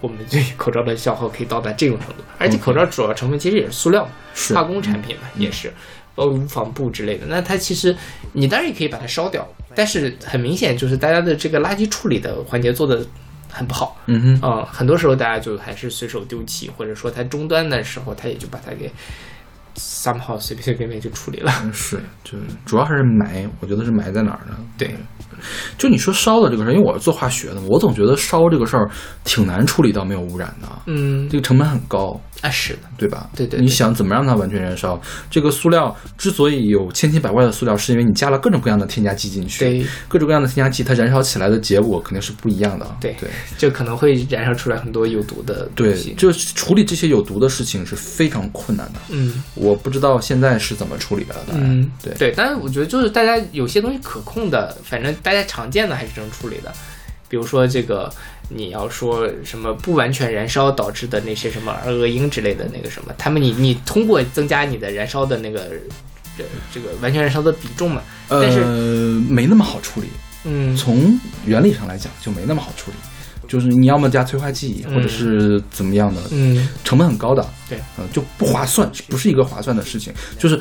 [0.00, 2.22] 我们对口罩的消耗可以到达这种程度。
[2.38, 4.12] 而且口罩主要成分其实也是塑料嘛，
[4.54, 5.70] 化工产品嘛，也是，
[6.14, 7.26] 包括无纺布之类的。
[7.26, 7.94] 那它其实
[8.32, 13.04] 你当然也可以把它烧掉，但是很明显就是大家的这个垃圾处理的环节做的
[13.52, 13.96] 很不好。
[14.06, 18.90] 嗯哼，啊、很多时候大家就还是随手丢弃，或者说它终端的时候，它也就把它给
[19.76, 21.52] somehow 随随便便就处理了。
[21.62, 24.56] 嗯是，就是主要还是埋，我觉得是埋在哪儿呢？
[24.76, 24.94] 对，
[25.76, 28.90] 就你说烧的这个事儿，因为我是做化学的，我总觉得烧这个事儿
[29.24, 32.18] 挺难处理到没有污染的，嗯，这个成本很高。
[32.42, 33.30] 啊是的，对吧？
[33.34, 35.00] 对对对你想怎么让它完全燃烧？
[35.30, 39.64] 这个塑料之所以有千奇百怪的塑料，是因为你加了各种各样的添加剂进去。
[39.64, 42.96] 对，各种各样的添加剂，它燃烧起来的结果肯定是不一样的。
[43.00, 48.98] 对对就可能会燃烧出来很多有毒的东对西。，就处理这些有毒的事情是非常困难的。
[49.08, 51.36] 嗯我不知道现在是怎么处理的。
[51.48, 56.72] 当然嗯，对对，但是我觉得就是大家有些东西可控的，反正大家常见的还是能处理的。
[57.28, 58.12] 比如说这个，
[58.54, 65.70] 你要说什么不完全燃烧导致的那些什么二恶英之类的那个什么，他们你你通过增加你的燃烧的那个
[66.36, 70.08] 这这个完全燃烧的比重嘛，但是呃，没那么好处理。
[70.44, 72.96] 嗯从原理上来讲，就没那么好处理。
[73.52, 76.66] 就是你要么加催化剂，或者是怎么样的，嗯。
[76.82, 77.78] 成本很高的，对。
[77.98, 80.10] 嗯、就不划算，不是一个划算的事情。
[80.38, 80.58] 就是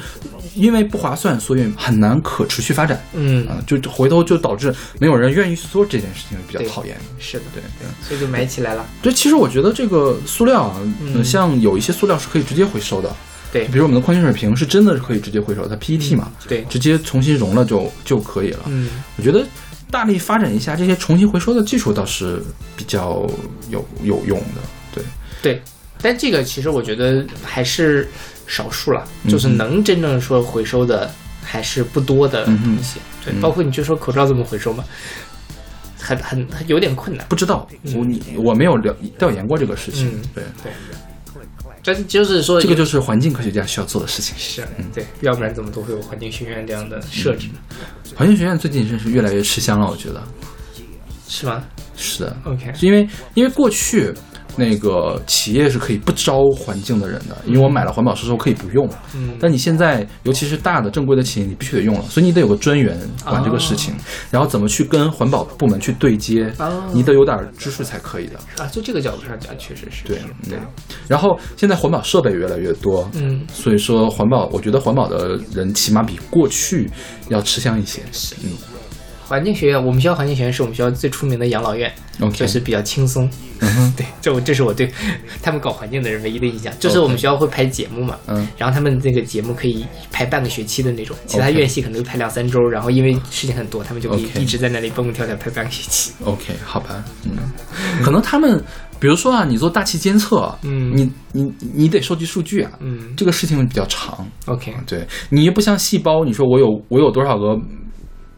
[0.55, 3.47] 因为不划算，所以很难可持续发展，嗯。
[3.47, 6.97] 啊、就回头就导致没有人愿意去做这件事情，比较讨厌。
[7.17, 7.87] 是的，对对。
[8.05, 8.85] 所以就埋起来了。
[9.01, 10.75] 对，其实我觉得这个塑料啊，
[11.23, 13.15] 像有一些塑料是可以直接回收的，
[13.53, 13.69] 对。
[13.69, 18.59] 比如我们的矿泉水瓶是真的是可以直接回收，它 PET 嘛，对，直接重新融了就就可以了。
[18.65, 18.89] 嗯。
[19.15, 19.45] 我觉得
[19.91, 22.41] 大力发展一下这些重新回收的技术，倒是
[22.75, 23.29] 比较
[23.69, 24.61] 有有用的。
[24.93, 25.03] 对，
[25.41, 25.61] 对，
[26.01, 28.09] 但这个其实我觉得还是
[28.47, 31.11] 少数了，嗯就是能真正说回收的
[31.43, 32.99] 还是不多的东西。
[33.23, 34.83] 对，嗯包括你就说口罩怎么回收嘛，
[35.99, 37.25] 很很很有点困难。
[37.27, 40.07] 不知道我你我没有了调研过这个事情。
[40.07, 40.71] 嗯对，对，
[41.83, 44.35] 这就是说这个就是环境科学家需要做的事情。
[44.37, 44.63] 是
[44.93, 47.53] 对，要不然怎么都会有环境学院这样的设置呢？
[48.15, 50.21] 环境学院最近真是越来越吃香了，我觉得
[51.27, 51.63] 是吗
[51.95, 52.37] 是的。
[52.43, 54.13] ？OK，是因为因为过去
[54.55, 58.87] 那个企业是可以不招环境的人的，因为我买了环保设施我可以不用。
[59.15, 59.35] 嗯。
[59.39, 63.93] 但你现在尤其是大的正规的企业，你必须得用了，所以你得有个专员管这个事情，
[64.29, 66.83] 然后怎么去跟环保部门去对接，哦。
[66.93, 68.37] 你得有点知识才可以的。
[68.63, 70.03] 啊，就这个角度上讲，确实是。
[70.05, 70.17] 对
[70.49, 70.67] 对嗯，
[71.07, 76.89] 然后现在环保设备越来越多，嗯，所以说环保，我觉得环保的人起码比过去
[77.29, 78.01] 要吃香一些。
[78.11, 78.51] 是，嗯
[79.31, 81.89] 环境学院，我们学校环境学院是我们学校最出名的养老院。
[82.33, 83.27] 就是比较轻松。
[83.95, 84.91] 对，这我这是我对
[85.41, 88.45] 他们搞环境的人唯一的印象，就是我们学校会排节目嘛，嗯。
[88.57, 96.11] 然后他们那个节目可以排半个学期的那种，其他院系可能就排两三周，然后因为事情很多，他们就可以一直在那里蹦蹦跳跳排半个学期。
[96.25, 97.31] OK，好吧，嗯，
[98.03, 98.61] 可能他们，
[98.99, 100.91] 比如说啊，你做大气监测，嗯。
[100.95, 103.15] 你你你得收集数据啊，嗯。
[103.15, 107.57] 这个事情比较长，，OK，对你又不像细胞，你说我有我有多少个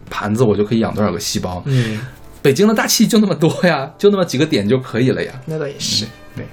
[0.09, 1.99] 盘子，我就可以养多少个细胞，嗯
[2.41, 5.31] 北京的大气就那么多呀，就那么几个点就可以了呀。
[5.45, 6.05] 那倒也是，
[6.35, 6.45] 对。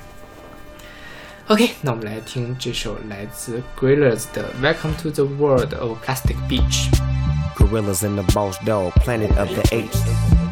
[1.48, 6.88] OK，那我们来听这首来自 Grillers 的《Welcome to the World of Plastic Beach》。
[7.56, 10.49] Gorillas in the boss dog, planet of the apes.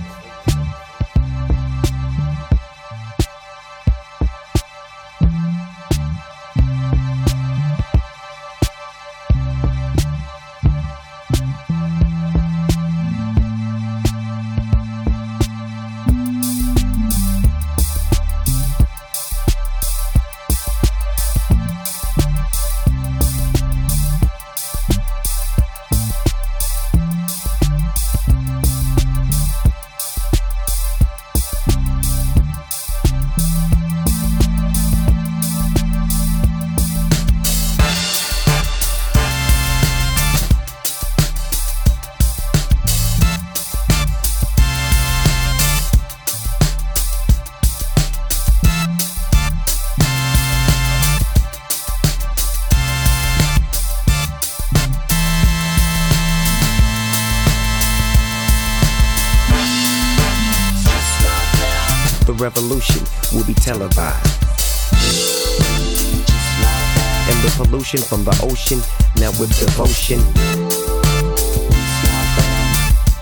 [67.89, 68.81] From the ocean,
[69.16, 70.20] now with devotion.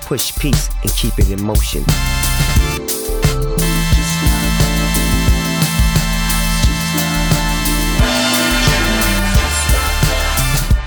[0.02, 1.84] Push peace and keep it in motion.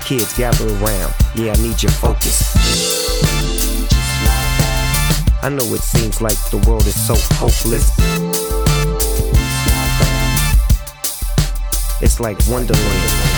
[0.04, 2.54] Kids gather around, yeah, I need your focus.
[5.42, 7.90] I know it seems like the world is so hopeless.
[12.02, 13.29] It's like Wonderland.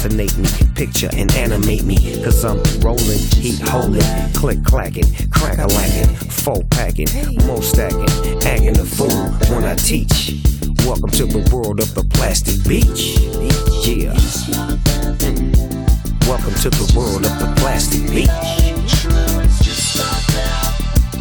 [0.00, 1.96] Fascinate me, picture and animate me.
[2.24, 4.02] Cause I'm rolling, heat holding,
[4.32, 7.08] click clacking, crack a lacking, full packing,
[7.46, 8.08] more stacking,
[8.42, 10.40] acting a fool when I teach.
[10.86, 13.18] Welcome to the world of the plastic beach.
[13.86, 14.14] Yeah.
[16.26, 18.30] Welcome to the world of the plastic beach.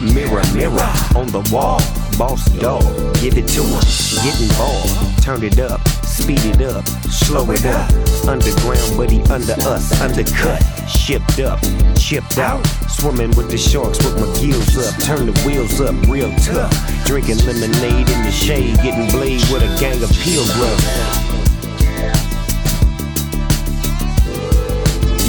[0.01, 1.81] Mirror, mirror on the wall.
[2.17, 2.83] Boss dog,
[3.15, 3.79] give it to him.
[4.23, 5.78] Get involved, turn it up,
[6.19, 7.89] speed it up, slow it up.
[8.27, 11.59] Underground, but he under us, undercut, shipped up,
[11.95, 12.65] chipped out.
[12.87, 16.73] Swimming with the sharks with my gills up, turn the wheels up, real tough.
[17.05, 20.83] Drinking lemonade in the shade, getting blade with a gang of pilgrims.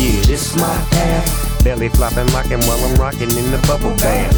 [0.00, 1.64] Yeah, this my path.
[1.64, 4.34] Belly flopping, rocking while I'm rocking in the bubble bath.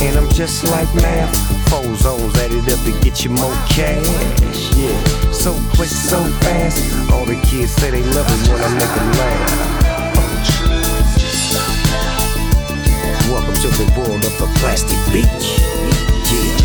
[0.00, 1.34] And I'm just like math.
[1.68, 4.06] Four zones added up to get you more cash.
[4.76, 6.80] Yeah, so quick, so fast.
[7.12, 9.52] All the kids say they love it when I make them laugh.
[13.28, 15.60] Welcome to the world of the plastic beach.
[16.32, 16.56] Yeah.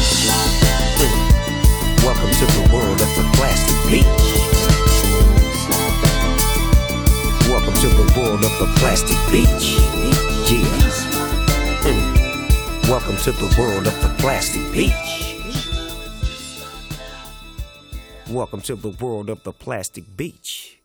[2.07, 4.23] Welcome to the world of the plastic beach.
[7.51, 9.76] Welcome to the world of the plastic beach.
[10.47, 10.64] Yeah.
[12.89, 15.09] Welcome to the world of the plastic beach.
[18.31, 20.76] Welcome to the world of the plastic beach.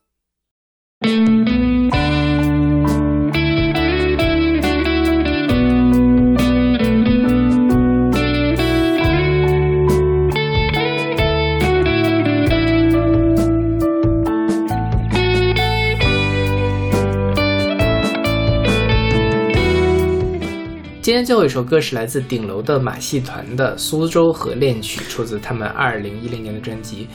[21.03, 27.05] 今天最后一首歌是来自顶楼的马戏团的《苏州河恋曲》，出自他们二零一零年的专辑《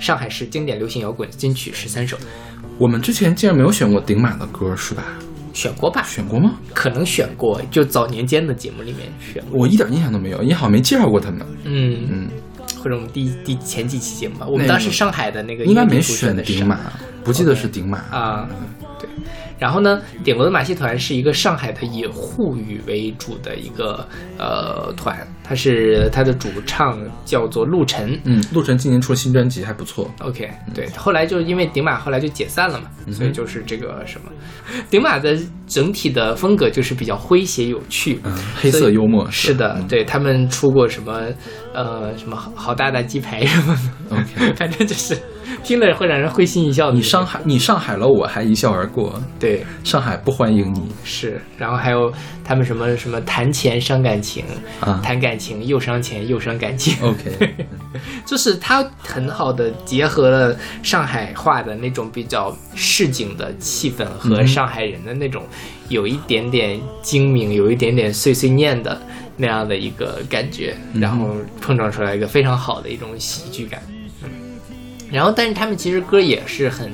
[0.00, 2.16] 上海市经典流行摇滚金曲十三首》。
[2.78, 5.04] 我们之前竟然没有选过顶马的歌是吧？
[5.52, 6.02] 选过吧？
[6.04, 6.54] 选过吗？
[6.72, 9.60] 可能选过，就早年间的节目里面选过。
[9.60, 11.46] 我一点印象都没有，你好像没介绍过他们。
[11.64, 12.28] 嗯，嗯，
[12.82, 16.78] 或者我们第第前几期节目吧，我们当时上海的那个应该没选顶马，
[17.22, 18.48] 不记得是顶马啊，
[18.98, 19.08] 对。
[19.60, 24.04] 然后呢，顶楼的马戏团是一个上海的以沪语为主的一个
[24.38, 28.18] 呃团，它是它的主唱叫做陆晨。
[28.24, 30.10] 嗯，陆晨今年出新专辑还不错。
[30.20, 34.30] OK，对，后来就是因为顶马后来就解散了嘛，嗯所以就是这个什么，
[34.88, 35.38] 顶马的
[35.68, 39.86] 整体的风格就是比较诙谐有趣，嗯，黑色幽默是的，嗯。
[39.86, 41.20] 对他们出过什么
[41.74, 43.74] 呃什么好好大的鸡排什么
[44.08, 44.16] 的。
[44.16, 45.18] OK 反正就是
[45.62, 46.94] 听了会让人会心一笑的。
[46.94, 49.20] 你上海，你上海了，我还一笑而过。
[49.38, 52.12] 对上海不欢迎你是，然后还有
[52.44, 54.44] 他们什么什么谈钱伤感情，
[54.80, 55.00] 啊。
[55.02, 56.94] 谈感情又伤钱又伤感情。
[57.02, 57.54] OK，
[58.24, 65.44] 就是它很好的结合了上海话的那种比较市井的气氛和嗯上海人的那种
[65.88, 69.00] 有一点点精明、有一点点碎碎念的
[69.36, 73.80] 那样的一个感觉，嗯然后碰撞出来一个非常好的一种喜剧感。
[75.10, 76.90] 嗯，然后但是他们其实歌也是很。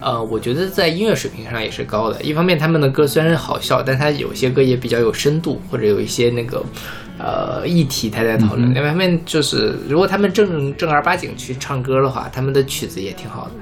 [0.00, 2.20] 呃，我觉得在音乐水平上也是高的。
[2.20, 6.62] 一方面，他们的歌虽然好笑，但他有些歌也比较有深度，或者有一些那个
[7.18, 8.74] 呃议题他在讨论。
[8.74, 13.52] 另外一方面，就是如果他们正正儿八经去唱歌的话，他们的曲子也挺好的。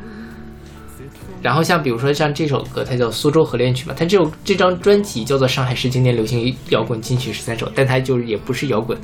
[1.42, 8.96] 然后像比如说像这首歌，它叫《苏州河恋曲》嘛，它这首这张专辑叫做《上海市经典流行摇滚金曲十三首》，但它就是也不是摇滚，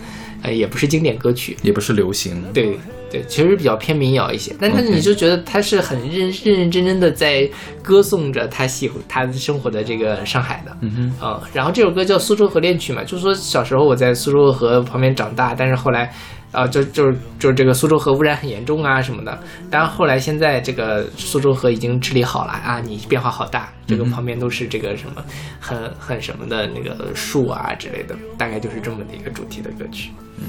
[0.43, 2.41] 呃，也不是经典歌曲，也不是流行。
[2.55, 2.79] 对
[3.11, 7.49] 对，其实比较偏民谣一些，但他 OK 你就觉得他是很认认认真真的在
[7.83, 16.13] 歌颂着他喜欢他生活的这个上海的，嗯嗯，然后这首歌叫《苏州河恋曲》嘛，就是说小时候我在苏州河旁边长大，但是后来。
[16.51, 19.39] 啊、就就是就是这个苏州河污染很严重啊什么的，
[19.71, 25.23] 当然后来现在这个苏州河已经治理好了啊，你变化好大，这个旁边都是这个什么
[25.61, 30.11] 很很什么的那个树啊之类的，大概就是这么的一个主题的歌曲。
[30.39, 30.45] 嗯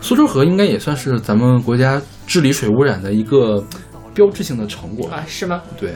[0.00, 3.62] 苏州河应该也算是咱们国家治理水污染的一个
[4.12, 5.08] 标志性的成果。
[5.08, 5.62] 啊，是吗？
[5.78, 5.92] 对，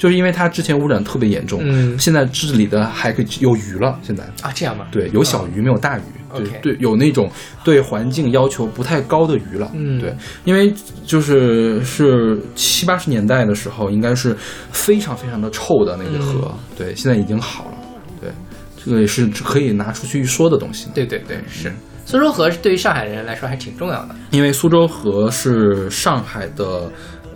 [0.00, 3.98] 就是因为它之前污染特别严重，嗯现在治理的还可以有鱼了。
[4.02, 4.86] 现在啊，这样吗？
[4.90, 6.02] 对，有小鱼没有大鱼，
[6.34, 7.30] 对对，有那种
[7.62, 9.70] 对环境要求不太高的鱼了。
[9.74, 10.72] 嗯对，因为
[11.04, 14.34] 就是是七八十年代的时候，应该是
[14.72, 17.72] 非常非常的臭的那个河，对，现在已经好了。
[18.22, 18.30] 对，
[18.82, 20.88] 这个也是可以拿出去说的东西。
[20.94, 21.70] 对对对，是。
[22.06, 24.16] 苏州河是对于上海人来说还挺重要的。
[24.30, 26.90] 因为苏州河是上海的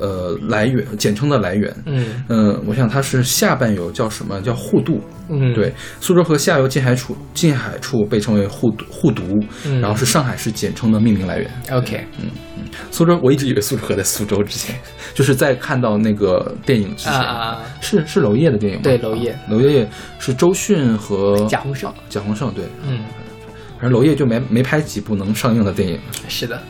[0.04, 1.74] 呃来源，简称的来源。
[1.86, 4.40] 嗯嗯，我想它是下半游叫什么？
[4.42, 5.00] 叫沪渡。
[5.30, 9.22] 嗯，对，苏州河下游近海处近海处被称为沪渡沪渎，
[9.64, 11.50] 嗯然后是上海市简称的命名来源。
[11.72, 12.28] ，OK，嗯
[12.90, 14.76] 苏州，我一直以为苏州河在苏州之前，
[15.14, 17.24] 就是在看到那个电影之前，
[17.80, 18.82] 是是娄烨的电影吗？
[18.84, 22.98] 对娄烨啊娄烨是周迅和贾宏胜啊贾宏胜对，嗯，
[23.80, 25.98] 反正娄烨就没没拍几部能上映的电影。
[26.28, 26.60] 是的。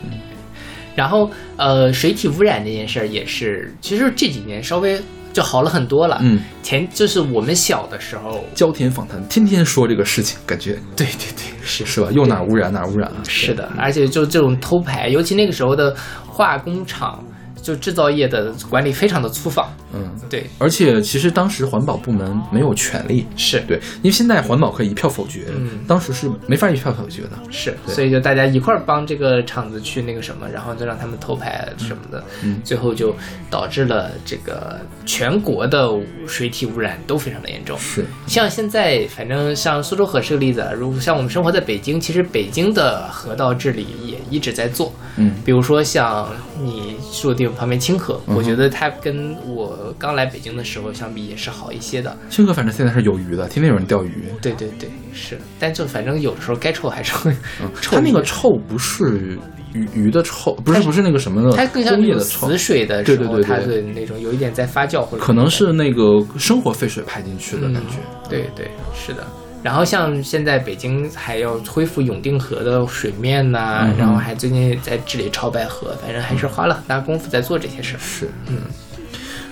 [0.94, 5.00] 然后呃，水体污染这件事儿也是，其实这几年稍微
[5.32, 6.18] 就好了很多了。
[6.22, 12.08] 嗯，前就是我们小的时候，焦点访谈天天说这个事情，感觉对对对，是是吧？
[12.12, 13.16] 又哪儿污染哪儿污染了。
[13.28, 15.94] 是的，而且就这种偷排，尤其那个时候的
[16.26, 17.24] 化工厂，
[17.64, 19.66] 就制造业的管理非常的粗放。
[19.94, 23.60] 嗯，对，而且其实当时环保部门没有权利，是。
[23.66, 25.78] 对，因为现在环保可以一票否决，嗯。
[25.88, 27.30] 当时是没法一票否决的。
[27.50, 32.60] 是，所以就大家一块儿帮这个厂子去那个什么，然后就让他们偷排什么的，嗯。
[32.62, 33.16] 最后就
[33.48, 35.88] 导致了这个全国的
[36.26, 37.78] 水体污染都非常的严重。
[37.78, 44.92] 是，像现在，反正像苏州河是个例子啊，如果像我们生活在北京，其实北京的河道治理也一直在做。
[45.16, 45.32] 嗯。
[45.44, 46.28] 比如说像
[46.60, 52.16] 你住的地方旁边清河，嗯我觉得它跟我刚来北京的时候相比也是好一些的。
[52.28, 54.24] 清河反正现在是有鱼的，天天有人钓鱼。
[54.42, 57.12] 对对对，是，但就反正有的时候该臭还是
[57.80, 59.38] 臭它那个臭不是
[59.72, 67.96] 鱼鱼的臭，不是不是那个什么的，它更业的臭死，水的对时候，它对对对的那种有一点在发酵或者可能是那个生活废水排进去的感觉。
[67.98, 69.26] 嗯对对是的。
[69.64, 77.98] 然后像现在北京还要恢复永定河的水面呐、嗯然后还最近在治理潮白河，反正还是花了很大功夫在做这些事儿。
[77.98, 78.58] 是，嗯，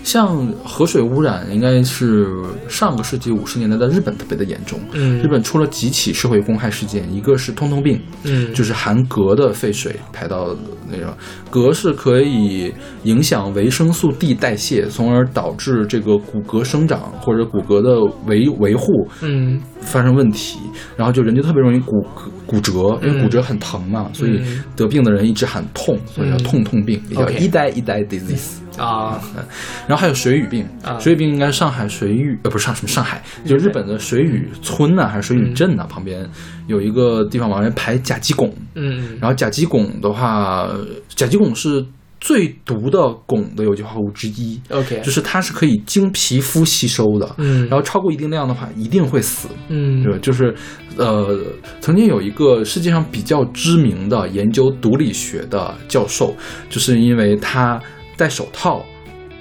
[0.04, 2.26] 像河水污染，应该是
[2.68, 4.78] 上个世纪五十年代的日本特别的严重。
[4.92, 5.20] 嗯。
[5.22, 8.52] 日本出了几起社会公害事件，一个是通通病，嗯。
[8.52, 10.54] 就是含镉的废水排到
[10.90, 11.16] 那个
[11.50, 12.72] 镉是可以
[13.04, 18.86] 影响维生素 D 代谢，从而导致这个骨骼生长或者骨骼的维维护
[19.20, 19.60] 嗯。
[19.80, 20.58] 发生问题，
[20.96, 22.04] 然后就人就特别容易骨
[22.46, 24.62] 骨折，因为骨折很疼嘛，所以嗯。
[24.76, 26.42] 得病的人一直喊痛，所以叫嗯。
[26.42, 28.61] 痛痛病，也叫一代一代 disease。
[28.78, 29.20] 啊。
[29.86, 30.98] 然后还有水俣病，啊。
[30.98, 36.28] 水俣病应该是上海水俣呃不是上什么上海，就是日本的水俣村呐、还是水俣镇呐、旁边
[36.66, 39.18] 有一个地方往人排甲基汞，嗯。
[39.20, 40.68] 然后甲基汞的话，
[41.08, 41.84] 甲基汞是
[42.20, 44.60] 最毒的汞的有机化合物之一。
[44.70, 47.66] OK 就是它是可以经皮肤吸收的，嗯。
[47.68, 50.02] 然后超过一定量的话，一定会死，嗯。
[50.04, 50.18] 对吧？
[50.22, 50.54] 就是，
[50.96, 51.36] 呃，
[51.80, 56.34] 曾经有一个世界上比较知名的研究毒理学的教授，
[56.70, 57.80] 就是因为他
[58.16, 58.84] 戴手套。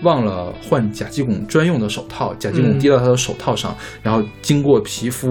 [0.03, 5.27] 忘了换甲基汞专用的手套，甲基汞嗯滴到他的手套上，然后经过皮肤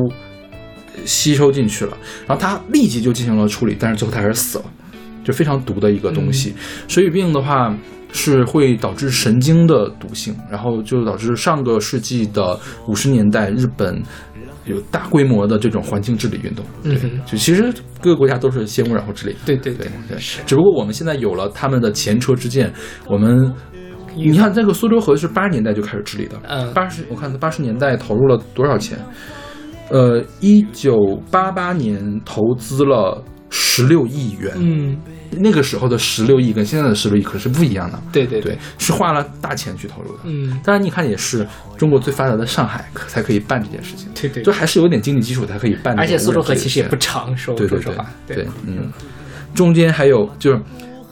[0.95, 4.65] 呃吸收进去了，然后他立即就进行了处理，但是最后他还是死了。
[5.25, 6.55] 就非常毒的一个东西。
[6.87, 7.77] 水俣病的话
[8.13, 12.57] 是会导致神经的毒性，然后就导致上个世纪的
[12.87, 14.01] 五十年代日本。
[14.71, 20.17] 有大规模的这种环境治理运动，嗯就其实各个国家都是先污染后治理，对对对对，
[20.47, 22.73] 只不过我们现在有了他们的前车之鉴，
[23.07, 23.53] 我们。
[24.17, 26.75] 你看，这个苏州河是八十年代就开始治理的，嗯。
[26.75, 28.99] 八十，我看八十年代投入了多少钱？
[29.89, 30.99] 呃，一九
[31.31, 34.99] 八八年投资了十六亿元，嗯，
[35.33, 41.47] 那个时候的十六亿跟现在的十六亿可是不一样的，对对对，是花了大钱去投入的，嗯，当然你看也是
[41.77, 44.43] 中国最发达的上海才可以办这件事情，对对。
[44.43, 48.91] 就还是有点经济基础才可以办而且苏州河其实也不长，说对对对说实话，对，嗯，
[49.55, 50.61] 中间还有就是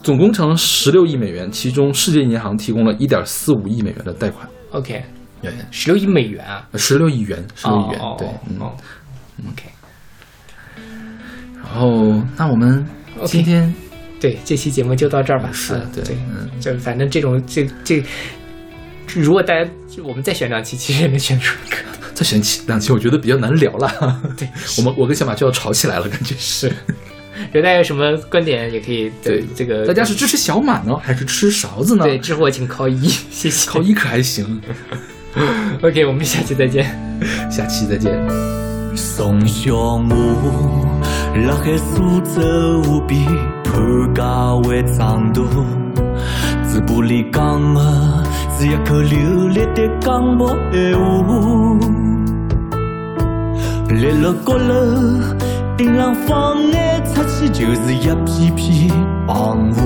[0.02, 5.02] 总工程十六亿美元，其中世界银行提供了一点四五亿美元的贷款，OK，
[5.42, 8.72] 对，十六亿美元啊，十六亿元，十六亿元，哦对，嗯，哦
[9.50, 9.64] ，OK，
[11.56, 12.86] 然后那我们
[13.24, 13.74] 今天
[14.20, 15.48] 对，这期节目就到这儿吧。
[15.52, 18.02] 是对嗯对，嗯就反正这种这这，
[19.14, 19.70] 如果大家
[20.02, 21.76] 我们再选两期，其实也能选出一个。
[22.14, 26.66] 再选期两期，我觉得比较难聊了， 对，我们我跟小马就要吵起来了，感觉是。
[26.66, 32.02] 如果大家有什么观点，也可以对这个大家是支持小马呢，还是支持勺子呢？
[32.04, 33.70] 对支付我请扣一，谢谢。
[33.70, 34.60] 靠一可还行，
[35.80, 36.84] OK，我们下期再见。
[37.48, 38.18] 下期再见。
[41.36, 43.24] 辣海苏州河边
[43.62, 44.24] 潘家
[44.54, 45.40] 湾长大，
[46.68, 51.78] 嘴巴里讲的是一口流利的江木闲话。
[53.88, 54.74] 立了高楼，
[55.76, 58.90] 顶上放眼出去就是一片片
[59.26, 59.82] 黄河，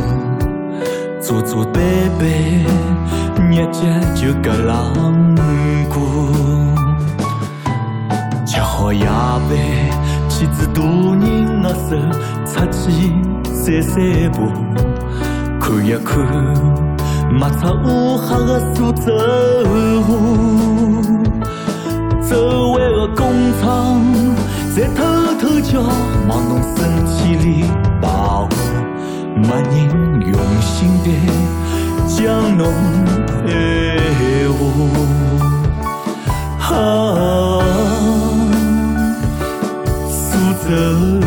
[1.20, 1.82] 做做板
[2.18, 2.26] 板，
[3.50, 3.82] 日脚
[4.14, 4.74] 就搿浪
[5.88, 6.00] 过。
[8.46, 9.50] 吃好夜饭，
[10.48, 11.96] 子大人的手
[12.50, 12.90] 出去
[13.44, 13.92] 散散
[14.32, 14.36] 步，
[15.60, 16.10] 看一看
[17.30, 17.86] 没出乌
[18.16, 19.06] 黑的苏州
[20.02, 20.08] 河。
[22.28, 22.32] 周
[22.72, 23.20] 围的工
[23.60, 23.62] 厂
[24.74, 25.00] 在偷
[25.40, 25.82] 偷叫，
[26.26, 27.46] 忙侬身体里
[28.00, 28.50] 保护，
[29.36, 29.72] 没人
[30.22, 31.06] 用心的
[32.08, 32.18] 讲
[32.56, 32.60] 侬
[33.46, 33.50] 闲
[34.52, 34.60] 话。
[36.74, 36.74] 啊，
[40.62, 41.26] 苏州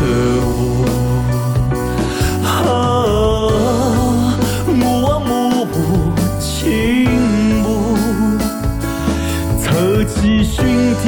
[2.42, 2.48] 啊，
[4.66, 4.72] 我
[5.10, 5.30] 啊默
[6.40, 6.44] 情
[7.62, 7.64] 母。
[9.62, 9.66] 臭
[10.04, 10.54] 气熏
[11.02, 11.04] 天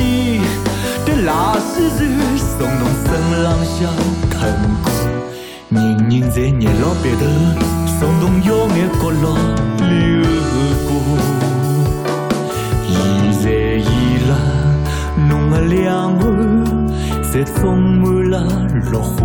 [1.06, 1.98] 的垃圾船，
[2.36, 3.06] 送侬身
[3.42, 3.78] 浪向
[4.28, 4.36] 啃
[4.84, 4.86] 过，
[5.70, 5.80] 人
[6.10, 7.24] 人在热闹别头，
[7.98, 9.24] 送侬摇眼角落
[9.88, 9.88] 流
[10.86, 10.88] 过。
[12.86, 12.92] 现
[13.40, 13.42] 在
[13.78, 13.88] 伊
[14.28, 14.30] 拉，
[15.16, 15.78] 侬的两
[16.18, 16.57] 岸
[17.38, 18.42] 侪种满了
[18.74, 19.16] 绿花，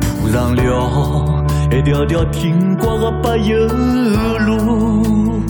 [0.00, 3.66] 铺上了一条条挺刮的柏油
[4.46, 5.42] 路。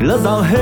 [0.00, 0.54] 在上海，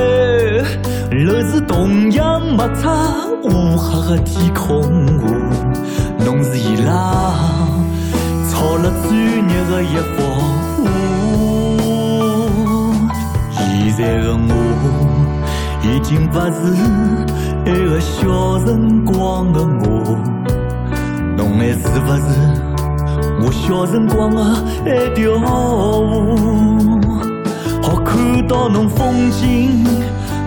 [1.11, 4.85] 楼市同样没差乌黑的天空
[5.19, 5.27] 下，
[6.25, 7.35] 侬是伊拉
[8.49, 10.39] 炒了最热的一幅画。
[13.51, 14.51] 现在的我
[15.83, 16.53] 已经不是
[17.65, 20.19] 那个小辰光的我，
[21.37, 22.27] 侬还是不是
[23.41, 24.41] 我小辰光的
[24.85, 25.47] 那条河？
[27.83, 29.85] 好看到侬风景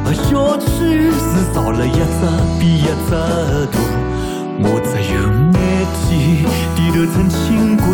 [0.04, 2.28] 的小区是造了一只
[2.60, 3.12] 比一只
[3.72, 3.78] 大，
[4.60, 5.16] 我只有
[5.54, 5.58] 每
[5.96, 6.06] 天
[6.76, 7.86] 低头乘轻轨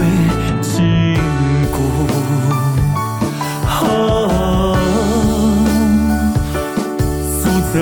[0.62, 0.70] 经
[1.72, 1.78] 过。
[3.68, 3.70] 啊，
[7.24, 7.40] 苏
[7.74, 7.76] 州